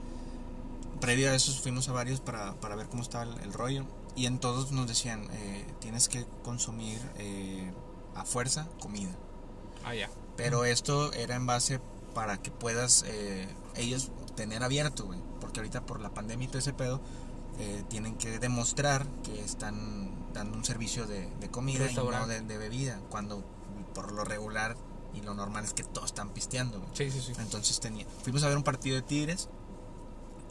Previo 1.00 1.30
a 1.30 1.34
eso 1.36 1.52
fuimos 1.52 1.88
a 1.88 1.92
varios 1.92 2.18
para, 2.20 2.54
para 2.54 2.74
ver 2.74 2.88
cómo 2.88 3.04
estaba 3.04 3.22
el, 3.22 3.38
el 3.44 3.52
rollo. 3.52 3.84
Y 4.16 4.26
en 4.26 4.40
todos 4.40 4.72
nos 4.72 4.88
decían, 4.88 5.28
eh, 5.30 5.64
tienes 5.78 6.08
que 6.08 6.26
consumir 6.42 7.00
eh, 7.18 7.70
a 8.16 8.24
fuerza 8.24 8.66
comida. 8.80 9.12
Ah, 9.84 9.94
ya. 9.94 10.10
Pero 10.38 10.64
esto 10.64 11.12
era 11.12 11.34
en 11.34 11.44
base 11.46 11.80
para 12.14 12.40
que 12.40 12.50
puedas 12.50 13.04
eh, 13.06 13.48
ellos 13.76 14.10
tener 14.36 14.62
abierto, 14.62 15.04
güey. 15.04 15.18
Porque 15.40 15.60
ahorita 15.60 15.84
por 15.84 16.00
la 16.00 16.14
pandemia 16.14 16.46
y 16.46 16.48
todo 16.48 16.58
ese 16.60 16.72
pedo, 16.72 17.00
eh, 17.58 17.82
tienen 17.88 18.14
que 18.16 18.38
demostrar 18.38 19.06
que 19.24 19.40
están 19.44 20.32
dando 20.32 20.56
un 20.56 20.64
servicio 20.64 21.06
de, 21.06 21.28
de 21.40 21.50
comida 21.50 21.90
y 21.90 21.94
no 21.94 22.26
de 22.26 22.56
bebida. 22.56 23.00
Cuando 23.10 23.44
por 23.94 24.12
lo 24.12 24.24
regular 24.24 24.76
y 25.12 25.22
lo 25.22 25.34
normal 25.34 25.64
es 25.64 25.74
que 25.74 25.82
todos 25.82 26.06
están 26.06 26.30
pisteando, 26.30 26.78
güey. 26.78 26.90
Sí, 26.94 27.10
sí, 27.10 27.20
sí. 27.20 27.32
Entonces 27.40 27.80
tenía, 27.80 28.06
fuimos 28.22 28.44
a 28.44 28.48
ver 28.48 28.56
un 28.56 28.62
partido 28.62 28.94
de 28.94 29.02
Tigres 29.02 29.48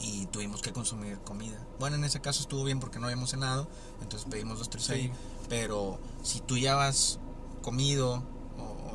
y 0.00 0.26
tuvimos 0.26 0.60
que 0.60 0.72
consumir 0.72 1.18
comida. 1.20 1.58
Bueno, 1.78 1.96
en 1.96 2.04
ese 2.04 2.20
caso 2.20 2.42
estuvo 2.42 2.62
bien 2.64 2.78
porque 2.78 2.98
no 2.98 3.06
habíamos 3.06 3.30
cenado, 3.30 3.68
entonces 4.02 4.28
pedimos 4.30 4.58
dos, 4.58 4.68
tres 4.68 4.84
Sí. 4.84 4.92
ahí. 4.92 5.12
Pero 5.48 5.98
si 6.22 6.40
tú 6.40 6.58
ya 6.58 6.74
vas 6.74 7.18
comido 7.62 8.22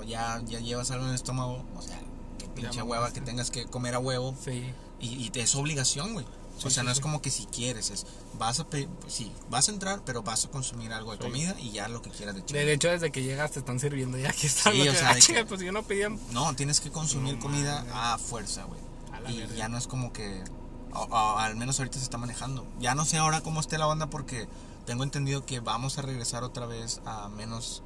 ya, 0.04 0.42
ya 0.46 0.60
llevas 0.60 0.92
algo 0.92 1.04
en 1.06 1.10
el 1.12 1.16
estómago, 1.16 1.63
o 1.76 1.82
sea, 1.82 2.00
qué 2.39 2.48
pinche 2.48 2.78
Ya 2.78 2.84
hueva 2.84 3.12
que 3.12 3.22
tengas 3.22 3.52
que 3.52 3.66
comer 3.66 3.96
a 3.96 4.00
huevo 4.00 4.36
Sí. 4.44 4.63
y, 5.00 5.08
y 5.08 5.32
es 5.39 5.56
obligación, 5.56 6.13
güey. 6.13 6.26
Sí, 6.58 6.68
o 6.68 6.70
sea, 6.70 6.84
sí, 6.84 6.86
no 6.86 6.92
es 6.92 6.98
sí. 6.98 7.02
como 7.02 7.20
que 7.22 7.32
si 7.32 7.46
quieres, 7.48 7.89
es 7.89 8.06
vas 8.38 8.60
a 8.60 8.70
pedir, 8.70 8.88
pues 8.88 9.12
sí, 9.13 9.32
vas 9.50 9.70
a 9.70 9.72
entrar, 9.72 10.02
pero 10.06 10.22
vas 10.22 10.46
a 10.46 10.50
consumir 10.52 10.94
algo 10.94 11.12
de 11.12 11.18
comida 11.18 11.56
y 11.60 11.72
ya 11.72 11.88
lo 11.88 12.02
que 12.04 12.12
quieras 12.12 12.36
de 12.36 12.42
De 12.42 12.46
chingar. 12.48 12.68
hecho, 12.68 12.89
desde 12.89 13.12
que 13.12 13.24
llegas 13.24 13.52
te 13.52 13.60
están 13.60 13.80
sirviendo 13.80 14.20
ya 14.20 14.30
aquí 14.30 14.46
está. 14.46 14.72
Sí, 14.72 14.82
o 14.82 14.84
que- 14.84 14.96
sea, 14.96 15.13
de 15.16 15.22
chinga, 15.22 15.39
que- 15.42 15.46
pues 15.48 15.62
yo 15.62 15.72
no 15.72 15.82
pedía. 15.84 16.10
No, 16.32 16.56
tienes 16.56 16.80
que 16.80 16.92
consumir 16.92 17.36
No 17.36 17.39
comida 17.39 17.84
a 18.13 18.18
fuerza, 18.20 18.66
güey. 18.66 18.80
A 19.12 19.20
la 19.22 19.32
Y 19.32 19.48
ya 19.58 19.68
no 19.68 19.78
es 19.80 19.88
como 19.88 20.13
que. 20.13 20.44
o- 20.94 21.00
o 21.10 21.38
al 21.39 21.56
menos 21.56 21.80
ahorita 21.80 21.98
se 21.98 22.04
está 22.04 22.20
manejando. 22.20 22.68
Ya 22.80 22.94
no 22.94 23.04
sé 23.06 23.18
ahora 23.18 23.42
cómo 23.42 23.60
esté 23.60 23.80
la 23.80 23.88
banda 23.88 24.12
porque 24.12 24.48
tengo 24.86 25.04
entendido 25.04 25.44
que 25.48 25.60
vamos 25.60 25.98
a 25.98 26.04
regresar 26.04 26.44
otra 26.44 26.68
vez 26.68 27.02
a 27.06 27.30
menos 27.30 27.82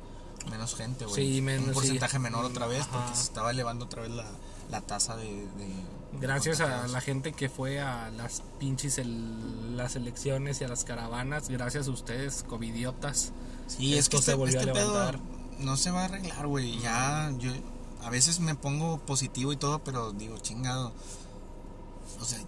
menos 0.49 0.75
gente, 0.75 1.05
güey. 1.05 1.35
Sí, 1.35 1.41
menos, 1.41 1.67
Un 1.69 1.73
porcentaje 1.73 2.17
sí. 2.17 2.19
menor 2.19 2.45
otra 2.45 2.67
vez 2.67 2.81
Ajá. 2.81 2.91
porque 2.91 3.15
se 3.15 3.23
estaba 3.23 3.51
elevando 3.51 3.85
otra 3.85 4.01
vez 4.03 4.11
la, 4.11 4.25
la 4.69 4.81
tasa 4.81 5.15
de, 5.15 5.25
de- 5.25 5.97
Gracias 6.19 6.57
de 6.59 6.63
a 6.63 6.87
la 6.87 7.01
gente 7.01 7.33
que 7.33 7.49
fue 7.49 7.79
a 7.79 8.09
las 8.11 8.41
pinches 8.59 8.97
el- 8.97 9.75
las 9.77 9.95
elecciones 9.95 10.61
y 10.61 10.63
a 10.63 10.67
las 10.67 10.83
caravanas. 10.83 11.49
Gracias 11.49 11.87
a 11.87 11.91
ustedes, 11.91 12.43
covidiotas. 12.47 13.31
Sí, 13.67 13.93
es 13.93 13.99
esto 14.05 14.17
que 14.17 14.23
se 14.23 14.31
este, 14.31 14.39
volvió 14.39 14.57
a 14.57 14.61
este 14.61 14.73
pedo 14.73 14.93
levantar. 14.93 15.19
no 15.59 15.75
se 15.77 15.91
va 15.91 16.01
a 16.01 16.05
arreglar, 16.05 16.47
güey. 16.47 16.79
Ya, 16.79 17.31
yo 17.37 17.51
a 18.03 18.09
veces 18.09 18.39
me 18.39 18.55
pongo 18.55 18.99
positivo 18.99 19.51
y 19.51 19.57
todo, 19.57 19.83
pero 19.83 20.11
digo, 20.13 20.37
chingado. 20.37 20.93
O 22.21 22.25
sea, 22.25 22.39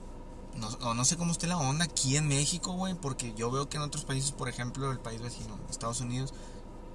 no, 0.55 0.67
o 0.89 0.93
no 0.93 1.05
sé 1.05 1.17
cómo 1.17 1.31
esté 1.31 1.45
la 1.47 1.57
onda 1.57 1.85
aquí 1.85 2.15
en 2.17 2.27
México, 2.27 2.71
güey, 2.73 2.93
porque 2.95 3.33
yo 3.35 3.51
veo 3.51 3.69
que 3.69 3.77
en 3.77 3.83
otros 3.83 4.03
países, 4.05 4.31
por 4.31 4.49
ejemplo, 4.49 4.91
el 4.91 4.99
país 4.99 5.21
vecino, 5.21 5.57
Estados 5.69 6.01
Unidos, 6.01 6.33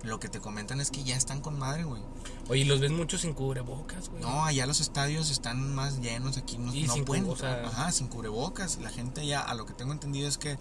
lo 0.05 0.21
que 0.21 0.29
te 0.29 0.41
comentan 0.41 0.81
es 0.81 0.91
que 0.91 1.03
ya 1.03 1.17
están 1.17 1.41
con 1.41 1.59
madre, 1.59 1.85
güey. 1.85 2.03
Oye, 2.49 2.65
los 2.67 2.79
ves 2.81 2.91
mucho 2.93 3.17
sin 3.19 3.33
cubrebocas, 3.33 4.11
güey. 4.11 4.23
No, 4.23 4.45
allá 4.45 4.67
los 4.67 4.81
estadios 4.81 5.31
están 5.31 5.75
más 5.75 6.01
llenos, 6.01 6.37
aquí 6.37 6.59
no, 6.59 6.75
Y 6.75 6.83
no 6.85 6.93
sin 6.95 7.05
pueden. 7.05 7.25
cubre- 7.27 7.33
o 7.33 7.37
sea- 7.37 7.67
Ajá, 7.67 7.91
sin 7.93 8.09
cubrebocas. 8.09 8.79
La 8.79 8.91
gente 8.91 9.27
ya, 9.27 9.41
a 9.41 9.55
lo 9.55 9.65
que 9.67 9.73
tengo 9.73 9.93
entendido 9.93 10.29
es 10.29 10.37
que 10.39 10.59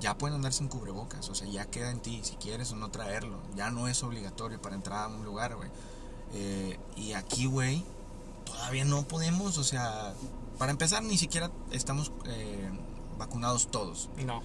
ya 0.00 0.18
pueden 0.18 0.34
andar 0.36 0.52
sin 0.52 0.68
cubrebocas. 0.68 1.28
O 1.30 1.34
sea, 1.34 1.46
ya 1.48 1.64
queda 1.66 1.90
en 1.90 2.00
ti 2.00 2.20
si 2.24 2.34
quieres 2.36 2.72
o 2.72 2.76
no 2.76 2.90
traerlo. 2.90 3.38
Ya 3.54 3.70
no 3.70 3.86
es 3.88 4.02
obligatorio 4.02 4.60
para 4.60 4.74
entrar 4.74 5.04
a 5.04 5.08
un 5.08 5.24
lugar, 5.24 5.54
güey. 5.56 5.70
Eh, 6.34 6.78
y 6.96 7.12
aquí, 7.12 7.46
güey, 7.46 7.84
todavía 8.44 8.84
no 8.84 9.06
podemos. 9.06 9.58
O 9.58 9.64
sea, 9.64 10.12
para 10.58 10.72
empezar, 10.72 11.02
ni 11.04 11.16
siquiera 11.18 11.50
estamos 11.70 12.10
eh, 12.24 12.68
vacunados 13.16 13.70
todos. 13.70 14.10
No. 14.24 14.42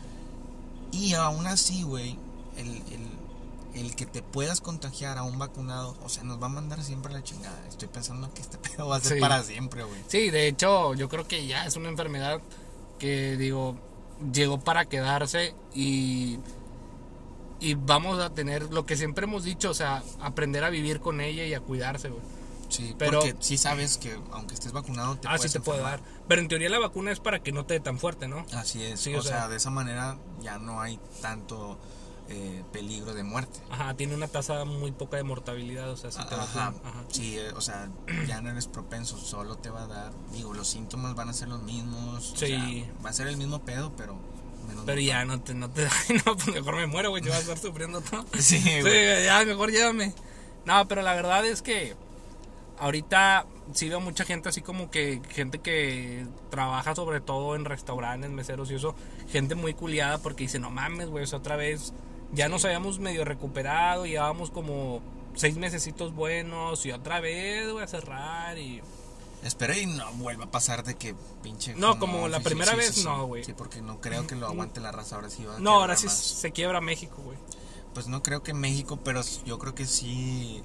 Y 0.91 1.13
aún 1.15 1.47
así, 1.47 1.83
güey, 1.83 2.17
el, 2.57 2.67
el, 2.67 3.07
el 3.73 3.95
que 3.95 4.05
te 4.05 4.21
puedas 4.21 4.59
contagiar 4.61 5.17
a 5.17 5.23
un 5.23 5.39
vacunado, 5.39 5.95
o 6.03 6.09
sea, 6.09 6.23
nos 6.23 6.41
va 6.41 6.47
a 6.47 6.49
mandar 6.49 6.83
siempre 6.83 7.13
a 7.13 7.17
la 7.17 7.23
chingada. 7.23 7.57
Estoy 7.67 7.87
pensando 7.87 8.33
que 8.33 8.41
este 8.41 8.57
pedo 8.57 8.87
va 8.87 8.97
a 8.97 8.99
ser 8.99 9.13
Sí. 9.15 9.19
para 9.21 9.43
siempre, 9.43 9.83
güey. 9.83 10.01
Sí, 10.07 10.29
de 10.29 10.47
hecho, 10.47 10.93
yo 10.95 11.07
creo 11.09 11.27
que 11.27 11.45
ya 11.47 11.65
es 11.65 11.75
una 11.75 11.89
enfermedad 11.89 12.41
que, 12.99 13.37
digo, 13.37 13.77
llegó 14.33 14.59
para 14.59 14.85
quedarse 14.85 15.55
y, 15.73 16.37
y 17.59 17.75
vamos 17.75 18.19
a 18.19 18.31
tener 18.31 18.71
lo 18.73 18.85
que 18.85 18.95
siempre 18.97 19.25
hemos 19.25 19.43
dicho, 19.43 19.69
o 19.69 19.73
sea, 19.73 20.03
aprender 20.19 20.63
a 20.63 20.69
vivir 20.69 20.99
con 20.99 21.21
ella 21.21 21.45
y 21.45 21.53
a 21.53 21.59
cuidarse, 21.61 22.09
güey. 22.09 22.21
Sí, 22.69 22.95
Pero- 22.97 23.19
porque 23.19 23.35
sí 23.41 23.57
sabes 23.57 23.97
que 23.97 24.17
aunque 24.31 24.53
estés 24.53 24.71
vacunado 24.71 25.17
te 25.17 25.27
Ah, 25.27 25.31
sí 25.33 25.37
puedes 25.39 25.51
te 25.53 25.59
puede 25.59 25.79
dar. 25.81 25.99
enfermar. 25.99 26.21
Pero 26.27 26.41
en 26.41 26.47
teoría 26.47 26.69
la 26.69 26.79
vacuna 26.79 27.11
es 27.11 27.19
para 27.19 27.43
que 27.43 27.51
no 27.51 27.65
te 27.65 27.73
dé 27.73 27.79
tan 27.81 27.99
fuerte, 27.99 28.27
¿no? 28.29 28.45
Así 28.53 28.81
es. 28.83 28.99
Sí, 29.01 29.13
o, 29.13 29.19
o 29.19 29.21
sea, 29.21 29.39
sea- 29.39 29.47
de 29.49 29.57
esa 29.57 29.69
manera 29.71 30.17
ya 30.41 30.57
no 30.57 30.79
hay 30.79 30.97
tanto 31.21 31.77
eh, 32.31 32.63
peligro 32.71 33.13
de 33.13 33.23
muerte. 33.23 33.59
Ajá, 33.69 33.93
tiene 33.95 34.15
una 34.15 34.27
tasa 34.27 34.65
muy 34.65 34.91
poca 34.91 35.17
de 35.17 35.23
mortalidad, 35.23 35.89
o 35.91 35.97
sea, 35.97 36.11
si 36.11 36.17
te 36.25 36.35
Ajá. 36.35 36.73
Sí, 37.09 37.37
eh, 37.37 37.51
o 37.55 37.61
sea, 37.61 37.89
ya 38.27 38.41
no 38.41 38.49
eres 38.49 38.67
propenso, 38.67 39.17
solo 39.17 39.57
te 39.57 39.69
va 39.69 39.83
a 39.83 39.87
dar, 39.87 40.11
digo, 40.31 40.53
los 40.53 40.67
síntomas 40.67 41.13
van 41.15 41.29
a 41.29 41.33
ser 41.33 41.47
los 41.49 41.61
mismos. 41.63 42.31
o 42.33 42.35
Sí. 42.37 42.47
sea, 42.47 42.85
va 43.05 43.09
a 43.09 43.13
ser 43.13 43.27
el 43.27 43.37
mismo 43.37 43.59
pedo, 43.61 43.91
pero 43.97 44.13
menos 44.67 44.85
Pero 44.85 45.01
mortal. 45.01 45.03
ya 45.03 45.25
no 45.25 45.41
te, 45.41 45.53
no 45.53 45.69
te 45.69 45.83
no, 46.25 46.35
pues 46.35 46.47
mejor 46.47 46.75
me 46.75 46.87
muero, 46.87 47.09
güey, 47.09 47.21
yo 47.23 47.29
voy 47.29 47.37
a 47.37 47.41
estar 47.41 47.57
sufriendo 47.57 48.01
todo. 48.01 48.25
Sí, 48.39 48.59
Sí, 48.59 48.81
güey. 48.81 49.25
ya, 49.25 49.43
mejor 49.45 49.71
llévame. 49.71 50.13
No, 50.65 50.87
pero 50.87 51.01
la 51.01 51.13
verdad 51.15 51.45
es 51.45 51.61
que 51.61 51.95
ahorita 52.79 53.45
sí 53.73 53.89
veo 53.89 53.99
mucha 54.01 54.25
gente 54.25 54.49
así 54.49 54.61
como 54.61 54.89
que 54.91 55.21
gente 55.29 55.59
que 55.59 56.25
trabaja 56.49 56.95
sobre 56.95 57.21
todo 57.21 57.55
en 57.55 57.65
restaurantes, 57.65 58.29
meseros 58.31 58.69
y 58.71 58.75
eso, 58.75 58.95
gente 59.31 59.55
muy 59.55 59.73
culiada 59.73 60.17
porque 60.17 60.43
dice, 60.43 60.59
no 60.59 60.69
mames, 60.71 61.09
güey, 61.09 61.25
otra 61.33 61.55
vez 61.55 61.93
ya 62.33 62.49
nos 62.49 62.65
habíamos 62.65 62.99
medio 62.99 63.25
recuperado, 63.25 64.05
llevábamos 64.05 64.51
como 64.51 65.01
seis 65.35 65.57
mesecitos 65.57 66.13
buenos 66.13 66.85
y 66.85 66.91
otra 66.91 67.19
vez, 67.19 67.71
voy 67.71 67.83
a 67.83 67.87
cerrar 67.87 68.57
y... 68.57 68.81
Espero 69.43 69.75
y 69.75 69.87
no 69.87 70.11
vuelva 70.13 70.45
a 70.45 70.51
pasar 70.51 70.83
de 70.83 70.95
que 70.95 71.15
pinche. 71.41 71.73
No, 71.73 71.97
como 71.97 72.27
la 72.27 72.41
primera 72.41 72.71
sí, 72.73 72.77
vez, 72.77 72.95
sí, 72.95 73.03
no, 73.03 73.25
güey. 73.25 73.43
Sí, 73.43 73.53
porque 73.53 73.81
no 73.81 73.99
creo 73.99 74.27
que 74.27 74.35
lo 74.35 74.45
aguante 74.45 74.79
la 74.79 74.91
raza. 74.91 75.15
Ahora 75.15 75.31
sí 75.31 75.43
va 75.43 75.55
a 75.55 75.59
No, 75.59 75.81
ahora 75.81 75.95
sí 75.97 76.05
más. 76.05 76.15
se 76.15 76.51
quiebra 76.51 76.79
México, 76.79 77.15
güey. 77.25 77.39
Pues 77.95 78.07
no 78.07 78.21
creo 78.21 78.43
que 78.43 78.53
México, 78.53 78.99
pero 79.03 79.21
yo 79.43 79.57
creo 79.57 79.73
que 79.73 79.85
sí. 79.87 80.61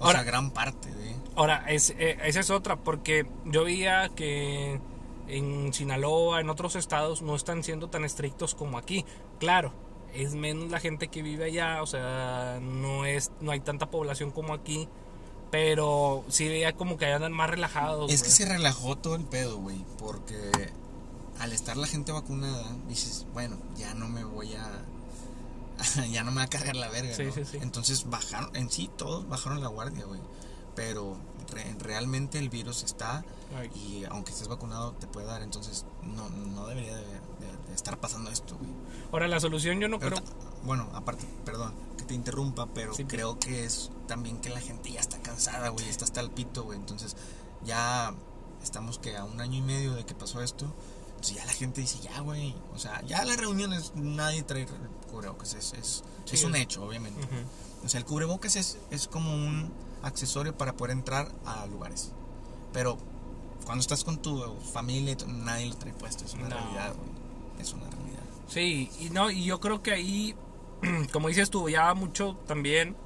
O 0.00 0.04
Ahora- 0.04 0.18
sea, 0.18 0.24
gran 0.24 0.50
parte 0.50 0.90
de. 0.92 1.16
Ahora, 1.34 1.64
es, 1.70 1.90
eh, 1.98 2.18
esa 2.24 2.40
es 2.40 2.50
otra, 2.50 2.76
porque 2.76 3.26
yo 3.46 3.64
veía 3.64 4.10
que 4.10 4.78
en 5.26 5.72
Sinaloa, 5.72 6.42
en 6.42 6.50
otros 6.50 6.76
estados, 6.76 7.22
no 7.22 7.34
están 7.36 7.64
siendo 7.64 7.88
tan 7.88 8.04
estrictos 8.04 8.54
como 8.54 8.76
aquí. 8.76 9.06
Claro, 9.40 9.72
es 10.14 10.34
menos 10.34 10.70
la 10.70 10.80
gente 10.80 11.08
que 11.08 11.22
vive 11.22 11.44
allá, 11.44 11.82
o 11.82 11.86
sea, 11.86 12.58
no 12.62 13.04
es 13.04 13.30
no 13.40 13.50
hay 13.52 13.60
tanta 13.60 13.90
población 13.90 14.30
como 14.30 14.54
aquí, 14.54 14.88
pero 15.50 16.24
sí 16.28 16.48
veía 16.48 16.74
como 16.74 16.96
que 16.98 17.06
andan 17.06 17.32
más 17.32 17.48
relajados. 17.50 18.10
Es 18.12 18.22
que 18.22 18.30
se 18.30 18.46
relajó 18.46 18.96
todo 18.96 19.14
el 19.16 19.24
pedo, 19.24 19.58
güey, 19.58 19.84
porque 19.98 20.50
al 21.40 21.52
estar 21.52 21.76
la 21.76 21.86
gente 21.86 22.12
vacunada, 22.12 22.64
dices, 22.88 23.26
bueno, 23.32 23.56
ya 23.76 23.94
no 23.94 24.08
me 24.08 24.24
voy 24.24 24.54
a... 24.54 24.84
ya 26.10 26.24
no 26.24 26.32
me 26.32 26.38
va 26.38 26.42
a 26.44 26.48
cargar 26.48 26.74
la 26.76 26.88
verga, 26.88 27.14
Sí, 27.14 27.24
¿no? 27.24 27.32
sí, 27.32 27.44
sí. 27.44 27.58
Entonces 27.62 28.08
bajaron, 28.10 28.54
en 28.56 28.68
sí 28.70 28.90
todos 28.96 29.28
bajaron 29.28 29.60
la 29.60 29.68
guardia, 29.68 30.04
güey. 30.04 30.20
Pero 30.74 31.16
re- 31.52 31.76
realmente 31.78 32.38
el 32.38 32.48
virus 32.50 32.82
está 32.82 33.24
Ay. 33.56 33.70
y 33.74 34.04
aunque 34.10 34.32
estés 34.32 34.48
vacunado 34.48 34.92
te 34.92 35.06
puede 35.06 35.26
dar, 35.28 35.42
entonces 35.42 35.86
no, 36.02 36.28
no 36.30 36.66
debería 36.66 36.96
de, 36.96 37.04
de- 37.04 37.12
de 37.12 37.20
estar 37.74 37.98
pasando 37.98 38.30
esto, 38.30 38.56
güey. 38.56 38.70
Ahora 39.12 39.28
la 39.28 39.40
solución 39.40 39.80
yo 39.80 39.88
no 39.88 39.98
Pero 39.98 40.16
creo 40.16 40.28
bueno, 40.64 40.88
aparte, 40.94 41.24
perdón 41.44 41.72
que 41.96 42.04
te 42.04 42.14
interrumpa, 42.14 42.66
pero 42.66 42.94
Sí, 42.94 43.04
creo 43.04 43.38
que 43.38 43.64
es 43.64 43.90
también 44.06 44.38
que 44.40 44.50
la 44.50 44.60
gente 44.60 44.90
ya 44.92 45.00
está 45.00 45.18
cansada, 45.22 45.68
güey, 45.68 45.88
está 45.88 46.04
hasta 46.04 46.20
el 46.20 46.30
pito, 46.30 46.64
güey. 46.64 46.78
Entonces, 46.78 47.16
ya 47.64 48.14
estamos 48.62 48.98
que 48.98 49.16
a 49.16 49.24
un 49.24 49.40
año 49.40 49.58
y 49.58 49.62
medio 49.62 49.94
de 49.94 50.04
que 50.04 50.14
pasó 50.14 50.42
esto. 50.42 50.72
Entonces 51.10 51.36
ya 51.36 51.44
la 51.46 51.52
gente 51.52 51.80
dice, 51.80 51.98
ya, 52.00 52.20
güey. 52.20 52.54
O 52.74 52.78
sea, 52.78 53.02
ya 53.02 53.24
las 53.24 53.36
reuniones 53.36 53.92
nadie 53.94 54.42
trae 54.42 54.66
cubrebocas. 55.10 55.54
Es, 55.54 55.72
es, 55.74 56.04
Sí, 56.24 56.34
es 56.36 56.44
un 56.44 56.54
hecho, 56.56 56.84
obviamente. 56.84 57.20
Ujú. 57.24 57.86
O 57.86 57.88
sea, 57.88 57.98
el 57.98 58.04
cubrebocas 58.06 58.56
es, 58.56 58.78
es 58.90 59.08
como 59.08 59.32
un 59.34 59.72
accesorio 60.02 60.56
para 60.56 60.76
poder 60.76 60.92
entrar 60.92 61.32
a 61.46 61.66
lugares. 61.66 62.12
Pero 62.72 62.98
cuando 63.64 63.80
estás 63.80 64.04
con 64.04 64.18
tu 64.22 64.40
familia, 64.72 65.16
nadie 65.26 65.66
lo 65.66 65.76
trae 65.76 65.92
puesto. 65.94 66.24
Es 66.24 66.34
una 66.34 66.48
No. 66.48 66.56
realidad, 66.56 66.94
güey. 66.96 67.17
Es 67.60 67.72
una 67.72 67.88
realidad. 67.90 68.22
Sí, 68.46 68.90
y 69.00 69.10
no, 69.10 69.30
y 69.30 69.44
yo 69.44 69.60
creo 69.60 69.82
que 69.82 69.92
ahí, 69.92 70.34
como 71.12 71.28
dices 71.28 71.50
tú, 71.50 71.68
ya 71.68 71.92
mucho 71.94 72.36
también, 72.46 72.96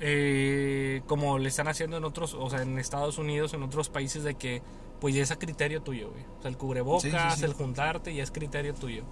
eh, 0.00 1.02
como 1.06 1.38
le 1.38 1.48
están 1.48 1.68
haciendo 1.68 1.96
en 1.98 2.04
otros, 2.04 2.34
o 2.34 2.48
sea, 2.48 2.62
en 2.62 2.78
Estados 2.78 3.18
Unidos, 3.18 3.52
en 3.54 3.62
otros 3.62 3.88
países, 3.88 4.22
de 4.24 4.34
que 4.34 4.62
pues 5.00 5.14
ya 5.14 5.22
es 5.22 5.30
a 5.30 5.38
criterio 5.38 5.82
tuyo, 5.82 6.10
güey. 6.10 6.22
O 6.38 6.42
sea, 6.42 6.50
el 6.50 6.56
cubrebocas, 6.56 7.02
Sí, 7.02 7.10
sí, 7.10 7.38
sí. 7.38 7.44
el 7.44 7.54
juntarte, 7.54 8.14
ya 8.14 8.22
es 8.22 8.30
criterio 8.30 8.74
tuyo. 8.74 9.04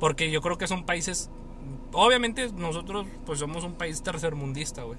Porque 0.00 0.30
yo 0.30 0.40
creo 0.40 0.58
que 0.58 0.66
son 0.66 0.84
países, 0.84 1.30
obviamente 1.92 2.52
nosotros 2.52 3.06
pues 3.26 3.38
somos 3.40 3.64
un 3.64 3.74
país 3.74 4.02
tercermundista, 4.02 4.82
güey. 4.82 4.98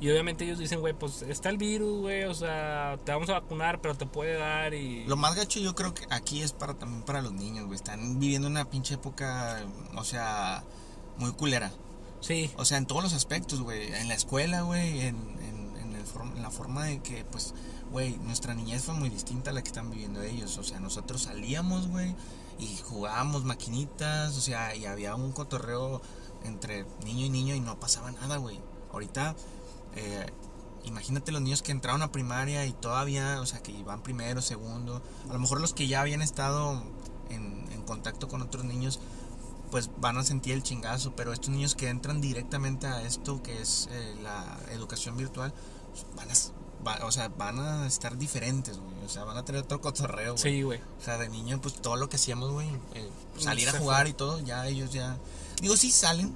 Y 0.00 0.10
obviamente 0.10 0.44
ellos 0.44 0.58
dicen, 0.58 0.80
güey, 0.80 0.92
pues 0.92 1.22
está 1.22 1.48
el 1.48 1.56
virus, 1.56 2.00
güey, 2.00 2.24
o 2.24 2.34
sea, 2.34 2.98
te 3.04 3.12
vamos 3.12 3.28
a 3.30 3.34
vacunar, 3.34 3.80
pero 3.80 3.94
te 3.94 4.06
puede 4.06 4.34
dar 4.34 4.74
y... 4.74 5.04
Lo 5.06 5.16
más 5.16 5.34
gacho 5.34 5.60
yo 5.60 5.74
creo 5.74 5.94
que 5.94 6.04
aquí 6.10 6.42
es 6.42 6.52
para 6.52 6.74
también 6.74 7.04
para 7.04 7.22
los 7.22 7.32
niños, 7.32 7.66
güey. 7.66 7.76
Están 7.76 8.18
viviendo 8.18 8.48
una 8.48 8.68
pinche 8.68 8.94
época, 8.94 9.64
o 9.96 10.04
sea, 10.04 10.64
muy 11.16 11.32
culera. 11.32 11.72
Sí, 12.20 12.50
O 12.56 12.64
sea, 12.64 12.78
en 12.78 12.86
todos 12.86 13.02
los 13.02 13.12
aspectos, 13.12 13.60
güey. 13.60 13.92
En 13.92 14.08
la 14.08 14.14
escuela, 14.14 14.62
güey. 14.62 15.00
En, 15.02 15.16
en, 15.40 15.76
en, 15.76 15.94
el 15.94 16.36
en 16.36 16.42
la 16.42 16.50
forma 16.50 16.84
de 16.84 17.00
que, 17.00 17.22
pues, 17.26 17.52
güey, 17.90 18.16
nuestra 18.16 18.54
niñez 18.54 18.84
fue 18.84 18.94
muy 18.94 19.10
distinta 19.10 19.50
a 19.50 19.52
la 19.52 19.62
que 19.62 19.68
están 19.68 19.90
viviendo 19.90 20.22
ellos. 20.22 20.56
O 20.56 20.64
sea, 20.64 20.80
nosotros 20.80 21.22
salíamos, 21.22 21.86
güey, 21.88 22.14
y 22.58 22.78
jugábamos 22.78 23.44
maquinitas. 23.44 24.38
O 24.38 24.40
sea, 24.40 24.74
y 24.74 24.86
había 24.86 25.14
un 25.14 25.32
cotorreo 25.32 26.00
entre 26.44 26.86
niño 27.04 27.26
y 27.26 27.30
niño 27.30 27.54
y 27.54 27.60
no 27.60 27.78
pasaba 27.78 28.10
nada, 28.10 28.38
güey. 28.38 28.58
Ahorita, 28.90 29.36
eh, 29.96 30.26
imagínate 30.84 31.32
los 31.32 31.40
niños 31.42 31.62
que 31.62 31.72
entraron 31.72 32.02
a 32.02 32.12
primaria 32.12 32.66
y 32.66 32.72
todavía, 32.72 33.40
o 33.40 33.46
sea, 33.46 33.62
que 33.62 33.72
iban 33.72 34.02
primero, 34.02 34.42
segundo. 34.42 35.02
A 35.28 35.32
lo 35.32 35.38
mejor 35.38 35.60
los 35.60 35.72
que 35.74 35.86
ya 35.88 36.00
habían 36.00 36.22
estado 36.22 36.82
en, 37.30 37.66
en 37.72 37.82
contacto 37.82 38.28
con 38.28 38.42
otros 38.42 38.64
niños 38.64 39.00
pues 39.70 39.90
van 39.98 40.16
a 40.18 40.22
sentir 40.22 40.54
el 40.54 40.62
chingazo, 40.62 41.16
pero 41.16 41.32
estos 41.32 41.48
niños 41.50 41.74
que 41.74 41.88
entran 41.88 42.20
directamente 42.20 42.86
a 42.86 43.02
esto 43.02 43.42
que 43.42 43.60
es 43.60 43.88
eh, 43.90 44.14
la 44.22 44.56
educación 44.70 45.16
virtual, 45.16 45.52
van 46.14 46.30
a, 46.30 46.34
va- 46.86 47.04
o 47.06 47.10
sea, 47.10 47.26
van 47.28 47.58
a 47.58 47.84
estar 47.88 48.16
diferentes, 48.16 48.78
güey, 48.78 49.04
o 49.04 49.08
sea, 49.08 49.24
van 49.24 49.36
a 49.36 49.44
tener 49.44 49.62
otro 49.62 49.80
cotorreo, 49.80 50.34
güey. 50.34 50.42
sí, 50.42 50.62
güey. 50.62 50.80
O 51.00 51.02
sea, 51.04 51.18
de 51.18 51.28
niño, 51.28 51.60
pues 51.60 51.74
todo 51.82 51.96
lo 51.96 52.08
que 52.08 52.16
hacíamos, 52.16 52.52
güey, 52.52 52.68
eh, 52.94 53.10
salir 53.36 53.68
a 53.68 53.72
jugar 53.72 54.06
y 54.06 54.12
todo, 54.12 54.38
ya 54.38 54.64
ellos 54.68 54.92
ya, 54.92 55.16
digo, 55.60 55.76
sí 55.76 55.90
salen, 55.90 56.32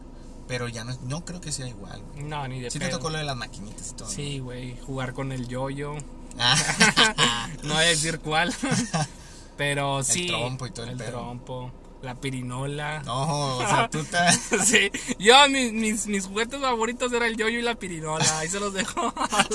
pero 0.48 0.66
ya 0.68 0.82
no, 0.84 0.96
no 1.02 1.24
creo 1.24 1.40
que 1.40 1.52
sea 1.52 1.68
igual, 1.68 2.02
güey. 2.12 2.24
No, 2.24 2.48
ni 2.48 2.60
de 2.60 2.70
Sí 2.70 2.78
te 2.80 2.86
pedo. 2.86 2.98
tocó 2.98 3.10
lo 3.10 3.18
de 3.18 3.24
las 3.24 3.36
maquinitas 3.36 3.90
y 3.90 3.92
todo. 3.94 4.08
Sí, 4.10 4.38
güey, 4.40 4.76
jugar 4.80 5.12
con 5.14 5.30
el 5.30 5.46
yoyo. 5.46 5.94
Ah, 6.38 7.48
no 7.62 7.74
voy 7.74 7.84
a 7.84 7.88
decir 7.88 8.18
cuál. 8.20 8.52
Pero 9.56 10.02
sí. 10.04 10.26
trompo 10.28 10.66
y 10.66 10.70
todo 10.70 10.86
el 10.86 10.96
pedo. 10.96 11.10
trompo, 11.10 11.72
la 12.02 12.14
pirinola. 12.14 13.02
no, 13.02 13.56
o 13.58 13.60
sea, 13.66 13.88
tú 13.92 14.04
te... 14.04 14.18
Sí, 14.64 14.90
yo 15.18 15.34
mis, 15.48 15.72
mis, 15.72 16.06
mis 16.06 16.26
juguetes 16.26 16.60
favoritos 16.60 17.12
era 17.12 17.26
el 17.26 17.36
yoyo 17.36 17.58
y 17.58 17.62
la 17.62 17.74
pirinola. 17.74 18.38
Ahí 18.38 18.48
se 18.48 18.60
los 18.60 18.72
dejo 18.72 19.12
a, 19.16 19.46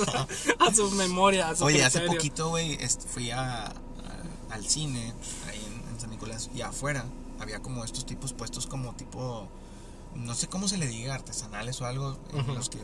a 0.59 0.73
su 0.73 0.91
memoria. 0.91 1.49
A 1.49 1.55
su 1.55 1.63
Oye, 1.65 1.83
hace 1.85 1.99
criterio. 1.99 2.17
poquito, 2.19 2.49
güey, 2.49 2.73
est- 2.73 3.07
fui 3.07 3.31
a, 3.31 3.65
a- 3.67 3.73
al 4.51 4.65
cine 4.67 5.13
ahí 5.47 5.63
en, 5.65 5.93
en 5.93 5.99
San 6.01 6.09
Nicolás 6.09 6.49
y 6.53 6.61
afuera 6.61 7.05
había 7.39 7.59
como 7.61 7.83
estos 7.85 8.05
tipos 8.05 8.33
puestos 8.33 8.67
como 8.67 8.93
tipo, 8.95 9.47
no 10.15 10.35
sé 10.35 10.47
cómo 10.47 10.67
se 10.67 10.77
le 10.77 10.87
diga, 10.87 11.13
artesanales 11.15 11.81
o 11.81 11.85
algo, 11.85 12.17
en 12.33 12.39
Ujú. 12.41 12.53
los 12.53 12.69
que, 12.69 12.79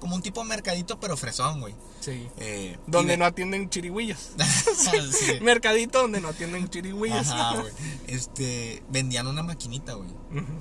como 0.00 0.14
un 0.14 0.22
tipo 0.22 0.44
mercadito 0.44 1.00
pero 1.00 1.16
fresón, 1.16 1.60
güey. 1.60 1.74
Sí. 2.00 2.28
Eh, 2.36 2.78
Donde 2.86 3.16
no 3.16 3.24
atienden 3.24 3.68
chirigüillos. 3.70 4.30
Sí. 5.12 5.40
Mercadito 5.40 6.02
donde 6.02 6.20
no 6.20 6.28
atienden 6.28 6.68
chirigüillos. 6.68 7.28
Ajá, 7.30 7.56
güey. 7.60 7.72
Este, 8.06 8.82
vendían 8.90 9.26
una 9.26 9.42
maquinita, 9.42 9.94
güey. 9.94 10.10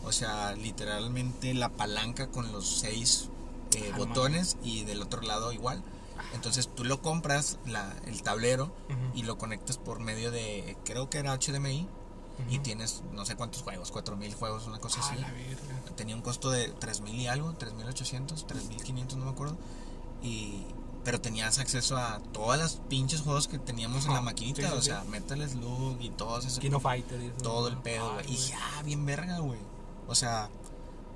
O 0.05 0.11
sea, 0.11 0.53
literalmente 0.53 1.53
la 1.53 1.69
palanca 1.69 2.27
con 2.27 2.51
los 2.51 2.79
seis 2.79 3.29
eh, 3.75 3.91
Ah, 3.93 3.97
botones 3.97 4.55
y 4.63 4.83
del 4.85 5.01
otro 5.01 5.21
lado 5.21 5.51
igual. 5.51 5.83
Entonces 6.33 6.69
tú 6.73 6.85
lo 6.85 7.01
compras, 7.01 7.59
la, 7.65 7.93
el 8.07 8.21
tablero, 8.23 8.73
y 9.13 9.23
lo 9.23 9.37
conectas 9.37 9.77
por 9.77 9.99
medio 9.99 10.31
de, 10.31 10.77
creo 10.85 11.09
que 11.09 11.17
era 11.17 11.37
HDMI, 11.37 11.87
y 12.49 12.55
Ujú. 12.55 12.63
tienes 12.63 13.03
no 13.13 13.25
sé 13.25 13.35
cuántos 13.35 13.61
juegos, 13.61 13.91
4000 13.91 14.33
juegos, 14.35 14.67
una 14.67 14.79
cosa 14.79 14.99
Ah, 15.01 15.07
así. 15.09 15.21
la 15.21 15.31
verga. 15.31 15.95
Tenía 15.95 16.15
un 16.15 16.21
costo 16.21 16.49
de 16.51 16.69
3000 16.69 17.15
y 17.21 17.27
algo, 17.27 17.53
3800, 17.53 18.45
3500, 18.47 19.17
no 19.17 19.25
me 19.25 19.31
acuerdo. 19.31 19.57
Y 20.21 20.63
pero 21.03 21.21
tenías 21.21 21.59
acceso 21.59 21.97
a 21.97 22.19
todas 22.33 22.59
las 22.59 22.77
pinches 22.89 23.21
juegos 23.21 23.47
que 23.47 23.59
teníamos 23.59 24.07
en 24.07 24.13
la 24.13 24.21
maquinita, 24.21 24.63
sí, 24.63 24.67
sí, 24.67 24.73
o 24.73 24.81
sí. 24.81 24.87
sea, 24.87 25.03
Metal 25.03 25.47
Slug 25.47 26.01
y 26.01 26.09
todos 26.09 26.45
esos 26.45 26.57
Kino 26.57 26.79
Fighter. 26.79 27.21
y 27.21 27.27
eso. 27.27 27.37
todo 27.43 27.67
el 27.67 27.77
pedo, 27.77 28.13
güey. 28.13 28.33
Y 28.33 28.35
ya, 28.37 28.81
bien 28.83 29.05
verga, 29.05 29.37
güey. 29.37 29.59
O 30.07 30.15
sea, 30.15 30.49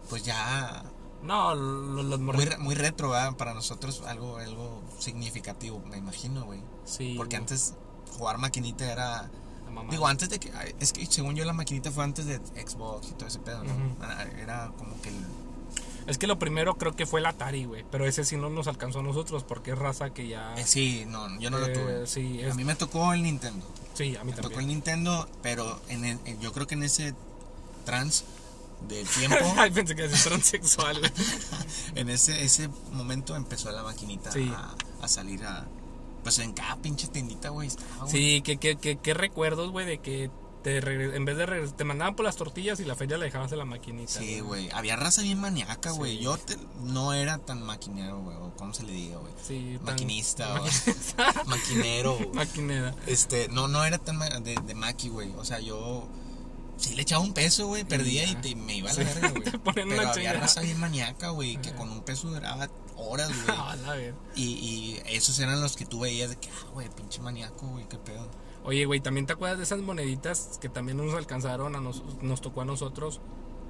pues 0.09 0.23
ya 0.23 0.83
No, 1.23 1.55
los, 1.55 2.05
los 2.05 2.19
muy, 2.19 2.47
muy 2.59 2.75
retro, 2.75 3.09
¿verdad? 3.09 3.35
Para 3.35 3.55
nosotros 3.55 4.03
algo 4.05 4.37
algo 4.37 4.81
significativo, 4.99 5.81
me 5.89 5.97
imagino, 5.97 6.45
güey. 6.45 6.61
Sí. 6.85 7.15
Porque 7.17 7.37
güey, 7.37 7.41
antes 7.41 7.73
jugar 8.17 8.37
maquinita 8.37 8.91
era. 8.91 9.29
Digo, 9.89 10.07
antes 10.07 10.29
de 10.29 10.39
que. 10.39 10.51
Es 10.79 10.93
que 10.93 11.05
según 11.05 11.35
yo, 11.35 11.45
la 11.45 11.53
maquinita 11.53 11.91
fue 11.91 12.03
antes 12.03 12.25
de 12.25 12.37
Xbox 12.37 13.09
y 13.09 13.11
todo 13.13 13.27
ese 13.27 13.39
pedo, 13.39 13.63
¿no? 13.63 13.73
Ah, 14.01 14.25
Era 14.41 14.71
como 14.77 14.99
que 15.01 15.09
el. 15.09 15.15
Es 16.07 16.17
que 16.17 16.25
lo 16.25 16.39
primero 16.39 16.75
creo 16.75 16.95
que 16.95 17.05
fue 17.05 17.19
el 17.19 17.25
Atari, 17.27 17.65
güey. 17.65 17.85
Pero 17.91 18.05
ese 18.07 18.25
sí 18.25 18.35
no 18.35 18.49
nos 18.49 18.67
alcanzó 18.67 18.99
a 18.99 19.03
nosotros 19.03 19.43
porque 19.43 19.71
es 19.71 19.77
raza 19.77 20.09
que 20.11 20.27
ya. 20.27 20.55
eh, 20.57 20.63
sí, 20.65 21.05
no, 21.07 21.39
yo 21.39 21.49
no 21.51 21.59
lo 21.59 21.67
eh, 21.67 21.73
tuve. 21.73 22.07
Sí, 22.07 22.41
A 22.43 22.53
mí 22.55 22.63
me 22.63 22.73
tocó 22.75 23.13
el 23.13 23.21
Nintendo. 23.21 23.65
sí, 23.93 24.15
a 24.15 24.23
mí 24.23 24.31
Me 24.31 24.35
tocó 24.37 24.47
el 24.47 24.53
también. 24.55 24.69
Nintendo, 24.69 25.29
pero 25.43 25.79
en 25.89 26.05
el- 26.05 26.19
en- 26.25 26.39
yo 26.41 26.51
creo 26.51 26.65
que 26.65 26.73
en 26.75 26.83
ese 26.83 27.13
trans 27.85 28.23
del 28.87 29.05
tiempo, 29.07 29.37
Ay, 29.57 29.69
pensé 29.71 29.95
que 29.95 30.05
era 30.05 30.17
transexual, 30.17 30.99
en 31.95 32.09
ese 32.09 32.43
ese 32.43 32.69
momento 32.93 33.35
empezó 33.35 33.69
la 33.71 33.83
maquinita 33.83 34.31
Sí. 34.31 34.51
a, 34.55 34.73
a 35.03 35.07
salir 35.07 35.43
a. 35.45 35.67
Pues 36.23 36.39
en 36.39 36.53
cada 36.53 36.75
pinche 36.77 37.07
tiendita, 37.07 37.49
güey, 37.49 37.67
estaba, 37.67 38.01
güey. 38.05 38.11
Sí, 38.11 38.41
que, 38.41 38.57
que, 38.57 38.75
que, 38.75 38.97
que 38.97 39.13
recuerdos, 39.13 39.71
güey, 39.71 39.85
de 39.85 39.99
que 39.99 40.29
te 40.63 40.77
en 40.79 41.23
vez 41.23 41.37
de 41.37 41.45
regres- 41.45 41.73
te 41.73 41.85
mandaban 41.85 42.15
por 42.17 42.25
las 42.25 42.35
tortillas 42.35 42.81
y 42.81 42.85
la 42.85 42.93
feria 42.93 43.17
la 43.17 43.23
dejabas 43.23 43.49
en 43.53 43.59
la 43.59 43.65
maquinita. 43.65 44.11
Sí, 44.19 44.41
güey. 44.41 44.69
Había 44.73 44.97
raza 44.97 45.21
bien 45.21 45.39
maníaca, 45.39 45.91
güey. 45.91 46.17
Sí. 46.17 46.23
Yo 46.23 46.37
te- 46.37 46.57
no 46.83 47.13
era 47.13 47.37
tan 47.37 47.63
maquinero, 47.63 48.19
güey. 48.21 48.35
Cómo 48.57 48.73
se 48.73 48.83
le 48.83 48.91
diga, 48.91 49.17
güey. 49.19 49.31
Sí, 49.41 49.79
Maquinista, 49.83 50.61
o 50.61 50.65
maquinero. 51.45 52.15
güey. 52.15 52.29
Maquinera. 52.33 52.93
Este, 53.07 53.47
no, 53.49 53.67
no 53.69 53.85
era 53.85 53.97
tan 53.99 54.17
ma- 54.17 54.27
de, 54.29 54.55
de 54.55 54.75
maqui, 54.75 55.07
güey. 55.09 55.31
O 55.37 55.45
sea, 55.45 55.59
yo 55.61 56.07
sí 56.79 56.95
le 56.95 57.01
echaba 57.03 57.21
un 57.23 57.33
peso, 57.33 57.67
güey, 57.67 57.83
perdía 57.83 58.23
y 58.23 58.33
ya. 58.33 58.41
te- 58.41 58.55
me 58.55 58.77
iba 58.77 58.89
a 58.89 58.93
la 58.93 59.03
verga, 59.03 59.29
güey. 59.29 59.43
te 59.51 59.59
ponían 59.59 59.89
Pero 59.89 60.01
una 60.01 60.11
había 60.11 60.33
raza 60.33 60.61
bien 60.61 60.79
maníaca, 60.79 61.29
güey, 61.29 61.57
que 61.57 61.73
con 61.73 61.89
un 61.91 62.01
peso 62.01 62.29
duraba 62.29 62.69
horas, 62.97 63.29
güey. 63.45 63.57
Ah. 63.57 63.75
Y, 64.35 64.43
y 64.43 65.01
esos 65.05 65.37
eran 65.39 65.61
los 65.61 65.75
que 65.75 65.85
tú 65.85 65.99
veías 65.99 66.29
de 66.29 66.37
que, 66.37 66.49
ah, 66.49 66.67
güey, 66.73 66.89
pinche 66.89 67.21
maníaco, 67.21 67.67
güey, 67.67 67.87
qué 67.87 67.97
pedo. 67.97 68.27
Oye, 68.63 68.85
güey, 68.85 68.99
¿también 68.99 69.25
te 69.25 69.33
acuerdas 69.33 69.57
de 69.57 69.63
esas 69.63 69.79
moneditas 69.79 70.57
que 70.59 70.69
también 70.69 70.97
nos 70.97 71.13
alcanzaron, 71.13 71.75
a 71.75 71.79
nos, 71.79 72.03
nos 72.21 72.41
tocó 72.41 72.61
a 72.61 72.65
nosotros? 72.65 73.21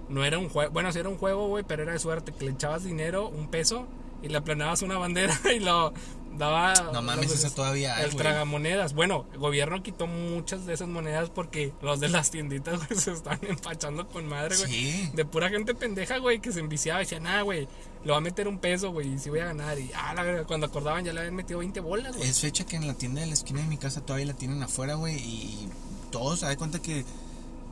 No 0.10 0.26
era 0.26 0.40
un 0.40 0.50
juego, 0.50 0.72
bueno, 0.72 0.92
sí 0.92 0.98
era 1.00 1.10
un 1.10 1.18
juego, 1.18 1.48
güey, 1.48 1.64
pero 1.68 1.84
era 1.84 1.94
de 1.94 2.00
suerte, 2.00 2.32
que 2.34 2.46
le 2.46 2.52
echabas 2.52 2.84
dinero, 2.84 3.28
un 3.30 3.50
peso, 3.50 3.86
y 4.24 4.28
le 4.30 4.38
aplanabas 4.38 4.82
una 4.82 4.98
bandera 4.98 5.38
y 5.56 5.60
lo 5.60 5.94
Daba. 6.38 6.74
No 6.94 7.02
mames, 7.02 7.32
eso 7.32 7.50
todavía 7.52 7.96
hay, 7.96 8.06
El 8.06 8.12
güey. 8.12 8.24
tragamonedas. 8.24 8.94
Bueno, 8.94 9.26
el 9.34 9.40
gobierno 9.40 9.84
quitó 9.84 10.08
muchas 10.08 10.66
de 10.66 10.74
esas 10.74 10.88
monedas 10.88 11.30
porque 11.30 11.74
los 11.82 12.00
de 12.00 12.10
las 12.10 12.32
tienditas, 12.32 12.78
güey, 12.88 13.00
se 13.00 13.12
están 13.12 13.40
empachando 13.42 14.08
con 14.08 14.28
madre, 14.28 14.56
güey. 14.58 14.72
Sí. 14.72 15.10
De 15.14 15.26
pura 15.26 15.50
gente 15.50 15.76
pendeja, 15.76 16.18
güey, 16.18 16.40
que 16.40 16.52
se 16.52 16.60
enviciaba 16.60 17.02
y 17.02 17.04
decía, 17.06 17.20
nah, 17.20 17.42
güey, 17.42 17.68
le 18.06 18.12
va 18.12 18.18
a 18.18 18.22
meter 18.22 18.48
un 18.48 18.60
peso, 18.60 18.92
güey, 18.92 19.14
y 19.16 19.20
si 19.20 19.30
voy 19.30 19.40
a 19.40 19.46
ganar. 19.46 19.78
Y, 19.80 19.92
ah, 19.96 20.14
la 20.14 20.44
cuando 20.46 20.68
acordaban 20.68 21.04
ya 21.04 21.12
le 21.14 21.20
habían 21.20 21.36
metido 21.36 21.60
20 21.60 21.80
bolas, 21.82 22.16
güey. 22.16 22.30
Es 22.30 22.40
fecha 22.40 22.66
que 22.66 22.76
en 22.78 22.88
la 22.88 22.94
tienda 22.94 23.22
de 23.22 23.28
la 23.28 23.34
esquina 23.34 23.62
de 23.62 23.68
mi 23.68 23.78
casa 23.78 24.02
todavía 24.02 24.28
la 24.28 24.34
tienen 24.34 24.62
afuera, 24.64 24.94
güey. 24.96 25.16
Y 25.18 25.70
todos, 26.12 26.40
se 26.40 26.46
da 26.46 26.56
cuenta 26.56 26.82
que, 26.82 27.04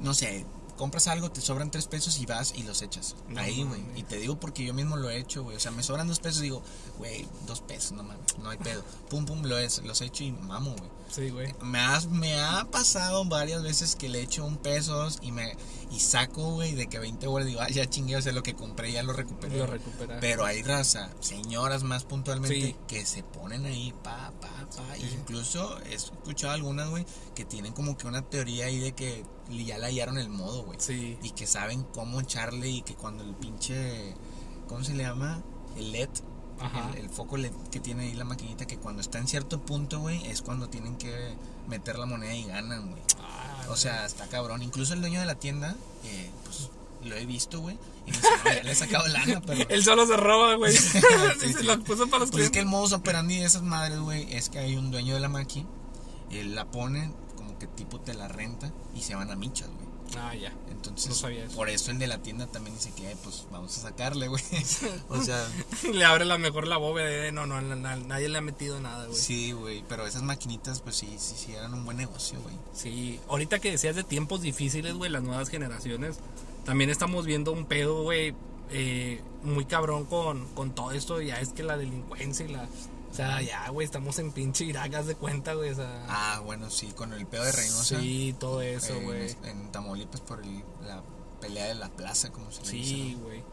no 0.01 0.13
sé, 0.13 0.45
compras 0.77 1.07
algo, 1.07 1.29
te 1.31 1.41
sobran 1.41 1.69
tres 1.71 1.87
pesos 1.87 2.19
y 2.19 2.25
vas 2.25 2.53
y 2.55 2.63
los 2.63 2.81
echas. 2.81 3.15
No 3.27 3.41
ahí, 3.41 3.63
güey. 3.63 3.81
Y 3.95 4.03
te 4.03 4.15
digo 4.17 4.39
porque 4.39 4.63
yo 4.63 4.73
mismo 4.73 4.95
lo 4.95 5.09
he 5.09 5.17
hecho, 5.17 5.43
güey. 5.43 5.57
O 5.57 5.59
sea, 5.59 5.71
me 5.71 5.83
sobran 5.83 6.07
dos 6.07 6.19
pesos 6.21 6.39
y 6.39 6.43
digo, 6.43 6.63
güey, 6.97 7.27
dos 7.45 7.59
pesos, 7.61 7.91
no 7.91 8.03
mames, 8.03 8.37
no 8.39 8.49
hay 8.49 8.57
pedo. 8.57 8.83
Pum, 9.09 9.25
pum, 9.25 9.41
lo 9.43 9.57
es, 9.57 9.83
los 9.83 9.99
echo 10.01 10.23
y 10.23 10.31
mamo, 10.31 10.71
güey. 10.77 10.89
Sí, 11.09 11.29
güey. 11.29 11.53
Me, 11.61 11.79
has- 11.79 12.07
me 12.07 12.39
ha 12.39 12.65
pasado 12.71 13.23
varias 13.25 13.63
veces 13.63 13.95
que 13.95 14.07
le 14.09 14.21
echo 14.21 14.45
un 14.45 14.57
peso 14.57 15.07
y 15.21 15.31
me 15.31 15.55
y 15.89 15.99
saco, 16.01 16.51
güey, 16.51 16.75
de 16.75 16.87
que 16.87 16.99
20 16.99 17.27
bolas 17.27 17.47
digo, 17.47 17.61
ah, 17.61 17.69
ya 17.69 17.85
chingué, 17.89 18.17
o 18.17 18.21
sea, 18.21 18.33
lo 18.33 18.43
que 18.43 18.53
compré 18.55 18.91
ya 18.91 19.03
lo 19.03 19.13
recuperé. 19.13 19.57
Lo. 19.57 19.67
Pero 20.19 20.45
hay 20.45 20.61
raza, 20.63 21.09
señoras 21.21 21.83
más 21.83 22.03
puntualmente, 22.03 22.55
Sí. 22.61 22.75
que 22.89 23.05
se 23.05 23.23
ponen 23.23 23.65
ahí, 23.65 23.93
pa, 24.03 24.33
pa, 24.41 24.49
pa. 24.75 24.95
Sí. 24.97 25.09
Incluso 25.13 25.79
he 25.85 25.93
escuchado 25.93 26.51
algunas, 26.53 26.89
güey, 26.89 27.05
que 27.35 27.45
tienen 27.45 27.71
como 27.71 27.97
que 27.97 28.05
una 28.07 28.21
teoría 28.21 28.65
ahí 28.65 28.77
de 28.79 28.91
que 28.91 29.23
ya 29.49 29.77
le 29.77 29.85
hallaron 29.87 30.17
el 30.17 30.29
modo, 30.29 30.63
güey. 30.63 30.77
Sí. 30.79 31.17
Y 31.23 31.31
que 31.31 31.47
saben 31.47 31.83
cómo 31.93 32.19
echarle 32.21 32.69
y 32.69 32.81
que 32.81 32.95
cuando 32.95 33.23
el 33.23 33.33
pinche, 33.35 34.13
¿cómo 34.67 34.83
se 34.83 34.93
le 34.93 35.03
llama? 35.03 35.41
El 35.77 35.91
LED, 35.91 36.09
Ajá. 36.59 36.89
el, 36.93 36.97
el 37.05 37.09
foco 37.09 37.37
LED 37.37 37.51
que 37.71 37.79
tiene 37.79 38.03
ahí 38.03 38.13
la 38.13 38.25
maquinita, 38.25 38.65
que 38.65 38.77
cuando 38.77 39.01
está 39.01 39.19
en 39.19 39.27
cierto 39.27 39.61
punto, 39.61 39.99
güey, 39.99 40.25
es 40.27 40.41
cuando 40.41 40.69
tienen 40.69 40.97
que 40.97 41.35
meter 41.67 41.97
la 41.99 42.05
moneda 42.05 42.33
y 42.33 42.43
ganan, 42.45 42.89
güey. 42.91 43.01
Ah, 43.21 43.65
O 43.69 43.75
sea, 43.75 44.05
está 44.05 44.27
cabrón. 44.27 44.61
Incluso 44.63 44.93
el 44.93 45.01
dueño 45.01 45.19
de 45.19 45.25
la 45.25 45.35
tienda, 45.35 45.75
eh, 46.03 46.29
pues 46.43 46.69
lo 47.03 47.15
he 47.15 47.25
visto, 47.25 47.59
güey. 47.61 47.77
Y 48.05 48.11
me 48.11 48.17
dice, 48.17 48.29
"No, 48.43 48.51
ya 48.53 48.63
le 48.63 48.71
he 48.71 48.75
sacado 48.75 49.07
lana, 49.07 49.41
pero. 49.45 49.69
Él 49.69 49.83
solo 49.83 50.05
se 50.07 50.17
roba, 50.17 50.55
güey. 50.55 50.75
Sí, 50.77 50.97
Y 51.45 51.53
se 51.53 51.59
sí. 51.59 51.65
la 51.65 51.77
puso 51.77 52.07
para 52.07 52.21
los 52.21 52.31
Pues 52.31 52.43
es 52.45 52.49
que 52.49 52.53
clientes. 52.53 52.57
el 52.59 52.65
modus 52.65 52.93
operandi 52.93 53.37
de 53.37 53.45
esas 53.45 53.61
madres, 53.63 53.99
güey, 53.99 54.33
es 54.33 54.49
que 54.49 54.59
hay 54.59 54.75
un 54.77 54.89
dueño 54.91 55.13
de 55.13 55.19
la 55.19 55.29
maqui, 55.29 55.65
él 56.31 56.55
la 56.55 56.65
pone, 56.71 57.11
como 57.57 57.59
que 57.59 57.67
tipo 57.67 57.99
te 57.99 58.13
la 58.13 58.27
renta 58.27 58.71
y 58.95 59.01
se 59.01 59.15
van 59.15 59.31
a 59.31 59.35
michas, 59.35 59.67
güey. 59.69 59.87
Ah, 60.17 60.33
ya. 60.33 60.53
Entonces, 60.71 61.09
No 61.09 61.15
sabía 61.15 61.43
eso. 61.45 61.55
por 61.55 61.67
eso 61.69 61.91
el 61.91 61.99
de 61.99 62.07
la 62.07 62.19
tienda 62.19 62.47
también 62.47 62.75
dice 62.77 62.91
que, 62.95 63.07
"Ay, 63.07 63.15
pues 63.23 63.45
vamos 63.51 63.77
a 63.77 63.81
sacarle, 63.81 64.29
güey. 64.29 64.41
o 65.09 65.21
sea, 65.21 65.45
Le 65.93 66.05
abre 66.05 66.23
la 66.23 66.37
mejor 66.37 66.65
la 66.65 66.77
bóveda 66.77 67.07
de 67.09 67.31
no, 67.33 67.45
no, 67.45 67.59
na- 67.61 67.75
na- 67.75 67.97
nadie 67.97 68.29
le 68.29 68.37
ha 68.37 68.41
metido 68.41 68.79
nada, 68.79 69.05
güey. 69.05 69.17
sí, 69.19 69.51
güey, 69.51 69.83
pero 69.89 70.07
esas 70.07 70.23
maquinitas, 70.23 70.79
pues 70.81 70.95
sí, 70.95 71.13
sí, 71.17 71.35
sí, 71.37 71.53
eran 71.53 71.73
un 71.73 71.83
buen 71.83 71.97
negocio, 71.97 72.39
güey. 72.41 72.55
Sí, 72.73 73.19
ahorita 73.27 73.59
que 73.59 73.71
decías 73.71 73.95
de 73.97 74.03
tiempos 74.05 74.41
difíciles, 74.41 74.93
güey, 74.95 75.11
las 75.11 75.23
nuevas 75.23 75.49
generaciones, 75.49 76.19
también 76.63 76.89
estamos 76.89 77.25
viendo 77.25 77.51
un 77.51 77.65
pedo, 77.65 78.03
güey, 78.03 78.33
eh, 78.71 79.21
muy 79.43 79.65
cabrón 79.65 80.05
con, 80.05 80.45
con 80.53 80.73
todo 80.73 80.91
esto, 80.93 81.21
ya 81.21 81.41
es 81.41 81.49
que 81.49 81.63
la 81.63 81.75
delincuencia 81.77 82.45
y 82.45 82.49
la... 82.53 82.67
O 83.11 83.13
sea, 83.17 83.41
ya, 83.41 83.69
güey, 83.69 83.85
estamos 83.85 84.19
en 84.19 84.31
pinche 84.31 84.63
Irak, 84.65 84.93
haz 84.93 85.07
de 85.07 85.15
cuenta, 85.15 85.53
güey, 85.53 85.71
o 85.71 85.75
sea... 85.75 86.05
Ah, 86.09 86.41
bueno, 86.45 86.69
sí, 86.69 86.87
con 86.91 87.13
el 87.13 87.25
pedo 87.25 87.43
de 87.45 87.51
Reynosa. 87.51 87.99
sí, 87.99 88.35
todo 88.39 88.61
eso, 88.61 88.93
en- 88.95 89.03
güey. 89.05 89.35
En, 89.43 89.71
Tamaulipas 89.71 90.21
por 90.21 90.43
el- 90.43 90.63
la 90.85 91.01
pelea 91.41 91.65
de 91.67 91.75
la 91.75 91.89
plaza, 91.89 92.31
como 92.31 92.51
se 92.51 92.63
le 92.65 92.71
dice. 92.71 92.83
Sí, 92.95 93.15
¿no? 93.17 93.25
güey. 93.25 93.43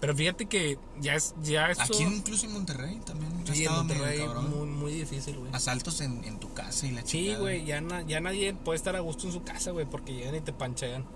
Pero 0.00 0.14
fíjate 0.14 0.46
que 0.46 0.78
ya 1.00 1.14
es, 1.14 1.34
ya 1.42 1.70
eso... 1.70 1.80
Aquí 1.82 2.02
incluso 2.02 2.44
en 2.46 2.52
Monterrey 2.52 3.00
también. 3.06 3.32
sí, 3.54 3.64
en 3.64 3.72
Monterrey, 3.72 4.18
cabrón. 4.18 4.50
muy, 4.50 4.66
muy 4.66 4.92
difícil, 4.92 5.38
güey. 5.38 5.50
Asaltos 5.54 6.00
en, 6.02 6.22
en 6.24 6.38
tu 6.38 6.52
casa 6.52 6.86
y 6.86 6.90
la 6.90 7.00
Sí, 7.02 7.06
chingada. 7.06 7.38
güey, 7.40 7.64
ya, 7.64 7.80
na- 7.80 8.02
ya 8.02 8.20
nadie 8.20 8.52
puede 8.52 8.76
estar 8.76 8.94
a 8.96 9.00
gusto 9.00 9.26
en 9.26 9.32
su 9.32 9.42
casa, 9.44 9.70
güey, 9.70 9.86
porque 9.86 10.12
llegan 10.12 10.34
y 10.34 10.40
te 10.42 10.52
panchean. 10.52 11.06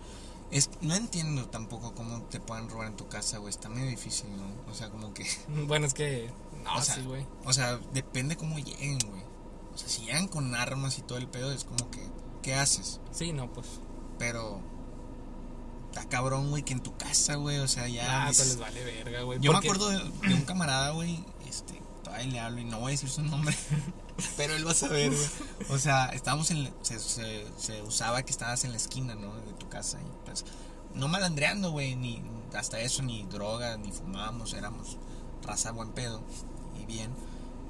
Es, 0.51 0.70
no 0.80 0.94
entiendo 0.94 1.46
tampoco 1.49 1.94
cómo 1.94 2.22
te 2.22 2.40
pueden 2.40 2.70
robar 2.70 2.86
en 2.86 2.96
tu 2.96 3.07
casa, 3.09 3.36
güey. 3.36 3.51
Está 3.51 3.68
medio 3.68 3.90
difícil, 3.90 4.30
¿no? 4.34 4.72
O 4.72 4.74
sea, 4.74 4.88
como 4.88 5.12
que. 5.12 5.26
Bueno, 5.66 5.84
es 5.86 5.92
que... 5.92 6.30
O 6.76 6.82
sea. 6.82 6.96
O 7.44 7.52
sea, 7.52 7.78
depende 7.92 8.36
cómo 8.36 8.58
lleguen, 8.58 8.98
güey. 9.08 9.22
O 9.74 9.78
sea, 9.78 9.88
si 9.88 10.02
llegan 10.02 10.28
con 10.28 10.54
armas 10.54 10.98
y 10.98 11.02
todo 11.02 11.18
el 11.18 11.28
pedo, 11.28 11.52
es 11.52 11.64
como 11.64 11.90
que. 11.90 12.06
¿Qué 12.42 12.54
haces? 12.54 13.00
Sí, 13.12 13.32
no, 13.32 13.52
pues... 13.52 13.66
Pero. 14.18 14.60
Está 15.90 16.08
cabrón, 16.08 16.50
güey, 16.50 16.62
que 16.62 16.72
en 16.72 16.80
tu 16.80 16.96
casa, 16.96 17.36
güey. 17.36 17.58
O 17.58 17.68
sea, 17.68 17.88
ya. 17.88 18.24
Ah, 18.24 18.28
dices- 18.28 18.36
pues 18.38 18.48
les 18.48 18.58
vale 18.58 18.84
verga, 18.84 19.22
güey. 19.22 19.38
Yo 19.40 19.52
me 19.52 19.58
acuerdo 19.58 19.88
de, 19.88 19.98
de 19.98 20.34
un 20.34 20.42
camarada, 20.42 20.90
güey, 20.90 21.24
este, 21.48 21.80
todavía 22.04 22.26
le 22.26 22.40
hablo 22.40 22.60
y 22.60 22.64
no 22.64 22.80
voy 22.80 22.90
a 22.90 22.92
decir 22.92 23.08
su 23.10 23.22
nombre, 23.22 23.56
pero 24.36 24.54
él 24.54 24.66
va 24.66 24.72
a 24.72 24.74
saber, 24.74 25.10
güey. 25.10 25.28
O 25.70 25.78
sea, 25.78 26.06
estábamos 26.10 26.50
en, 26.50 26.64
la- 26.64 26.70
se, 26.82 26.98
se, 27.00 27.46
se 27.58 27.82
usaba 27.82 28.22
que 28.22 28.30
estabas 28.30 28.64
en 28.64 28.70
la 28.72 28.76
esquina, 28.76 29.14
¿no? 29.14 29.34
De 29.34 29.52
tu 29.54 29.68
casa 29.68 29.98
y 30.00 30.26
pues, 30.26 30.44
no 30.94 31.08
malandreando, 31.08 31.70
güey, 31.70 31.96
ni 31.96 32.22
hasta 32.54 32.80
eso, 32.80 33.02
ni 33.02 33.24
droga, 33.24 33.76
ni 33.78 33.90
fumábamos, 33.92 34.52
éramos 34.54 34.98
raza 35.42 35.70
buen 35.72 35.90
pedo 35.92 36.22
bien. 36.89 37.11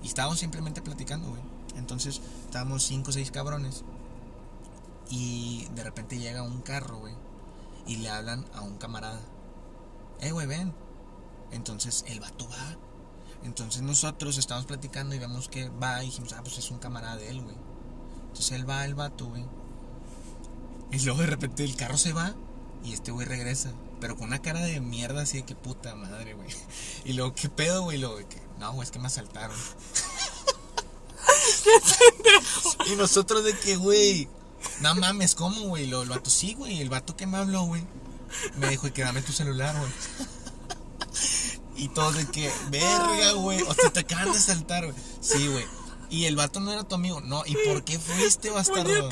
Y 0.02 0.06
estábamos 0.06 0.38
simplemente 0.38 0.80
platicando, 0.80 1.28
güey. 1.28 1.42
Entonces, 1.76 2.22
estábamos 2.46 2.84
cinco 2.84 3.10
o 3.10 3.12
seis 3.12 3.30
cabrones 3.30 3.84
y 5.10 5.66
de 5.74 5.84
repente 5.84 6.18
llega 6.18 6.42
un 6.42 6.60
carro, 6.60 6.98
güey, 6.98 7.14
y 7.86 7.96
le 7.96 8.10
hablan 8.10 8.46
a 8.54 8.62
un 8.62 8.76
camarada. 8.78 9.20
Eh, 10.20 10.32
güey, 10.32 10.46
ven. 10.46 10.74
Entonces 11.50 12.04
el 12.08 12.20
vato 12.20 12.48
va. 12.48 12.76
Entonces 13.44 13.82
nosotros 13.82 14.36
estamos 14.36 14.66
platicando 14.66 15.14
y 15.14 15.18
vemos 15.18 15.48
que 15.48 15.68
va 15.70 16.02
y 16.02 16.06
dijimos, 16.06 16.32
ah, 16.34 16.40
pues 16.42 16.58
es 16.58 16.70
un 16.70 16.78
camarada 16.78 17.16
de 17.16 17.30
él, 17.30 17.40
güey. 17.40 17.56
Entonces 18.26 18.52
él 18.52 18.68
va, 18.68 18.84
el 18.84 18.94
vato, 18.94 19.26
güey. 19.26 19.46
Y 20.90 20.98
luego 21.00 21.20
de 21.20 21.26
repente 21.26 21.64
el 21.64 21.76
carro 21.76 21.96
se 21.96 22.12
va 22.12 22.34
y 22.84 22.92
este 22.92 23.10
güey 23.10 23.26
regresa. 23.26 23.72
Pero 24.00 24.16
con 24.16 24.28
una 24.28 24.42
cara 24.42 24.60
de 24.60 24.80
mierda 24.80 25.22
así 25.22 25.38
de 25.38 25.44
que 25.44 25.54
puta 25.54 25.94
madre, 25.94 26.34
güey. 26.34 26.48
Y 27.04 27.14
luego, 27.14 27.34
¿qué 27.34 27.48
pedo, 27.48 27.84
güey? 27.84 27.98
Luego, 27.98 28.16
que, 28.16 28.40
no, 28.58 28.72
güey, 28.72 28.84
es 28.84 28.90
que 28.90 28.98
me 28.98 29.06
asaltaron. 29.06 29.56
y 32.86 32.96
nosotros 32.96 33.44
de 33.44 33.56
que, 33.58 33.76
güey, 33.76 34.28
no 34.80 34.94
mames, 34.94 35.34
¿cómo, 35.34 35.60
güey? 35.62 35.84
Y 35.84 35.86
luego 35.86 36.04
el 36.04 36.10
vato, 36.10 36.30
sí, 36.30 36.54
güey, 36.54 36.80
el 36.80 36.90
vato 36.90 37.16
que 37.16 37.26
me 37.26 37.38
habló, 37.38 37.62
güey. 37.62 37.84
Me 38.56 38.68
dijo, 38.68 38.92
que 38.92 39.02
dame 39.02 39.22
tu 39.22 39.32
celular, 39.32 39.74
güey. 39.78 39.90
Y 41.76 41.88
todos 41.88 42.16
de 42.16 42.26
que, 42.26 42.52
verga, 42.70 43.32
güey. 43.32 43.62
O 43.62 43.74
sea, 43.74 43.90
te 43.90 44.00
acaban 44.00 44.32
de 44.32 44.38
saltar, 44.38 44.84
güey. 44.84 44.96
Sí, 45.20 45.46
güey. 45.46 45.64
Y 46.10 46.24
el 46.24 46.36
vato 46.36 46.60
no 46.60 46.72
era 46.72 46.84
tu 46.84 46.94
amigo. 46.94 47.20
No, 47.20 47.42
¿y 47.46 47.54
por 47.66 47.84
qué 47.84 47.98
fuiste, 47.98 48.50
bastardo? 48.50 49.10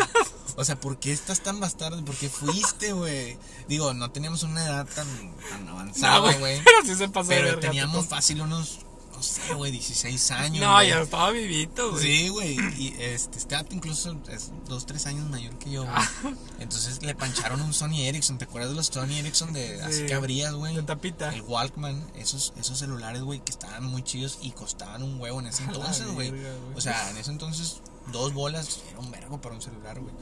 O 0.56 0.64
sea, 0.64 0.80
¿por 0.80 0.98
qué 0.98 1.12
estás 1.12 1.40
tan 1.40 1.60
bastardo? 1.60 2.02
¿Por 2.04 2.16
qué 2.16 2.30
fuiste, 2.30 2.92
güey? 2.92 3.38
Digo, 3.68 3.92
no 3.92 4.10
teníamos 4.10 4.42
una 4.42 4.64
edad 4.64 4.86
tan, 4.86 5.06
tan 5.50 5.68
avanzada, 5.68 6.32
güey. 6.38 6.60
Pero 6.64 6.78
sí 6.84 6.96
se 6.96 7.08
pasó 7.08 7.28
de 7.28 7.36
Pero 7.36 7.48
verga, 7.48 7.60
teníamos 7.60 8.06
fácil 8.06 8.40
unos, 8.40 8.78
no 9.16 9.22
sé, 9.22 9.54
güey, 9.54 9.72
16 9.72 10.30
años. 10.32 10.60
No, 10.64 10.74
güey. 10.74 10.88
ya 10.90 11.00
estaba 11.00 11.30
vivito, 11.30 11.90
güey. 11.92 12.02
Sí, 12.02 12.28
güey. 12.28 12.56
Y 12.78 12.94
este, 12.98 13.38
este 13.38 13.56
incluso 13.70 14.14
es 14.28 14.52
dos, 14.68 14.84
tres 14.84 15.06
años 15.06 15.28
mayor 15.30 15.56
que 15.58 15.70
yo, 15.70 15.82
güey. 15.84 15.94
Ah. 15.96 16.10
Entonces 16.58 17.02
le 17.02 17.14
pancharon 17.14 17.60
un 17.62 17.72
Sony 17.72 18.00
Ericsson. 18.02 18.36
¿Te 18.38 18.44
acuerdas 18.44 18.70
de 18.70 18.76
los 18.76 18.86
Sony 18.88 19.14
Ericsson 19.18 19.52
de 19.54 19.80
así 19.82 20.00
Sí. 20.00 20.06
que 20.06 20.14
abrías, 20.14 20.52
güey? 20.54 20.74
De 20.76 20.82
tapita. 20.82 21.32
El 21.34 21.40
Walkman, 21.42 22.04
esos, 22.16 22.52
esos 22.58 22.78
celulares, 22.78 23.22
güey, 23.22 23.40
que 23.40 23.52
estaban 23.52 23.84
muy 23.84 24.02
chidos 24.02 24.38
y 24.42 24.50
costaban 24.50 25.02
un 25.02 25.18
huevo 25.18 25.40
en 25.40 25.46
ese 25.46 25.62
entonces, 25.64 26.06
güey. 26.08 26.32
O 26.74 26.80
sea, 26.80 27.10
en 27.10 27.16
ese 27.16 27.30
entonces, 27.30 27.80
dos 28.12 28.34
bolas 28.34 28.80
era 28.90 28.98
un 28.98 29.10
vergo 29.10 29.40
para 29.40 29.54
un 29.54 29.62
celular, 29.62 29.98
güey. 29.98 30.14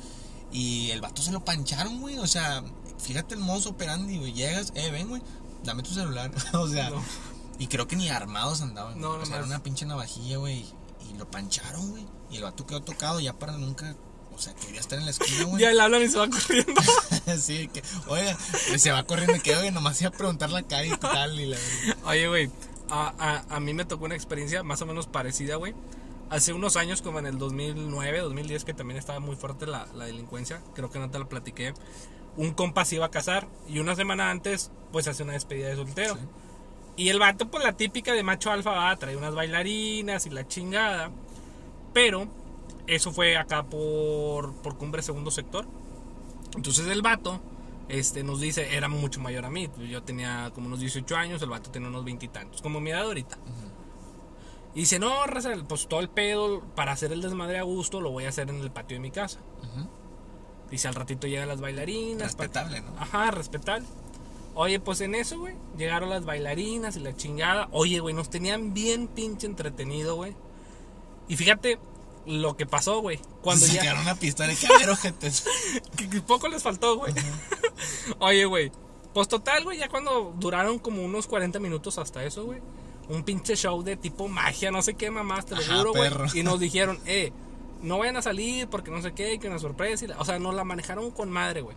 Y 0.53 0.91
el 0.93 1.01
vato 1.01 1.21
se 1.21 1.33
lo 1.33 1.45
pancharon, 1.45 2.01
güey. 2.01 2.19
O 2.19 2.29
sea, 2.29 2.63
fíjate 3.03 3.35
el 3.35 3.41
mozo 3.41 3.71
operandi, 3.71 4.19
güey. 4.19 4.33
Llegas, 4.33 4.73
eh, 4.77 4.91
ven, 4.93 5.09
güey, 5.09 5.21
dame 5.65 5.83
tu 5.83 5.93
celular. 5.93 6.31
o 6.53 6.69
sea, 6.69 6.91
No. 6.91 7.03
Y 7.59 7.67
creo 7.69 7.87
que 7.87 7.97
ni 7.97 8.09
armados 8.09 8.61
andaban. 8.61 9.01
No, 9.01 9.11
güey. 9.11 9.23
o 9.23 9.27
sea, 9.27 9.37
era 9.37 9.45
una 9.45 9.63
pinche 9.63 9.87
navajilla, 9.87 10.39
güey. 10.39 10.65
Y 11.11 11.17
lo 11.19 11.31
pancharon, 11.31 11.91
güey. 11.91 12.07
Y 12.31 12.37
el 12.37 12.43
vato 12.43 12.67
quedó 12.67 12.83
tocado 12.83 13.21
ya 13.21 13.35
para 13.35 13.53
nunca. 13.57 13.95
O 14.35 14.39
sea, 14.39 14.53
quería 14.55 14.81
estar 14.81 14.99
en 14.99 15.05
la 15.05 15.13
esquina, 15.13 15.45
güey. 15.45 15.63
Ya 15.63 15.73
le 15.73 15.81
hablan 15.81 16.03
y 16.03 16.09
se 16.09 16.19
va 16.19 16.29
corriendo. 16.29 16.81
sí, 17.39 17.69
que, 17.69 17.83
oiga, 18.09 18.37
se 18.77 18.91
va 18.91 19.05
corriendo 19.05 19.41
que, 19.41 19.55
oye, 19.57 19.71
nomás 19.71 20.01
iba 20.01 20.09
a 20.09 20.13
preguntar 20.13 20.51
la 20.51 20.63
calle 20.63 20.95
y 20.95 20.97
tal. 20.97 21.39
Y 21.39 21.47
la 21.47 21.57
Oye, 22.07 22.27
güey, 22.27 22.51
a, 22.91 23.15
a, 23.19 23.57
a 23.57 23.61
mí 23.61 23.75
me 23.75 23.85
tocó 23.85 24.07
una 24.07 24.17
experiencia 24.17 24.63
más 24.65 24.83
o 24.83 24.87
menos 24.87 25.07
parecida, 25.07 25.55
güey. 25.57 25.75
Hace 26.31 26.53
unos 26.53 26.77
años, 26.77 27.01
como 27.01 27.21
en 27.21 27.27
el 27.27 27.39
2009, 27.39 28.19
2010, 28.21 28.65
que 28.65 28.75
también 28.75 28.99
estaba 28.99 29.21
muy 29.21 29.37
fuerte 29.37 29.67
la, 29.67 29.87
la 29.95 30.07
delincuencia, 30.07 30.61
creo 30.75 30.91
que 30.91 30.99
no 30.99 31.11
te 31.11 31.19
lo 31.21 31.29
platiqué. 31.29 31.75
Un 32.37 32.55
compa 32.55 32.85
se 32.85 32.97
iba 32.97 33.07
a 33.07 33.11
casar 33.11 33.47
y 33.69 33.79
una 33.79 33.95
semana 33.95 34.31
antes, 34.31 34.73
pues 34.91 35.07
hace 35.07 35.23
una 35.23 35.35
despedida 35.35 35.69
de 35.69 35.77
soltero. 35.77 36.15
Sí. 36.15 36.21
Y 36.97 37.09
el 37.09 37.19
vato, 37.19 37.49
pues 37.51 37.65
la 37.65 37.73
típica 37.73 38.13
de 38.13 38.23
macho 38.23 38.51
alfa, 38.51 38.71
va, 38.71 38.97
trae 38.97 39.17
unas 39.17 39.35
bailarinas 39.35 40.27
y 40.27 40.31
la 40.31 40.47
chingada. 40.47 41.11
Pero 41.93 42.29
eso 42.87 43.13
fue 43.13 43.37
acá 43.37 43.65
por, 43.65 44.55
por 44.57 44.77
Cumbre 44.77 45.03
Segundo 45.03 45.31
Sector. 45.31 45.67
Entonces 46.57 46.87
el 46.87 47.03
vato 47.03 47.41
este, 47.89 48.23
nos 48.23 48.41
dice, 48.41 48.77
era 48.77 48.89
mucho 48.89 49.21
mayor 49.21 49.45
a 49.45 49.51
mí. 49.51 49.69
Yo 49.89 50.03
tenía 50.03 50.51
como 50.55 50.69
unos 50.69 50.81
18 50.81 51.17
años, 51.17 51.43
el 51.43 51.51
vato 51.51 51.71
tenía 51.71 51.89
unos 51.89 52.05
20 52.05 52.27
y 52.27 52.29
tantos, 52.29 52.63
como 52.63 52.81
mi 52.81 52.91
edad 52.91 53.03
ahorita. 53.03 53.39
Y 54.75 54.81
dice, 54.81 54.99
no, 54.99 55.27
raza, 55.27 55.53
pues 55.69 55.87
todo 55.87 56.01
el 56.01 56.09
pedo 56.09 56.61
para 56.75 56.93
hacer 56.93 57.13
el 57.13 57.23
desmadre 57.23 57.59
a 57.59 57.63
gusto 57.63 58.01
lo 58.01 58.11
voy 58.11 58.25
a 58.25 58.31
hacer 58.31 58.51
en 58.51 58.61
el 58.61 58.71
patio 58.71 58.97
de 58.97 59.01
mi 59.01 59.11
casa. 59.11 59.41
Ujú. 59.63 59.89
Dice, 60.71 60.89
al 60.89 60.95
ratito 60.95 61.27
llegan 61.27 61.49
las 61.49 61.61
bailarinas. 61.61 62.23
Respetable, 62.23 62.81
¿no? 62.81 62.93
Ajá, 62.99 63.31
respetable. 63.31 63.87
Oye, 64.55 64.79
pues 64.81 65.01
en 65.01 65.15
eso, 65.15 65.39
güey, 65.39 65.55
llegaron 65.77 66.11
las 66.11 66.25
bailarinas 66.25 66.97
y 66.97 67.01
la 67.01 67.17
chingada. 67.17 67.69
Oye, 67.73 67.99
güey, 68.01 68.15
nos 68.15 68.31
tenían 68.31 68.73
bien 68.73 69.09
pinche 69.09 69.47
entretenido, 69.47 70.15
güey. 70.17 70.35
Y 71.29 71.37
fíjate 71.37 71.79
lo 72.27 72.57
que 72.57 72.65
pasó, 72.67 73.01
güey. 73.01 73.19
Cuando 73.43 73.67
ya... 73.67 73.81
Sacaron 73.81 74.03
una 74.03 74.15
pistola 74.15 74.53
y 74.53 74.57
que, 74.57 74.69
que 76.09 76.21
poco 76.23 76.49
les 76.49 76.63
faltó, 76.63 76.97
güey. 76.97 77.13
Oye, 78.21 78.45
güey. 78.45 78.71
Pues 79.13 79.29
total, 79.29 79.65
güey, 79.65 79.79
ya 79.79 79.89
cuando 79.89 80.35
duraron 80.39 80.79
como 80.79 81.03
unos 81.05 81.27
40 81.27 81.59
minutos 81.61 81.99
hasta 81.99 82.25
eso, 82.25 82.45
güey. 82.45 82.61
Un 83.09 83.23
pinche 83.23 83.55
show 83.57 83.83
de 83.83 83.97
tipo 83.97 84.29
magia, 84.29 84.71
no 84.71 84.83
sé 84.83 84.95
qué 84.95 85.11
mamás, 85.11 85.47
te 85.47 85.55
lo 85.55 85.61
Ajá, 85.63 85.77
juro, 85.79 85.93
güey. 85.93 86.11
Y 86.35 86.43
nos 86.43 86.59
dijeron, 86.59 86.99
eh, 87.07 87.33
no 87.83 87.99
vayan 87.99 88.17
a 88.17 88.23
salir 88.23 88.67
porque 88.69 88.91
no 88.91 89.03
sé 89.03 89.13
qué, 89.13 89.39
que 89.39 89.47
una 89.49 89.59
sorpresa. 89.59 90.05
y 90.05 90.09
la- 90.09 90.19
o 90.19 90.25
sea, 90.25 90.39
nos 90.39 90.55
la 90.55 90.65
manejaron 90.65 91.11
con 91.11 91.31
madre, 91.31 91.61
güey. 91.61 91.77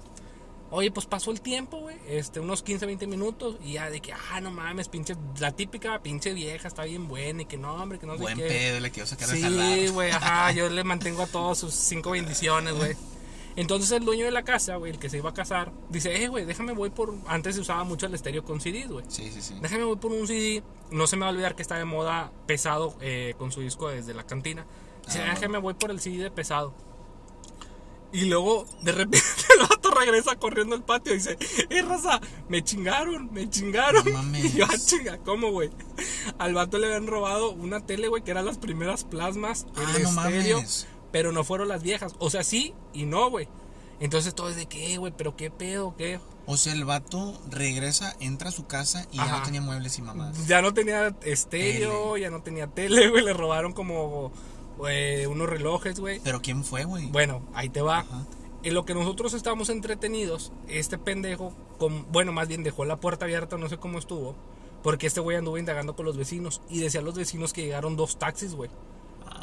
Oye, 0.70 0.92
pues 0.92 1.06
pasó 1.06 1.32
el 1.32 1.40
tiempo, 1.40 1.78
güey. 1.80 1.96
Este, 2.08 2.40
unos 2.42 2.62
15, 2.62 2.86
20 2.86 3.08
minutos. 3.08 3.56
Y 3.64 3.74
ya 3.74 3.90
de 3.90 4.02
que, 4.02 4.12
ah, 4.14 4.42
no 4.42 4.52
mames, 4.52 4.90
pinche. 4.90 5.16
La 5.40 5.52
típica 5.52 6.02
pinche 6.02 6.34
vieja 6.34 6.68
está 6.68 6.84
bien 6.84 7.08
buena. 7.08 7.44
Y 7.44 7.46
que 7.46 7.58
no, 7.58 7.74
hombre, 7.74 8.00
que 8.00 8.06
no 8.06 8.16
sé 8.16 8.22
Buen 8.22 8.38
qué. 8.38 8.48
pedo, 8.48 8.80
le 8.82 8.92
quiero 8.92 9.08
sacar 9.08 9.30
Sí, 9.30 9.88
güey, 9.88 10.12
ajá, 10.12 10.52
yo 10.54 10.70
le 10.70 10.84
mantengo 10.84 11.24
a 11.24 11.28
todos 11.28 11.60
sus 11.60 11.74
cinco 11.74 12.12
bendiciones, 12.12 12.74
güey. 12.76 12.96
Entonces 13.56 13.90
el 13.92 14.06
dueño 14.06 14.26
de 14.26 14.32
la 14.32 14.44
casa, 14.44 14.76
güey, 14.76 14.92
el 14.92 15.00
que 15.00 15.10
se 15.10 15.18
iba 15.18 15.32
a 15.32 15.34
casar, 15.34 15.72
dice, 15.90 16.24
eh, 16.24 16.28
güey, 16.28 16.46
déjame 16.46 16.74
voy 16.74 16.92
por... 16.92 17.16
Antes 17.26 17.56
se 17.56 17.62
usaba 17.62 17.84
mucho 17.86 18.06
el 18.06 18.14
estéreo 18.14 18.44
con 18.44 18.62
CDs, 18.62 18.88
güey. 18.88 19.04
Sí, 19.08 19.32
sí, 19.34 19.42
sí. 19.42 19.56
Déjame 19.62 19.84
voy 19.84 19.96
por 19.96 20.12
un 20.12 20.28
CD. 20.28 20.62
No 20.92 21.08
se 21.08 21.16
me 21.16 21.22
va 21.22 21.30
a 21.30 21.32
olvidar 21.32 21.56
que 21.56 21.64
está 21.64 21.76
de 21.76 21.86
moda 21.86 22.32
pesado 22.46 22.96
eh, 23.02 23.34
con 23.40 23.52
su 23.52 23.62
disco 23.62 23.90
desde 23.90 24.14
la 24.14 24.26
cantina. 24.28 24.68
Dice, 25.08 25.22
Ah, 25.24 25.32
déjame 25.34 25.58
voy 25.58 25.74
por 25.74 25.90
el 25.90 26.00
CD 26.00 26.18
de 26.22 26.30
pesado. 26.30 26.76
Y 28.12 28.26
luego, 28.26 28.66
de 28.84 28.92
repente, 28.92 29.28
regresa 30.00 30.36
corriendo 30.38 30.76
al 30.76 30.84
patio 30.84 31.14
y 31.14 31.18
dice, 31.18 31.38
eh, 31.70 31.82
raza, 31.82 32.20
me 32.50 32.64
chingaron, 32.64 33.32
me 33.34 33.50
chingaron. 33.50 34.06
No 34.06 34.12
mames. 34.14 34.46
Y 34.54 34.58
yo, 34.58 34.66
ah, 34.70 34.76
chinga, 34.78 35.18
¿cómo, 35.20 35.52
güey? 35.52 35.70
Al 36.38 36.54
vato 36.54 36.78
le 36.78 36.88
habían 36.88 37.08
robado 37.08 37.52
una 37.52 37.86
tele, 37.86 38.08
güey, 38.08 38.24
que 38.24 38.32
eran 38.32 38.46
las 38.46 38.58
primeras 38.58 39.04
plasmas, 39.04 39.66
Ah, 39.76 39.94
el 39.96 40.04
no 40.04 40.10
estéreo, 40.10 40.58
mames. 40.58 40.88
pero 41.12 41.32
no 41.32 41.44
fueron 41.44 41.68
las 41.68 41.84
viejas. 41.84 42.14
O 42.20 42.30
sea, 42.30 42.44
sí 42.44 42.74
y 42.94 43.06
no, 43.06 43.30
güey. 43.30 43.48
Entonces 44.00 44.36
todo 44.36 44.50
es 44.50 44.56
de 44.56 44.68
qué, 44.68 44.98
güey, 44.98 45.12
pero 45.18 45.36
qué 45.36 45.50
pedo, 45.50 45.96
qué. 45.98 46.20
O 46.46 46.56
sea, 46.56 46.72
el 46.74 46.86
vato 46.86 47.40
regresa, 47.50 48.16
entra 48.20 48.50
a 48.50 48.52
su 48.52 48.68
casa 48.68 49.06
y 49.12 49.18
ya 49.18 49.26
no 49.28 49.42
tenía 49.44 49.60
muebles 49.60 49.98
y 49.98 50.02
mamás. 50.04 50.46
Ya 50.48 50.62
no 50.62 50.74
tenía 50.74 51.16
estéreo, 51.24 52.16
ya 52.18 52.30
no 52.30 52.42
tenía 52.42 52.68
tele, 52.68 53.10
güey. 53.10 53.24
Le 53.26 53.34
robaron 53.34 53.74
como 53.74 54.32
eh, 54.88 55.26
unos 55.28 55.50
relojes, 55.50 56.00
güey. 56.00 56.20
Pero 56.24 56.42
¿quién 56.42 56.64
fue, 56.64 56.86
güey? 56.86 57.08
Bueno, 57.08 57.42
ahí 57.54 57.70
te 57.70 57.82
va. 57.82 58.00
Ajá. 58.02 58.26
En 58.68 58.74
lo 58.74 58.84
que 58.84 58.94
nosotros 58.94 59.34
estábamos 59.34 59.70
entretenidos, 59.70 60.52
este 60.68 60.98
pendejo, 60.98 61.54
con, 61.80 62.12
bueno, 62.12 62.34
más 62.34 62.50
bien 62.50 62.64
dejó 62.64 62.84
la 62.84 62.98
puerta 62.98 63.24
abierta, 63.24 63.58
no 63.58 63.70
sé 63.70 63.78
cómo 63.78 63.98
estuvo, 63.98 64.36
porque 64.84 65.08
este 65.08 65.22
güey 65.22 65.38
anduvo 65.38 65.58
indagando 65.58 65.96
con 65.96 66.06
los 66.06 66.18
vecinos 66.18 66.62
y 66.70 66.82
decía 66.82 67.00
a 67.00 67.04
los 67.04 67.16
vecinos 67.16 67.54
que 67.54 67.62
llegaron 67.62 67.96
dos 67.96 68.20
taxis, 68.20 68.56
güey. 68.56 68.70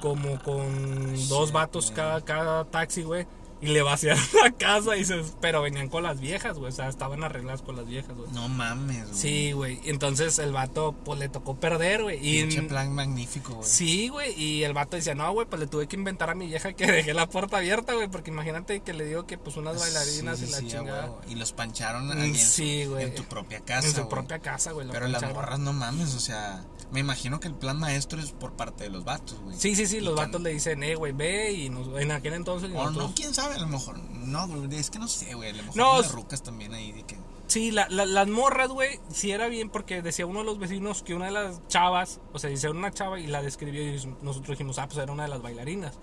Como 0.03 0.39
con 0.43 1.15
dos 1.31 1.47
shit, 1.47 1.55
vatos 1.55 1.91
cada 1.91 2.67
taxi, 2.67 3.03
güey. 3.03 3.27
Y 3.65 3.69
le 3.73 3.83
vaciaron 3.83 4.23
la 4.43 4.51
casa 4.53 4.95
y 4.97 5.01
dices, 5.01 5.35
pero 5.41 5.63
venían 5.63 5.89
con 5.89 6.03
las 6.03 6.21
viejas, 6.21 6.59
güey. 6.59 6.71
O 6.73 6.75
sea, 6.75 6.89
estaban 6.89 7.25
arregladas 7.25 7.63
con 7.63 7.77
las 7.77 7.87
viejas, 7.87 8.15
güey. 8.17 8.31
No 8.33 8.49
mames, 8.49 9.09
güey. 9.09 9.15
Sí, 9.19 9.53
güey. 9.53 9.81
Entonces 9.85 10.39
el 10.39 10.53
vato, 10.53 10.93
pues 11.05 11.19
le 11.19 11.29
tocó 11.29 11.59
perder, 11.59 12.03
güey. 12.03 12.19
Y 12.21 12.43
Pinche 12.43 12.63
plan 12.63 12.93
magnífico, 12.95 13.55
güey. 13.55 13.69
Sí, 13.69 14.09
güey, 14.09 14.33
y 14.41 14.65
el 14.65 14.73
vato 14.73 14.97
decía, 14.97 15.15
no, 15.15 15.33
güey, 15.33 15.47
pues 15.49 15.61
le 15.61 15.67
tuve 15.67 15.87
que 15.89 15.97
inventar 15.97 16.31
a 16.31 16.35
mi 16.35 16.47
vieja 16.47 16.73
que 16.73 16.87
dejé 16.91 17.15
la 17.15 17.29
puerta 17.29 17.59
abierta, 17.59 17.95
güey, 17.95 18.09
porque 18.09 18.31
imagínate 18.31 18.81
que 18.81 18.93
le 18.93 19.05
digo 19.05 19.27
que 19.27 19.39
pues 19.39 19.57
unas 19.57 19.79
bailarinas 19.79 20.39
Sí, 20.39 20.45
y 20.47 20.51
la 20.51 20.59
sí, 20.59 20.67
chingada. 20.69 21.13
Y 21.29 21.35
los 21.37 21.53
pancharon 21.53 22.05
Mm, 22.05 22.35
sí, 22.35 22.85
güey. 22.85 23.05
en 23.05 23.15
tu 23.15 23.25
propia 23.25 23.61
casa. 23.61 23.87
en 23.89 23.95
su 23.95 24.01
güey. 24.03 24.11
propia 24.11 24.39
casa, 24.41 24.73
güey. 24.73 24.87
Pero 24.91 25.09
las 25.09 25.23
morras 25.33 25.59
no 25.59 25.73
mames, 25.73 26.15
o 26.15 26.21
sea, 26.21 26.65
me 26.93 27.01
imagino 27.01 27.41
que 27.41 27.49
el 27.49 27.55
plan 27.55 27.79
maestro 27.79 28.21
es 28.21 28.33
por 28.33 28.53
parte 28.53 28.85
de 28.85 28.91
los 28.91 29.05
vatos, 29.05 29.39
güey. 29.41 29.57
Sí, 29.59 29.75
sí, 29.75 29.87
sí, 29.87 29.97
Y 29.97 30.01
los 30.01 30.15
vatos 30.15 30.41
le 30.43 30.51
dicen, 30.51 30.83
eh, 30.83 30.95
güey, 30.95 31.13
ve, 31.13 31.53
y 31.53 31.71
nos, 31.71 31.89
en 32.01 32.13
aquel 32.13 32.35
entonces... 32.35 32.71
O 32.71 32.75
nosotros- 32.75 33.09
no, 33.09 33.15
quién 33.15 33.33
sabe, 33.35 33.54
a 33.55 33.61
lo 33.61 33.67
mejor. 33.69 33.99
No, 33.99 34.47
güey, 34.49 34.75
es 34.77 34.91
que 34.91 34.99
no 34.99 35.09
sé, 35.09 35.35
güey. 35.35 35.51
A 35.51 35.53
lo 35.53 35.63
mejor 35.63 35.77
No, 35.77 36.01
las 36.01 36.13
rucas 36.13 36.43
también 36.43 36.75
ahí 36.75 36.93
de 36.93 37.03
que. 37.05 37.17
Sí, 37.47 37.71
la- 37.71 37.89
la- 37.91 38.07
las 38.07 38.27
morras, 38.29 38.69
güey, 38.71 38.99
sí 39.11 39.31
era 39.31 39.49
bien 39.49 39.69
porque 39.71 40.01
decía 40.03 40.25
uno 40.27 40.41
de 40.41 40.47
los 40.47 40.59
vecinos 40.59 41.03
que 41.03 41.15
una 41.15 41.27
de 41.27 41.31
las 41.33 41.67
chavas, 41.69 42.21
o 42.33 42.39
sea, 42.39 42.49
dice 42.51 42.69
una 42.71 42.91
chava 42.91 43.21
y 43.21 43.27
la 43.27 43.43
describió 43.43 43.83
y 43.83 43.97
nosotros 44.23 44.57
dijimos, 44.57 44.79
ah, 44.79 44.87
pues 44.87 44.99
era 44.99 45.13
una 45.13 45.25
de 45.25 45.29
las 45.29 45.43
bailarinas. 45.43 45.95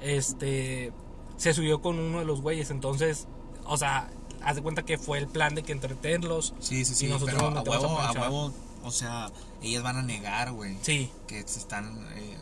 Este, 0.00 0.92
se 1.36 1.52
subió 1.54 1.80
con 1.82 1.98
uno 1.98 2.18
de 2.20 2.24
los 2.24 2.40
güeyes, 2.40 2.70
entonces, 2.70 3.26
o 3.66 3.76
sea, 3.76 4.10
haz 4.42 4.56
de 4.56 4.62
cuenta 4.62 4.82
que 4.84 4.96
fue 4.98 5.18
el 5.18 5.28
plan 5.28 5.54
de 5.54 5.62
que 5.62 5.72
entretenerlos. 5.72 6.54
Sí, 6.60 6.84
sí, 6.84 6.94
sí. 6.94 7.06
Y 7.06 7.10
nosotros 7.10 7.36
pero 7.38 7.58
a 7.58 7.62
huevo, 7.62 7.98
a 8.00 8.12
huevo, 8.12 8.52
o 8.82 8.90
sea, 8.90 9.30
ellas 9.62 9.82
van 9.82 9.96
a 9.98 10.02
negar, 10.02 10.52
güey. 10.52 10.76
Sí, 10.82 11.10
Que 11.26 11.40
están 11.40 12.06
eh, 12.16 12.38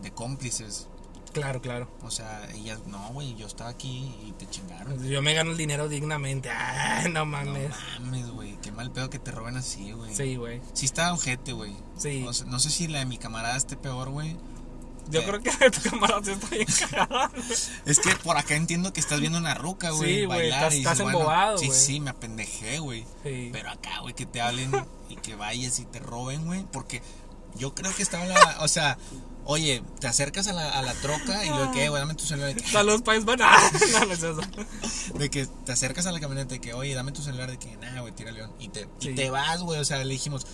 de 0.00 0.10
cómplices. 0.12 0.88
Claro, 1.34 1.60
claro. 1.60 1.90
O 2.02 2.10
sea, 2.10 2.48
ellas, 2.54 2.78
no, 2.86 3.08
güey, 3.12 3.34
yo 3.34 3.46
estaba 3.46 3.68
aquí 3.68 4.14
y 4.26 4.32
te 4.32 4.48
chingaron. 4.48 5.06
Yo 5.06 5.20
me 5.20 5.34
gano 5.34 5.50
el 5.50 5.56
dinero 5.58 5.88
dignamente. 5.88 6.48
Ah, 6.56 7.02
no 7.08 7.10
No 7.20 7.26
mames. 7.26 7.70
mames, 8.00 8.30
güey. 8.30 8.56
Qué 8.62 8.72
mal 8.72 8.90
pedo 8.92 9.10
que 9.10 9.18
te 9.18 9.30
roben 9.30 9.56
así, 9.56 9.92
güey. 9.92 10.14
Sí, 10.14 10.36
güey. 10.36 10.62
Sí 10.72 10.86
está 10.86 11.12
ojete, 11.12 11.52
güey. 11.52 11.76
Sí. 11.98 12.24
O 12.26 12.32
sea, 12.32 12.46
no 12.46 12.58
sé 12.60 12.70
si 12.70 12.88
la 12.88 13.00
de 13.00 13.04
mi 13.06 13.18
camarada 13.18 13.56
esté 13.56 13.76
peor, 13.76 14.08
güey. 14.10 14.36
Yo 15.10 15.20
Eh. 15.20 15.24
creo 15.26 15.42
que 15.42 15.70
tu 15.70 15.90
cámara 15.90 16.20
sí 16.24 16.30
está 16.30 16.48
bien 16.48 16.66
cagada. 16.80 17.30
Es 17.84 17.98
que 17.98 18.14
por 18.16 18.38
acá 18.38 18.54
entiendo 18.56 18.92
que 18.94 19.00
estás 19.00 19.20
viendo 19.20 19.38
una 19.38 19.52
ruca, 19.54 19.90
güey. 19.90 20.20
Sí, 20.20 20.24
güey, 20.24 20.48
estás- 20.48 20.72
estás 20.74 21.00
bueno, 21.02 21.18
embobado, 21.18 21.58
Sí, 21.58 21.70
sí, 21.72 22.00
me 22.00 22.08
apendejé, 22.10 22.78
güey. 22.78 23.04
Sí. 23.22 23.50
Pero 23.52 23.70
acá, 23.70 23.98
güey, 24.00 24.14
que 24.14 24.24
te 24.24 24.40
hablen 24.40 24.70
y 25.10 25.16
que 25.16 25.34
vayas 25.36 25.78
y 25.78 25.84
te 25.84 25.98
roben, 25.98 26.46
güey. 26.46 26.64
Porque 26.72 27.02
yo 27.56 27.74
creo 27.74 27.94
que 27.94 28.02
estaba 28.02 28.24
la. 28.24 28.56
O 28.60 28.68
sea, 28.68 28.96
oye, 29.46 29.82
te 30.00 30.06
acercas 30.06 30.46
a 30.48 30.52
la, 30.52 30.70
a 30.70 30.82
la 30.82 30.92
troca 30.94 31.44
y 31.44 31.48
lo 31.50 31.70
que, 31.72 31.88
güey, 31.88 32.00
dame 32.00 32.14
tu 32.14 32.24
celular. 32.24 32.54
De 32.54 32.62
que, 32.62 32.68
Saludos, 32.70 33.02
país, 33.04 33.24
bueno. 33.24 33.44
No, 33.92 34.04
no 34.06 34.12
es 34.12 34.22
eso. 34.22 34.40
de 35.18 35.30
que 35.30 35.46
te 35.46 35.72
acercas 35.72 36.06
a 36.06 36.12
la 36.12 36.20
camioneta 36.20 36.54
de 36.54 36.60
que, 36.60 36.72
oye, 36.74 36.94
dame 36.94 37.12
tu 37.12 37.22
celular. 37.22 37.50
De 37.50 37.58
que, 37.58 37.76
nah, 37.76 38.00
güey, 38.00 38.12
tira 38.14 38.30
león. 38.32 38.52
Y 38.58 38.68
te, 38.68 38.88
y 39.00 39.14
te 39.14 39.30
vas, 39.30 39.60
güey. 39.62 39.80
O 39.80 39.84
sea, 39.84 39.98
le 40.02 40.12
dijimos, 40.12 40.46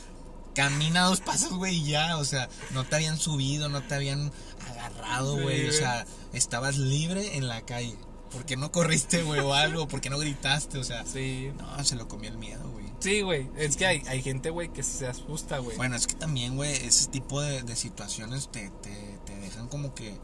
camina 0.55 1.05
dos 1.05 1.20
pasos, 1.20 1.53
güey, 1.55 1.76
y 1.76 1.84
ya. 1.91 2.16
O 2.18 2.24
sea, 2.24 2.49
no 2.72 2.84
te 2.84 2.97
habían 2.97 3.18
subido, 3.18 3.68
no 3.68 3.82
te 3.82 3.95
habían 3.95 4.32
agarrado, 4.70 5.36
Sí, 5.36 5.43
güey. 5.43 5.68
o 5.68 5.72
sea, 5.72 6.07
estabas 6.32 6.76
libre 6.78 7.36
en 7.36 7.49
la 7.49 7.62
calle. 7.62 7.97
¿Por 8.32 8.45
qué 8.47 8.57
no 8.57 8.70
corriste, 8.70 9.22
güey, 9.24 9.41
o 9.41 9.55
algo? 9.55 9.88
¿Por 9.88 10.01
qué 10.01 10.09
no 10.09 10.16
gritaste? 10.18 10.78
O 10.78 10.84
sea, 10.84 11.05
Sí. 11.05 11.51
no, 11.59 11.82
se 11.84 11.97
lo 11.97 12.07
comió 12.07 12.30
el 12.30 12.38
miedo, 12.38 12.68
güey. 12.70 12.80
Sí, 13.01 13.23
güey. 13.23 13.49
Es 13.57 13.77
que 13.77 13.87
hay, 13.87 14.03
hay 14.09 14.23
gente, 14.23 14.51
güey, 14.51 14.69
que 14.73 14.83
se 14.83 15.07
asusta, 15.07 15.59
güey. 15.59 15.77
Bueno, 15.77 15.97
es 15.97 16.07
que 16.07 16.15
también, 16.15 16.57
güey, 16.57 16.73
ese 16.73 17.09
tipo 17.09 17.41
de, 17.41 17.63
de 17.63 17.75
situaciones 17.77 18.51
te, 18.51 18.71
te, 18.83 19.19
te 19.25 19.37
dejan 19.41 19.69
como 19.69 19.95
que, 19.95 20.17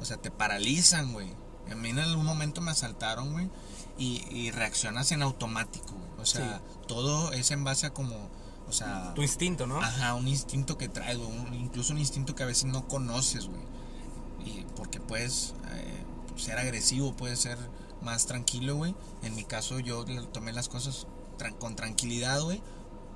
o 0.00 0.04
sea, 0.04 0.16
te 0.16 0.30
paralizan, 0.30 1.12
güey. 1.12 1.32
A 1.70 1.74
mí 1.76 1.90
en 1.90 2.00
algún 2.00 2.26
momento 2.26 2.60
me 2.60 2.72
asaltaron, 2.72 3.32
güey, 3.32 3.48
y, 3.96 4.24
y 4.30 4.50
reaccionas 4.50 5.12
en 5.12 5.22
automático, 5.22 5.92
güey. 5.92 6.10
O 6.20 6.26
sea, 6.26 6.60
todo 6.88 7.32
es 7.32 7.50
en 7.52 7.62
base 7.64 7.86
a 7.86 7.94
como, 7.94 8.28
o 8.68 8.72
sea, 8.72 9.14
Tu 9.14 9.22
instinto, 9.22 9.66
¿no? 9.68 9.78
ajá, 9.80 10.14
un 10.14 10.26
instinto 10.26 10.76
que 10.76 10.88
traes, 10.88 11.16
güey, 11.16 11.30
un- 11.30 11.54
incluso 11.54 11.92
un 11.92 11.98
instinto 12.00 12.34
que 12.34 12.42
a 12.42 12.46
veces 12.46 12.64
no 12.64 12.88
conoces, 12.88 13.46
güey. 13.46 13.62
Y 14.44 14.64
porque 14.74 15.00
puedes 15.00 15.54
eh, 15.74 16.04
ser 16.36 16.58
agresivo, 16.58 17.14
puedes 17.14 17.38
ser 17.38 17.56
más 18.02 18.26
tranquilo, 18.26 18.74
güey. 18.76 18.94
En 19.22 19.34
mi 19.36 19.44
caso 19.44 19.78
yo 19.78 20.04
tomé 20.32 20.52
las 20.52 20.68
cosas 20.68 21.06
con 21.58 21.76
tranquilidad, 21.76 22.40
güey. 22.40 22.60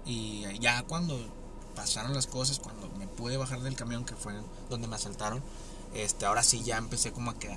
Y 0.07 0.45
ya 0.61 0.83
cuando 0.83 1.18
pasaron 1.75 2.14
las 2.14 2.27
cosas, 2.27 2.59
cuando 2.59 2.89
me 2.99 3.07
pude 3.07 3.37
bajar 3.37 3.61
del 3.61 3.77
camión, 3.77 4.05
que 4.05 4.14
fue 4.14 4.35
donde 4.70 4.87
me 4.87 4.97
asaltaron, 4.97 5.43
este, 5.95 6.27
ahora 6.27 6.43
sí 6.43 6.62
ya 6.62 6.77
empecé 6.77 7.12
como 7.12 7.31
a, 7.31 7.39
que 7.39 7.57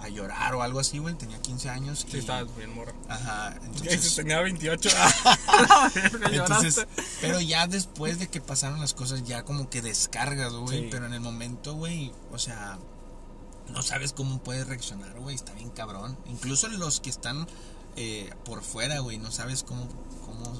a, 0.00 0.08
llorar 0.08 0.54
o 0.54 0.62
algo 0.62 0.80
así, 0.80 0.98
güey. 0.98 1.14
Tenía 1.14 1.40
15 1.42 1.68
años. 1.68 2.06
Sí, 2.08 2.16
y- 2.16 2.20
estabas 2.20 2.54
bien 2.56 2.74
morro. 2.74 2.94
Ajá, 3.08 3.56
entonces... 3.62 4.14
tenía 4.14 4.40
28. 4.40 4.88
Ah, 4.96 5.90
la 5.94 6.02
verga, 6.02 6.28
Entonces, 6.32 6.86
pero 7.20 7.40
ya 7.40 7.66
después 7.66 8.18
de 8.18 8.28
que 8.28 8.40
pasaron 8.40 8.80
las 8.80 8.94
cosas, 8.94 9.24
ya 9.24 9.44
como 9.44 9.68
que 9.68 9.82
descargas, 9.82 10.52
güey. 10.52 10.82
Sí. 10.82 10.88
Pero 10.90 11.06
en 11.06 11.14
el 11.14 11.20
momento, 11.20 11.74
güey, 11.74 12.12
o 12.30 12.38
sea, 12.38 12.78
no 13.68 13.82
sabes 13.82 14.12
cómo 14.12 14.38
puedes 14.42 14.66
reaccionar, 14.66 15.18
güey. 15.20 15.34
Está 15.34 15.52
bien 15.52 15.70
cabrón. 15.70 16.16
Incluso 16.28 16.68
los 16.68 17.00
que 17.00 17.10
están 17.10 17.46
eh, 18.00 18.30
por 18.44 18.62
fuera, 18.62 19.00
güey, 19.00 19.18
no 19.18 19.32
sabes 19.32 19.64
cómo. 19.64 19.88
cómo 20.24 20.52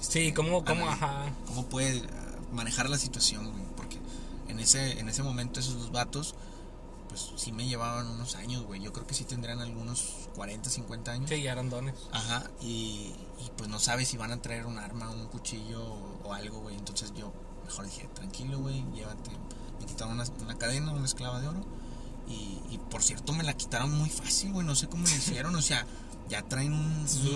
este, 0.00 0.26
Sí, 0.26 0.32
cómo, 0.32 0.64
cómo, 0.64 0.88
ajá. 0.88 1.32
cómo 1.46 1.66
puede 1.66 2.02
ah, 2.08 2.38
manejar 2.52 2.88
la 2.88 2.98
situación, 2.98 3.50
güey. 3.50 3.64
Porque 3.76 3.98
en 4.46 4.60
ese, 4.60 5.00
en 5.00 5.08
ese 5.08 5.24
momento, 5.24 5.58
esos 5.58 5.74
dos 5.74 5.90
vatos, 5.90 6.36
pues 7.08 7.32
sí 7.36 7.50
me 7.50 7.66
llevaban 7.66 8.06
unos 8.06 8.36
años, 8.36 8.62
güey. 8.62 8.80
Yo 8.80 8.92
creo 8.92 9.08
que 9.08 9.14
sí 9.14 9.24
tendrían 9.24 9.60
algunos 9.60 10.28
40, 10.36 10.70
50 10.70 11.10
años. 11.10 11.30
Sí, 11.30 11.42
ya 11.42 11.52
eran 11.52 11.68
dones. 11.68 11.94
Ajá, 12.12 12.48
y, 12.60 13.12
y 13.40 13.50
pues 13.56 13.68
no 13.68 13.80
sabes 13.80 14.06
si 14.06 14.16
van 14.16 14.30
a 14.30 14.40
traer 14.40 14.66
un 14.66 14.78
arma, 14.78 15.10
un 15.10 15.26
cuchillo 15.26 15.82
o, 15.82 16.20
o 16.28 16.32
algo, 16.32 16.60
güey. 16.60 16.76
Entonces 16.76 17.12
yo 17.14 17.32
mejor 17.64 17.86
dije, 17.86 18.08
tranquilo, 18.14 18.60
güey, 18.60 18.84
llévate 18.94 19.30
Me 19.80 19.86
quitaron 19.86 20.14
una, 20.14 20.24
una 20.42 20.58
cadena, 20.58 20.92
una 20.92 21.06
esclava 21.06 21.40
de 21.40 21.48
oro. 21.48 21.64
Y, 22.28 22.60
y 22.70 22.78
por 22.90 23.02
cierto, 23.02 23.32
me 23.32 23.42
la 23.42 23.54
quitaron 23.54 23.92
muy 23.98 24.10
fácil, 24.10 24.52
güey. 24.52 24.64
No 24.64 24.74
sé 24.76 24.86
cómo 24.88 25.04
le 25.06 25.16
hicieron. 25.16 25.54
O 25.56 25.62
sea, 25.62 25.86
ya 26.28 26.42
traen 26.42 26.72
un. 26.72 27.08
Su 27.08 27.34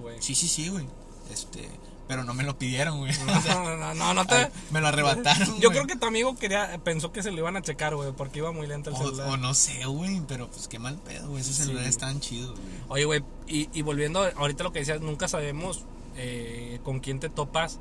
güey. 0.00 0.16
Sí, 0.20 0.34
sí, 0.34 0.48
sí, 0.48 0.68
güey. 0.68 0.86
Este. 1.32 1.68
Pero 2.06 2.24
no 2.24 2.32
me 2.32 2.42
lo 2.42 2.56
pidieron, 2.56 2.98
güey. 3.00 3.12
No, 3.48 3.64
no, 3.64 3.76
no, 3.76 3.94
no, 3.94 4.14
no 4.14 4.26
te... 4.26 4.34
Ay, 4.34 4.46
me 4.70 4.80
lo 4.80 4.86
arrebataron. 4.88 5.46
Yo 5.60 5.68
güey. 5.68 5.72
creo 5.72 5.86
que 5.86 5.96
tu 5.96 6.06
amigo 6.06 6.34
quería, 6.36 6.80
pensó 6.82 7.12
que 7.12 7.22
se 7.22 7.30
lo 7.30 7.36
iban 7.38 7.56
a 7.58 7.60
checar, 7.62 7.94
güey, 7.94 8.12
porque 8.12 8.38
iba 8.38 8.50
muy 8.50 8.66
lento 8.66 8.88
el 8.88 8.96
O, 8.96 8.98
celular. 8.98 9.28
o 9.28 9.36
no 9.36 9.52
sé, 9.52 9.84
güey. 9.84 10.22
Pero 10.26 10.48
pues 10.50 10.68
qué 10.68 10.78
mal 10.78 10.96
pedo, 11.00 11.28
güey. 11.28 11.42
Esos 11.42 11.56
Sí. 11.56 11.62
celulares 11.64 11.90
estaban 11.90 12.20
chidos, 12.20 12.52
güey. 12.58 12.64
Oye, 12.88 13.04
güey, 13.04 13.24
y, 13.46 13.68
y 13.78 13.82
volviendo 13.82 14.24
ahorita 14.36 14.64
lo 14.64 14.72
que 14.72 14.78
decías, 14.78 15.02
nunca 15.02 15.28
sabemos 15.28 15.84
eh, 16.16 16.80
con 16.82 17.00
quién 17.00 17.20
te 17.20 17.28
topas. 17.28 17.78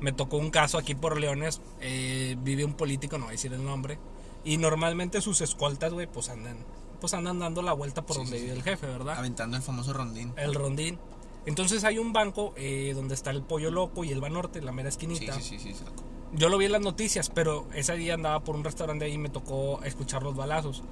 Me 0.00 0.10
tocó 0.10 0.38
un 0.38 0.50
caso 0.50 0.76
aquí 0.78 0.96
por 0.96 1.20
Leones, 1.20 1.60
eh, 1.80 2.36
vive 2.42 2.64
un 2.64 2.74
político, 2.74 3.16
no 3.18 3.26
voy 3.26 3.30
a 3.34 3.36
decir 3.36 3.52
el 3.52 3.64
nombre, 3.64 3.98
y 4.44 4.56
normalmente 4.56 5.20
sus 5.20 5.40
escoltas, 5.40 5.92
güey, 5.92 6.08
pues 6.08 6.28
andan, 6.28 6.56
pues 7.02 7.12
andan 7.14 7.40
dando 7.40 7.60
la 7.62 7.72
vuelta 7.72 8.06
por 8.06 8.14
Sí, 8.16 8.22
donde 8.22 8.36
sí, 8.38 8.42
vive 8.44 8.54
sí. 8.54 8.58
el 8.60 8.64
jefe, 8.64 8.86
¿verdad? 8.86 9.18
Aventando 9.18 9.56
el 9.56 9.62
famoso 9.62 9.92
rondín. 9.92 10.32
El 10.36 10.54
rondín. 10.54 10.98
Entonces 11.46 11.82
hay 11.82 11.98
un 11.98 12.12
banco 12.12 12.54
eh, 12.56 12.92
donde 12.94 13.14
está 13.14 13.30
el 13.32 13.42
pollo 13.42 13.72
loco 13.72 14.04
y 14.04 14.12
el 14.12 14.20
Banorte, 14.20 14.62
la 14.62 14.70
mera 14.70 14.88
esquinita. 14.88 15.34
sí, 15.34 15.42
sí, 15.42 15.58
sí, 15.58 15.74
saco. 15.74 16.04
Yo 16.32 16.48
lo 16.48 16.56
vi 16.58 16.66
en 16.66 16.72
las 16.72 16.80
noticias, 16.80 17.28
pero 17.28 17.66
ese 17.74 17.94
día 17.96 18.14
andaba 18.14 18.40
por 18.44 18.54
un 18.54 18.62
restaurante 18.64 19.04
ahí 19.04 19.14
y 19.14 19.18
me 19.18 19.28
tocó 19.28 19.82
escuchar 19.82 20.22
los 20.22 20.36
balazos. 20.36 20.82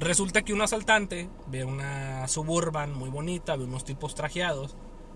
Resulta 0.00 0.42
que 0.42 0.52
un 0.54 0.62
asaltante 0.62 1.28
ve 1.48 1.64
una 1.64 2.26
suburban 2.28 2.94
muy 2.94 3.10
bonita, 3.10 3.54
ve 3.56 3.64
unos 3.64 3.84
tipos 3.84 4.14
trajeados. 4.14 4.74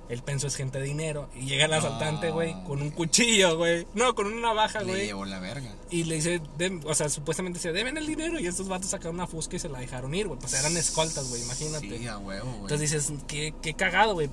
Él 0.09 0.23
pensó 0.23 0.47
es 0.47 0.57
gente 0.57 0.79
de 0.79 0.85
dinero. 0.85 1.29
Y 1.35 1.47
llega 1.47 1.65
el 1.65 1.73
asaltante, 1.73 2.31
güey, 2.31 2.55
con 2.65 2.83
un 2.83 2.91
cuchillo, 2.91 3.57
güey. 3.57 3.87
No, 3.95 4.15
con 4.15 4.27
una 4.27 4.49
navaja, 4.49 4.81
Le 4.81 4.93
güey. 4.93 5.07
llevó 5.07 5.25
la 5.25 5.39
verga. 5.39 5.75
Y 5.91 6.05
le 6.05 6.17
dice, 6.17 6.41
"Dem-", 6.59 6.83
o 6.85 6.95
sea, 6.95 7.09
supuestamente 7.09 7.59
dice, 7.59 7.73
deben 7.73 7.97
el 7.97 8.07
dinero. 8.07 8.39
Y 8.39 8.47
estos 8.47 8.69
vatos 8.69 8.91
sacaron 8.91 9.15
una 9.15 9.27
fusca 9.27 9.57
y 9.57 9.59
se 9.59 9.69
la 9.71 9.79
dejaron 9.79 10.15
ir, 10.15 10.27
güey. 10.29 10.39
Pues 10.39 10.53
eran 10.55 10.77
escoltas, 10.77 11.29
güey, 11.31 11.43
imagínate. 11.43 11.99
Sí, 11.99 12.07
a 12.09 12.19
huevo, 12.19 12.45
güey. 12.51 12.61
Entonces 12.63 12.81
dices, 12.91 13.13
qué, 13.27 13.55
qué 13.63 13.75
cagado, 13.75 14.13
güey. 14.15 14.29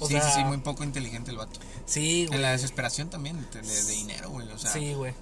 O 0.00 0.06
sí, 0.06 0.14
sea, 0.14 0.22
sí, 0.22 0.40
sí, 0.40 0.44
muy 0.44 0.58
poco 0.58 0.82
inteligente 0.84 1.30
el 1.30 1.36
vato. 1.36 1.60
sí, 1.86 2.26
güey. 2.26 2.36
En 2.36 2.42
la 2.42 2.52
desesperación 2.52 3.10
también, 3.10 3.36
de, 3.52 3.62
de- 3.62 3.68
de 3.84 3.92
dinero, 3.92 4.30
güey. 4.30 4.48
O 4.50 4.58
sea, 4.58 4.70
Sí, 4.72 4.94
güey. 4.94 5.12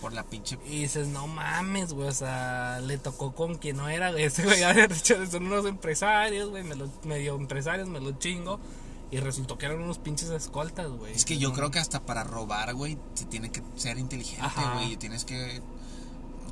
por 0.00 0.12
la 0.12 0.22
pinche. 0.24 0.58
Y 0.66 0.80
dices, 0.82 1.06
no 1.08 1.26
mames, 1.26 1.92
güey, 1.92 2.08
o 2.08 2.12
sea, 2.12 2.78
le 2.84 2.98
tocó 2.98 3.32
con 3.34 3.56
quien 3.56 3.76
no 3.78 3.88
era, 3.88 4.10
güey. 4.10 4.24
Ese 4.26 4.44
güey, 4.44 4.58
de 4.60 5.26
son 5.30 5.46
unos 5.46 5.64
empresarios, 5.66 6.50
güey, 6.50 6.62
me 6.62 6.74
medio 7.04 7.36
empresarios, 7.36 7.88
me 7.88 8.00
los 8.00 8.18
chingo. 8.18 8.60
Y 9.14 9.20
resultó 9.20 9.56
que 9.56 9.66
eran 9.66 9.80
unos 9.80 9.98
pinches 9.98 10.28
escoltas, 10.30 10.90
güey. 10.90 11.12
Es 11.12 11.24
que 11.24 11.38
yo 11.38 11.52
creo 11.52 11.70
que 11.70 11.78
hasta 11.78 12.04
para 12.04 12.24
robar, 12.24 12.74
güey, 12.74 12.98
se 13.14 13.24
tiene 13.26 13.52
que 13.52 13.62
ser 13.76 13.96
inteligente, 13.96 14.60
güey. 14.74 14.94
y 14.94 14.96
Tienes 14.96 15.24
que, 15.24 15.62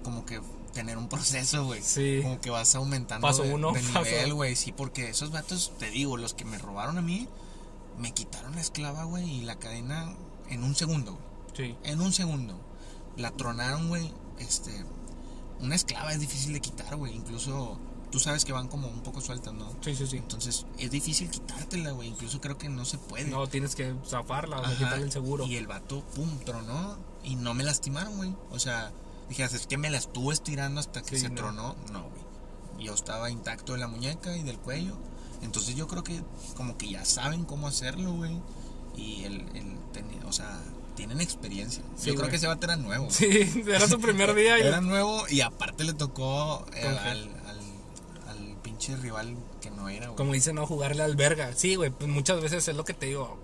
como 0.04 0.24
que, 0.24 0.40
tener 0.72 0.96
un 0.96 1.08
proceso, 1.08 1.64
güey. 1.64 1.82
Sí. 1.82 2.20
Como 2.22 2.40
que 2.40 2.50
vas 2.50 2.72
aumentando 2.76 3.26
Paso 3.26 3.42
de, 3.42 3.52
uno, 3.52 3.72
de 3.72 3.82
nivel, 3.82 4.34
güey. 4.34 4.54
Sí, 4.54 4.70
porque 4.70 5.08
esos 5.08 5.32
vatos, 5.32 5.72
te 5.80 5.90
digo, 5.90 6.16
los 6.16 6.34
que 6.34 6.44
me 6.44 6.56
robaron 6.56 6.98
a 6.98 7.02
mí, 7.02 7.26
me 7.98 8.14
quitaron 8.14 8.54
la 8.54 8.60
esclava, 8.60 9.02
güey, 9.02 9.28
y 9.28 9.40
la 9.42 9.56
cadena 9.56 10.14
en 10.48 10.62
un 10.62 10.76
segundo, 10.76 11.14
güey. 11.14 11.26
Sí. 11.56 11.76
En 11.82 12.00
un 12.00 12.12
segundo. 12.12 12.60
La 13.16 13.32
tronaron, 13.32 13.88
güey. 13.88 14.12
Este. 14.38 14.84
Una 15.58 15.74
esclava 15.74 16.12
es 16.12 16.20
difícil 16.20 16.52
de 16.52 16.60
quitar, 16.60 16.94
güey. 16.94 17.12
Incluso 17.12 17.80
tú 18.12 18.20
sabes 18.20 18.44
que 18.44 18.52
van 18.52 18.68
como 18.68 18.86
un 18.86 19.00
poco 19.02 19.20
sueltas, 19.20 19.52
¿no? 19.54 19.72
Sí, 19.80 19.96
sí, 19.96 20.06
sí. 20.06 20.18
Entonces 20.18 20.66
es 20.78 20.90
difícil 20.90 21.28
quitártela, 21.30 21.90
güey. 21.90 22.08
Incluso 22.08 22.40
creo 22.40 22.58
que 22.58 22.68
no 22.68 22.84
se 22.84 22.98
puede. 22.98 23.24
No, 23.24 23.48
tienes 23.48 23.74
que 23.74 23.94
zafarla, 24.06 24.60
o 24.60 24.76
quitarle 24.76 25.04
el 25.06 25.10
seguro. 25.10 25.44
Y 25.46 25.56
el 25.56 25.66
vato, 25.66 26.04
pum, 26.14 26.38
tronó. 26.44 26.98
Y 27.24 27.34
no 27.36 27.54
me 27.54 27.64
lastimaron, 27.64 28.16
güey. 28.16 28.36
O 28.50 28.58
sea, 28.58 28.92
dije, 29.28 29.42
es 29.44 29.66
que 29.66 29.78
me 29.78 29.90
la 29.90 29.98
estuvo 29.98 30.30
estirando 30.30 30.78
hasta 30.78 31.02
que 31.02 31.16
Sí, 31.16 31.22
se 31.22 31.28
no. 31.30 31.34
tronó. 31.34 31.76
No, 31.90 32.02
güey. 32.02 32.84
Yo 32.86 32.94
estaba 32.94 33.30
intacto 33.30 33.72
de 33.72 33.78
la 33.78 33.88
muñeca 33.88 34.36
y 34.36 34.42
del 34.42 34.58
cuello. 34.58 34.96
Entonces 35.40 35.74
yo 35.74 35.88
creo 35.88 36.04
que 36.04 36.22
como 36.56 36.76
que 36.76 36.90
ya 36.90 37.04
saben 37.04 37.44
cómo 37.44 37.66
hacerlo, 37.66 38.12
güey. 38.12 38.38
Y 38.94 39.24
el, 39.24 39.40
el 39.56 39.76
o 40.26 40.32
sea, 40.32 40.60
tienen 40.96 41.20
experiencia. 41.20 41.82
Sí, 41.96 42.08
yo 42.08 42.12
creo 42.14 42.20
güey. 42.24 42.30
que 42.30 42.36
ese 42.36 42.46
vato 42.46 42.64
era 42.66 42.76
nuevo. 42.76 43.08
Sí, 43.10 43.26
era 43.66 43.88
su 43.88 43.98
primer 43.98 44.34
día. 44.34 44.58
Era 44.58 44.80
nuevo 44.80 45.24
y 45.28 45.40
aparte 45.40 45.84
le 45.84 45.94
tocó 45.94 46.66
eh, 46.74 46.86
al 46.86 47.41
pinche 48.86 49.00
rival 49.00 49.36
que 49.60 49.70
no 49.70 49.88
era, 49.88 50.06
güey. 50.06 50.16
Como 50.16 50.32
dicen, 50.32 50.56
no, 50.56 50.66
jugarle 50.66 51.02
al 51.02 51.16
verga. 51.16 51.52
Sí, 51.54 51.74
güey, 51.76 51.90
pues 51.90 52.10
muchas 52.10 52.40
veces 52.40 52.66
es 52.66 52.76
lo 52.76 52.84
que 52.84 52.94
te 52.94 53.06
digo. 53.06 53.38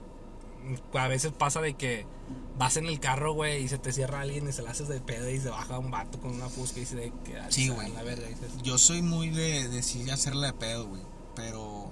A 0.94 1.08
veces 1.08 1.32
pasa 1.32 1.60
de 1.60 1.74
que 1.74 2.04
vas 2.58 2.76
en 2.76 2.86
el 2.86 3.00
carro, 3.00 3.32
güey, 3.32 3.62
y 3.62 3.68
se 3.68 3.78
te 3.78 3.92
cierra 3.92 4.20
alguien 4.20 4.48
y 4.48 4.52
se 4.52 4.62
la 4.62 4.70
haces 4.72 4.88
de 4.88 5.00
pedo 5.00 5.30
y 5.30 5.40
se 5.40 5.48
baja 5.48 5.78
un 5.78 5.90
vato 5.90 6.18
con 6.20 6.32
una 6.32 6.48
fusca 6.48 6.80
y 6.80 6.86
se 6.86 6.96
de 6.96 7.12
que 7.24 7.40
Sí, 7.50 7.68
güey. 7.68 7.90
la 7.92 8.02
verga. 8.02 8.26
dices, 8.26 8.50
Yo 8.62 8.76
soy 8.78 9.00
muy 9.00 9.30
de, 9.30 9.68
de 9.68 9.82
sí 9.82 10.10
hacerla 10.10 10.48
de 10.48 10.52
pedo, 10.54 10.86
güey. 10.86 11.02
Pero 11.36 11.88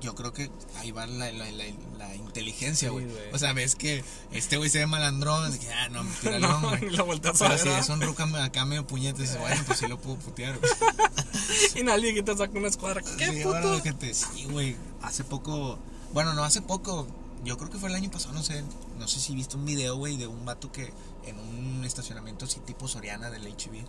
yo 0.00 0.14
creo 0.14 0.32
que 0.32 0.50
ahí 0.78 0.90
va 0.90 1.06
la, 1.06 1.30
la, 1.30 1.50
la, 1.52 1.64
la 1.98 2.16
inteligencia, 2.16 2.88
Sí, 2.88 2.92
güey. 2.92 3.04
güey. 3.04 3.30
o 3.34 3.38
sea, 3.38 3.52
ves 3.52 3.76
que 3.76 4.02
este 4.32 4.56
güey 4.56 4.70
se 4.70 4.78
ve 4.78 4.86
malandrón, 4.86 5.56
que, 5.58 5.70
ah, 5.70 5.88
no, 5.90 6.02
tírale, 6.22 6.40
No, 6.48 6.60
güey. 6.62 6.84
y 6.86 6.90
lo 6.90 7.04
volteas 7.04 7.40
a 7.42 7.48
Pero 7.48 7.58
si 7.62 7.68
es 7.68 7.88
un 7.90 8.00
ruca 8.00 8.24
acá 8.42 8.64
medio 8.64 8.86
puñete, 8.86 9.20
dices, 9.22 9.38
bueno, 9.38 9.62
pues 9.66 9.78
sí 9.78 9.86
lo 9.86 9.98
puedo 10.00 10.16
putear, 10.16 10.58
güey. 10.58 10.72
Y 11.74 11.82
nadie 11.82 12.14
que 12.14 12.22
te 12.22 12.36
saca 12.36 12.58
una 12.58 12.68
escuadra. 12.68 13.02
¿Qué 13.02 13.26
Sí, 13.26 13.42
puto? 13.42 13.56
ahora, 13.56 13.80
gente, 13.80 14.12
sí, 14.14 14.44
güey. 14.50 14.76
Hace 15.02 15.24
poco, 15.24 15.78
bueno, 16.12 16.34
no 16.34 16.44
hace 16.44 16.62
poco, 16.62 17.06
yo 17.44 17.56
creo 17.56 17.70
que 17.70 17.78
fue 17.78 17.88
el 17.88 17.94
año 17.94 18.10
pasado, 18.10 18.34
no 18.34 18.42
sé, 18.42 18.64
no 18.98 19.08
sé 19.08 19.20
si 19.20 19.34
viste 19.34 19.56
un 19.56 19.64
video, 19.64 19.96
güey, 19.96 20.16
de 20.16 20.26
un 20.26 20.44
vato 20.44 20.70
que 20.72 20.92
en 21.24 21.38
un 21.38 21.84
estacionamiento 21.84 22.44
así 22.44 22.60
tipo 22.60 22.88
Soriana 22.88 23.30
del 23.30 23.46
HB 23.46 23.84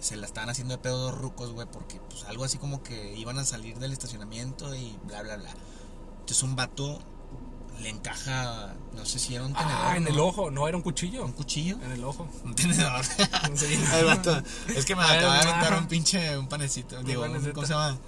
se 0.00 0.16
la 0.16 0.26
estaban 0.26 0.50
haciendo 0.50 0.74
de 0.74 0.78
pedo 0.78 0.98
dos 0.98 1.16
rucos, 1.18 1.52
güey, 1.52 1.66
porque 1.70 2.00
pues 2.10 2.24
algo 2.24 2.44
así 2.44 2.58
como 2.58 2.82
que 2.82 3.16
iban 3.16 3.38
a 3.38 3.44
salir 3.44 3.78
del 3.78 3.92
estacionamiento 3.92 4.74
y 4.74 4.96
bla, 5.04 5.22
bla, 5.22 5.36
bla. 5.36 5.50
Entonces 6.20 6.42
un 6.42 6.56
vato 6.56 7.00
le 7.80 7.88
encaja, 7.88 8.74
no 8.94 9.04
sé 9.04 9.18
si 9.18 9.34
era 9.34 9.44
un 9.44 9.52
tenedor. 9.52 9.72
Ah, 9.74 9.96
en 9.96 10.04
¿no? 10.04 10.10
el 10.10 10.20
ojo. 10.20 10.50
No, 10.50 10.68
era 10.68 10.76
un 10.76 10.82
cuchillo. 10.82 11.24
¿Un 11.24 11.32
cuchillo? 11.32 11.76
En 11.84 11.92
el 11.92 12.04
ojo. 12.04 12.28
Un 12.44 12.54
tenedor. 12.54 13.04
Sí. 13.54 13.78
Vato, 14.06 14.42
es 14.74 14.84
que 14.84 14.94
me 14.96 15.02
acaba 15.02 15.38
de 15.38 15.48
aventar 15.50 15.78
un 15.78 15.86
pinche, 15.88 16.36
un 16.38 16.48
panecito, 16.48 16.98
Un 17.00 17.04
digo, 17.06 17.22
panecito. 17.22 17.52
¿cómo 17.54 17.66
se 17.66 17.72
llama? 17.72 17.98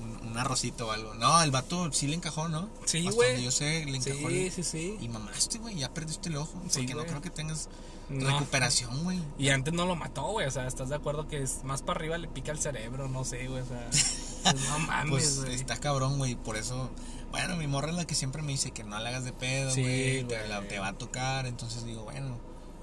Un, 0.00 0.28
un 0.30 0.38
arrocito 0.38 0.86
o 0.88 0.90
algo. 0.92 1.14
No, 1.14 1.42
el 1.42 1.50
vato 1.50 1.92
sí 1.92 2.06
le 2.06 2.14
encajó, 2.14 2.48
¿no? 2.48 2.68
Sí, 2.84 3.08
güey. 3.10 3.42
yo 3.42 3.50
sé, 3.50 3.84
le 3.84 3.96
encajó. 3.98 4.28
Sí, 4.28 4.46
el- 4.46 4.52
sí, 4.52 4.62
sí. 4.62 4.96
Y 5.00 5.08
mamaste, 5.08 5.58
güey, 5.58 5.76
ya 5.76 5.92
perdiste 5.92 6.28
el 6.28 6.36
ojo. 6.36 6.52
Sí, 6.68 6.80
porque 6.80 6.94
no 6.94 7.04
creo 7.04 7.20
que 7.20 7.30
tengas 7.30 7.68
No. 8.08 8.26
recuperación, 8.30 9.02
güey. 9.04 9.20
Y 9.38 9.50
antes 9.50 9.74
no 9.74 9.84
lo 9.86 9.96
mató, 9.96 10.22
güey. 10.30 10.46
O 10.46 10.50
sea, 10.50 10.66
¿estás 10.66 10.88
de 10.88 10.94
acuerdo 10.94 11.26
que 11.28 11.42
es 11.42 11.64
más 11.64 11.82
para 11.82 11.98
arriba 11.98 12.16
le 12.18 12.28
pica 12.28 12.52
el 12.52 12.58
cerebro? 12.58 13.08
No 13.08 13.24
sé, 13.24 13.48
güey. 13.48 13.62
O 13.62 13.66
sea, 13.66 13.88
pues, 13.90 14.54
no 14.68 14.78
mames, 14.80 15.10
Pues 15.10 15.40
güey. 15.40 15.54
está 15.54 15.76
cabrón, 15.78 16.18
güey. 16.18 16.34
Por 16.36 16.56
eso, 16.56 16.90
bueno, 17.30 17.56
mi 17.56 17.66
morra 17.66 17.90
es 17.90 17.96
la 17.96 18.06
que 18.06 18.14
siempre 18.14 18.42
me 18.42 18.52
dice 18.52 18.70
que 18.70 18.84
no 18.84 18.98
la 18.98 19.08
hagas 19.10 19.24
de 19.24 19.32
pedo, 19.32 19.70
Sí, 19.72 19.82
güey. 19.82 20.24
te, 20.24 20.36
güey. 20.36 20.48
la- 20.48 20.62
te 20.66 20.78
va 20.78 20.88
a 20.88 20.92
tocar. 20.98 21.46
Entonces 21.46 21.84
digo, 21.84 22.04
bueno, 22.04 22.36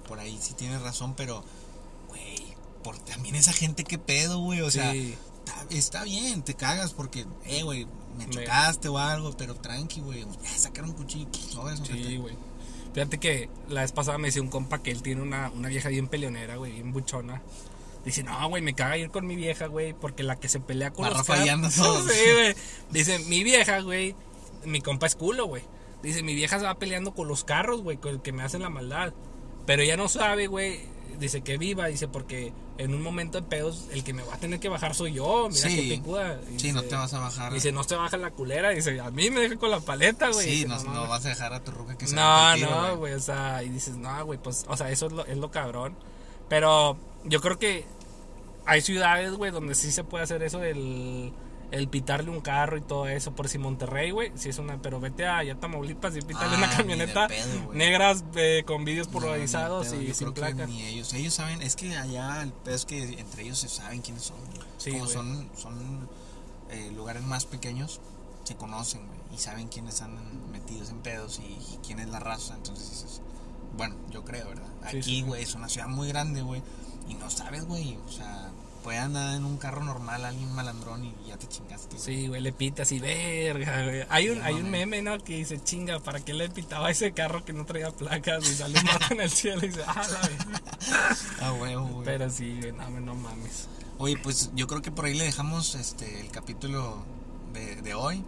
por 0.07 0.19
ahí 0.19 0.37
sí 0.41 0.53
tienes 0.53 0.81
razón, 0.81 1.13
pero, 1.15 1.43
güey, 2.09 2.55
por 2.83 2.97
también 2.99 3.35
esa 3.35 3.53
gente 3.53 3.83
que 3.83 3.97
pedo, 3.97 4.39
güey. 4.39 4.61
O 4.61 4.71
sea, 4.71 4.93
está, 4.93 5.65
está 5.69 6.03
bien, 6.03 6.43
te 6.43 6.53
cagas 6.53 6.93
porque, 6.93 7.25
eh, 7.45 7.63
güey, 7.63 7.87
me 8.17 8.27
Me- 8.27 8.33
chocaste 8.33 8.87
o 8.87 8.97
algo, 8.97 9.35
pero 9.37 9.55
tranqui, 9.55 9.99
güey. 10.01 10.25
Ya 10.43 10.57
sacar 10.57 10.83
un 10.85 10.93
cuchillo, 10.93 11.27
eso 11.69 11.85
Sí, 11.85 12.17
güey. 12.17 12.35
Fíjate 12.93 13.17
que 13.19 13.49
la 13.67 13.81
vez 13.81 13.91
pasada 13.91 14.17
me 14.17 14.29
decía 14.29 14.41
un 14.41 14.47
compa 14.47 14.81
que 14.81 14.89
él 14.91 15.01
tiene 15.01 15.21
una, 15.21 15.49
una 15.49 15.67
vieja 15.67 15.89
bien 15.89 16.07
peleonera, 16.07 16.55
güey, 16.55 16.71
bien 16.71 16.93
buchona. 16.93 17.41
Dice, 18.05 18.23
no, 18.23 18.47
güey, 18.47 18.61
me 18.61 18.73
caga 18.75 18.97
ir 18.97 19.09
con 19.09 19.25
mi 19.27 19.35
vieja, 19.35 19.65
güey, 19.65 19.93
porque 19.93 20.23
la 20.23 20.35
que 20.39 20.47
se 20.47 20.59
pelea 20.61 20.93
con 20.93 21.05
los 21.09 21.25
todos. 21.75 22.09
sí, 22.09 22.31
güey. 22.33 22.55
Dice, 22.91 23.19
mi 23.19 23.43
vieja, 23.43 23.81
güey, 23.81 24.15
mi 24.66 24.82
compa 24.82 25.07
es 25.07 25.16
culo, 25.16 25.45
güey. 25.47 25.63
Dice, 26.03 26.22
mi 26.24 26.36
vieja 26.36 26.59
se 26.59 26.66
va 26.66 26.76
peleando 26.78 27.13
con 27.13 27.28
los 27.28 27.43
carros, 27.43 27.82
güey, 27.82 27.97
con 27.97 28.11
el 28.13 28.22
que 28.22 28.32
me 28.32 28.43
hacen 28.43 28.61
la 28.61 28.70
maldad. 28.70 29.13
Pero 29.66 29.82
ella 29.82 29.97
no 29.97 30.07
sabe, 30.07 30.47
güey. 30.47 30.80
Dice 31.20 31.41
que 31.41 31.57
viva, 31.57 31.88
dice, 31.88 32.07
porque 32.09 32.51
en 32.78 32.93
un 32.93 33.01
momento 33.01 33.39
de 33.39 33.47
pedos, 33.47 33.88
el 33.91 34.03
que 34.03 34.13
me 34.13 34.22
va 34.22 34.36
a 34.36 34.38
tener 34.38 34.59
que 34.59 34.68
bajar 34.70 34.93
soy 34.93 35.13
yo. 35.13 35.47
Mira 35.49 35.61
Sí. 35.70 35.76
qué 35.89 35.95
picuda. 35.95 36.39
Sí, 36.57 36.74
no 36.74 36.82
Dice- 36.82 36.89
te 36.89 36.95
vas 36.95 37.13
a 37.13 37.20
bajar. 37.20 37.53
Dice, 37.53 37.72
no 37.72 37.84
se 37.86 37.95
baja 37.95 38.18
la 38.18 38.32
culera. 38.32 38.70
Dice, 38.72 38.99
a 38.99 39.09
mí 39.11 39.30
me 39.32 39.39
deja 39.39 39.55
con 39.55 39.72
la 39.72 39.80
paleta, 39.80 40.30
güey. 40.32 40.45
sí, 40.45 40.51
Dice, 40.55 40.68
no, 40.68 40.78
"No 40.78 40.84
no 40.84 40.89
mames". 40.93 41.09
vas 41.09 41.26
a 41.26 41.30
dejar 41.30 41.53
a 41.53 41.63
tu 41.63 41.72
ruca 41.72 41.97
que 41.97 42.05
se 42.05 42.16
No, 42.16 42.53
tiro, 42.55 42.70
no, 42.70 42.97
güey, 42.97 43.13
o 43.13 43.20
sea, 43.20 43.63
y 43.63 43.70
dices, 43.70 43.95
no, 43.95 44.26
güey, 44.26 44.38
pues, 44.38 44.66
o 44.68 44.76
sea, 44.76 44.91
eso 44.91 45.07
es 45.07 45.13
lo, 45.13 45.26
es 45.26 45.38
lo 45.38 45.49
cabrón. 45.51 45.95
Pero 46.49 46.97
yo 47.24 47.39
creo 47.41 47.57
que 47.57 47.86
hay 48.66 48.82
ciudades, 48.82 49.32
güey, 49.34 49.51
donde 49.51 49.74
sí 49.74 49.91
se 49.91 50.03
puede 50.03 50.26
hacer 50.26 50.43
eso 50.43 50.59
del 50.59 51.32
el 51.72 51.88
pitarle 51.88 52.30
un 52.30 52.41
carro 52.41 52.78
y 52.78 52.82
todo 52.82 53.07
eso. 53.07 53.34
Por 53.34 53.49
si 53.49 53.57
Monterrey, 53.57 54.11
güey, 54.11 54.32
sí 54.36 54.49
es 54.49 54.57
una, 54.59 54.82
pero 54.82 54.99
vete 54.99 55.26
a 55.26 55.38
allá 55.38 55.55
Tamaulipas 55.59 56.16
y 56.16 56.22
pítale 56.22 56.55
Ah, 56.55 56.57
una 56.57 56.70
camioneta 56.70 57.28
pedo, 57.28 57.74
negras 57.74 58.24
eh, 58.36 58.63
con 58.66 58.86
vídeos 58.86 59.07
polarizados 59.07 59.88
y 59.93 60.13
sin 60.13 60.32
creo 60.32 60.34
que 60.34 60.39
placa. 60.41 60.66
Ni 60.68 60.84
ellos, 60.84 61.13
ellos 61.13 61.34
saben, 61.34 61.61
es 61.61 61.76
que 61.76 61.95
allá 61.97 62.41
el 62.43 62.51
pedo 62.53 62.76
es 62.76 62.86
que 62.86 63.20
entre 63.20 63.43
ellos 63.43 63.59
se 63.59 63.68
saben 63.70 64.01
quiénes 64.01 64.24
son. 64.24 64.38
Sí, 64.78 64.91
Como 64.91 65.07
son, 65.07 65.49
son 65.57 66.07
eh, 66.70 66.91
lugares 66.95 67.24
más 67.24 67.45
pequeños, 67.45 67.99
se 68.43 68.55
conocen, 68.55 69.05
güey, 69.07 69.20
y 69.34 69.38
saben 69.39 69.68
quiénes 69.68 70.01
andan 70.01 70.51
metidos 70.51 70.89
en 70.89 70.99
pedos 70.99 71.39
y, 71.39 71.43
y 71.43 71.80
quién 71.86 71.99
es 71.99 72.09
la 72.09 72.20
raza. 72.20 72.53
Entonces 72.55 72.89
dices, 72.91 73.22
bueno, 73.78 73.95
yo 74.11 74.24
creo, 74.24 74.47
¿verdad? 74.49 74.68
Aquí, 74.84 75.01
sí, 75.01 75.16
sí. 75.16 75.22
güey, 75.24 75.43
es 75.43 75.55
una 75.55 75.68
ciudad 75.68 75.88
muy 75.88 76.07
grande, 76.07 76.41
güey. 76.41 76.61
y 77.09 77.16
no 77.16 77.30
sabes, 77.30 77.66
güey. 77.66 77.97
O 78.07 78.11
sea, 78.11 78.51
puede 78.86 78.99
andar 78.99 79.36
en 79.36 79.45
un 79.45 79.57
carro 79.57 79.83
normal 79.83 80.23
alguien 80.23 80.53
malandrón 80.53 81.05
y 81.05 81.15
ya 81.27 81.38
te 81.38 81.47
chingaste. 81.47 81.95
güey. 81.95 81.99
Sí, 82.05 82.27
güey, 82.27 82.39
le 82.39 82.53
pitas 82.53 82.91
y 82.91 82.99
verga, 82.99 83.83
güey. 83.83 84.05
Hay 84.09 84.29
un, 84.29 84.43
hay 84.43 84.53
un 84.53 84.69
meme, 84.69 85.01
¿no? 85.01 85.17
Que 85.17 85.38
dice, 85.38 85.59
chinga, 85.59 85.99
¿para 85.99 86.19
qué 86.19 86.36
le 86.36 86.49
pitaba 86.49 86.91
ese 86.91 87.11
carro 87.11 87.43
que 87.43 87.51
no 87.51 87.65
traía 87.65 87.89
placas? 87.89 88.47
Y 88.47 88.53
sale 88.53 88.79
un 88.79 88.88
en 89.13 89.21
el 89.21 89.31
cielo 89.31 89.65
y 89.65 89.69
dice, 89.69 89.81
ah, 89.88 90.03
la 90.07 90.21
verga. 90.27 90.61
Ah, 91.41 91.53
huevo, 91.53 91.88
güey. 91.88 92.05
Pero 92.05 92.29
sí, 92.29 92.59
güey, 92.59 92.73
no, 92.73 92.88
no 92.99 93.15
mames. 93.15 93.67
Oye, 93.97 94.17
pues 94.21 94.51
yo 94.53 94.67
creo 94.67 94.83
que 94.83 94.91
por 94.91 95.05
ahí 95.05 95.15
le 95.15 95.23
dejamos 95.23 95.73
este 95.73 96.19
el 96.21 96.29
capítulo 96.29 97.03
de, 97.53 97.81
de 97.81 97.95
hoy. 97.95 98.23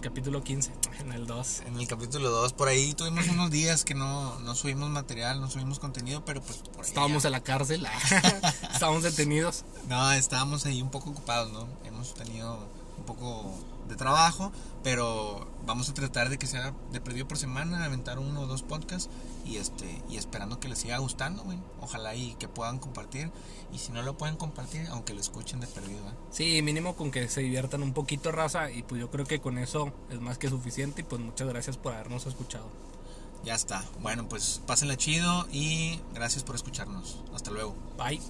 Capítulo 0.00 0.42
15, 0.44 0.72
en 1.00 1.12
el 1.12 1.26
2. 1.26 1.62
En 1.66 1.76
el 1.78 1.88
capítulo 1.88 2.30
2, 2.30 2.52
por 2.52 2.68
ahí 2.68 2.94
tuvimos 2.94 3.26
unos 3.30 3.50
días 3.50 3.84
que 3.84 3.94
no, 3.94 4.38
no 4.40 4.54
subimos 4.54 4.88
material, 4.90 5.40
no 5.40 5.50
subimos 5.50 5.78
contenido, 5.78 6.24
pero 6.24 6.40
pues 6.40 6.58
por 6.58 6.84
ahí. 6.84 6.88
Estábamos 6.88 7.22
ya- 7.24 7.28
en 7.28 7.32
la 7.32 7.40
cárcel, 7.42 7.86
estábamos 8.72 9.02
detenidos. 9.02 9.64
No, 9.88 10.12
estábamos 10.12 10.66
ahí 10.66 10.82
un 10.82 10.90
poco 10.90 11.10
ocupados, 11.10 11.52
¿no? 11.52 11.66
Hemos 11.84 12.14
tenido 12.14 12.58
un 12.98 13.04
poco 13.04 13.52
de 13.88 13.96
trabajo, 13.96 14.52
pero 14.84 15.48
vamos 15.66 15.88
a 15.88 15.94
tratar 15.94 16.28
de 16.28 16.38
que 16.38 16.46
sea 16.46 16.74
de 16.92 17.00
perdido 17.00 17.26
por 17.26 17.38
semana, 17.38 17.84
aventar 17.84 18.18
uno 18.18 18.42
o 18.42 18.46
dos 18.46 18.62
podcasts 18.62 19.08
y 19.48 19.56
este 19.56 20.02
y 20.08 20.16
esperando 20.16 20.60
que 20.60 20.68
les 20.68 20.78
siga 20.78 20.98
gustando, 20.98 21.42
güey. 21.42 21.58
Ojalá 21.80 22.14
y 22.14 22.34
que 22.34 22.48
puedan 22.48 22.78
compartir 22.78 23.30
y 23.72 23.78
si 23.78 23.92
no 23.92 24.02
lo 24.02 24.16
pueden 24.16 24.36
compartir, 24.36 24.86
aunque 24.90 25.14
lo 25.14 25.20
escuchen 25.20 25.60
de 25.60 25.66
perdido, 25.66 26.06
¿eh? 26.08 26.14
Sí, 26.30 26.62
mínimo 26.62 26.96
con 26.96 27.10
que 27.10 27.28
se 27.28 27.40
diviertan 27.40 27.82
un 27.82 27.92
poquito, 27.92 28.32
raza. 28.32 28.70
Y 28.70 28.82
pues 28.82 29.00
yo 29.00 29.10
creo 29.10 29.26
que 29.26 29.40
con 29.40 29.58
eso 29.58 29.92
es 30.10 30.20
más 30.20 30.38
que 30.38 30.48
suficiente. 30.48 31.02
Y 31.02 31.04
pues 31.04 31.20
muchas 31.20 31.48
gracias 31.48 31.76
por 31.76 31.94
habernos 31.94 32.26
escuchado. 32.26 32.68
Ya 33.44 33.54
está. 33.54 33.84
Bueno, 34.00 34.28
pues 34.28 34.60
pásenla 34.66 34.96
chido 34.96 35.46
y 35.52 36.00
gracias 36.14 36.44
por 36.44 36.56
escucharnos. 36.56 37.18
Hasta 37.34 37.50
luego. 37.50 37.74
Bye. 37.96 38.20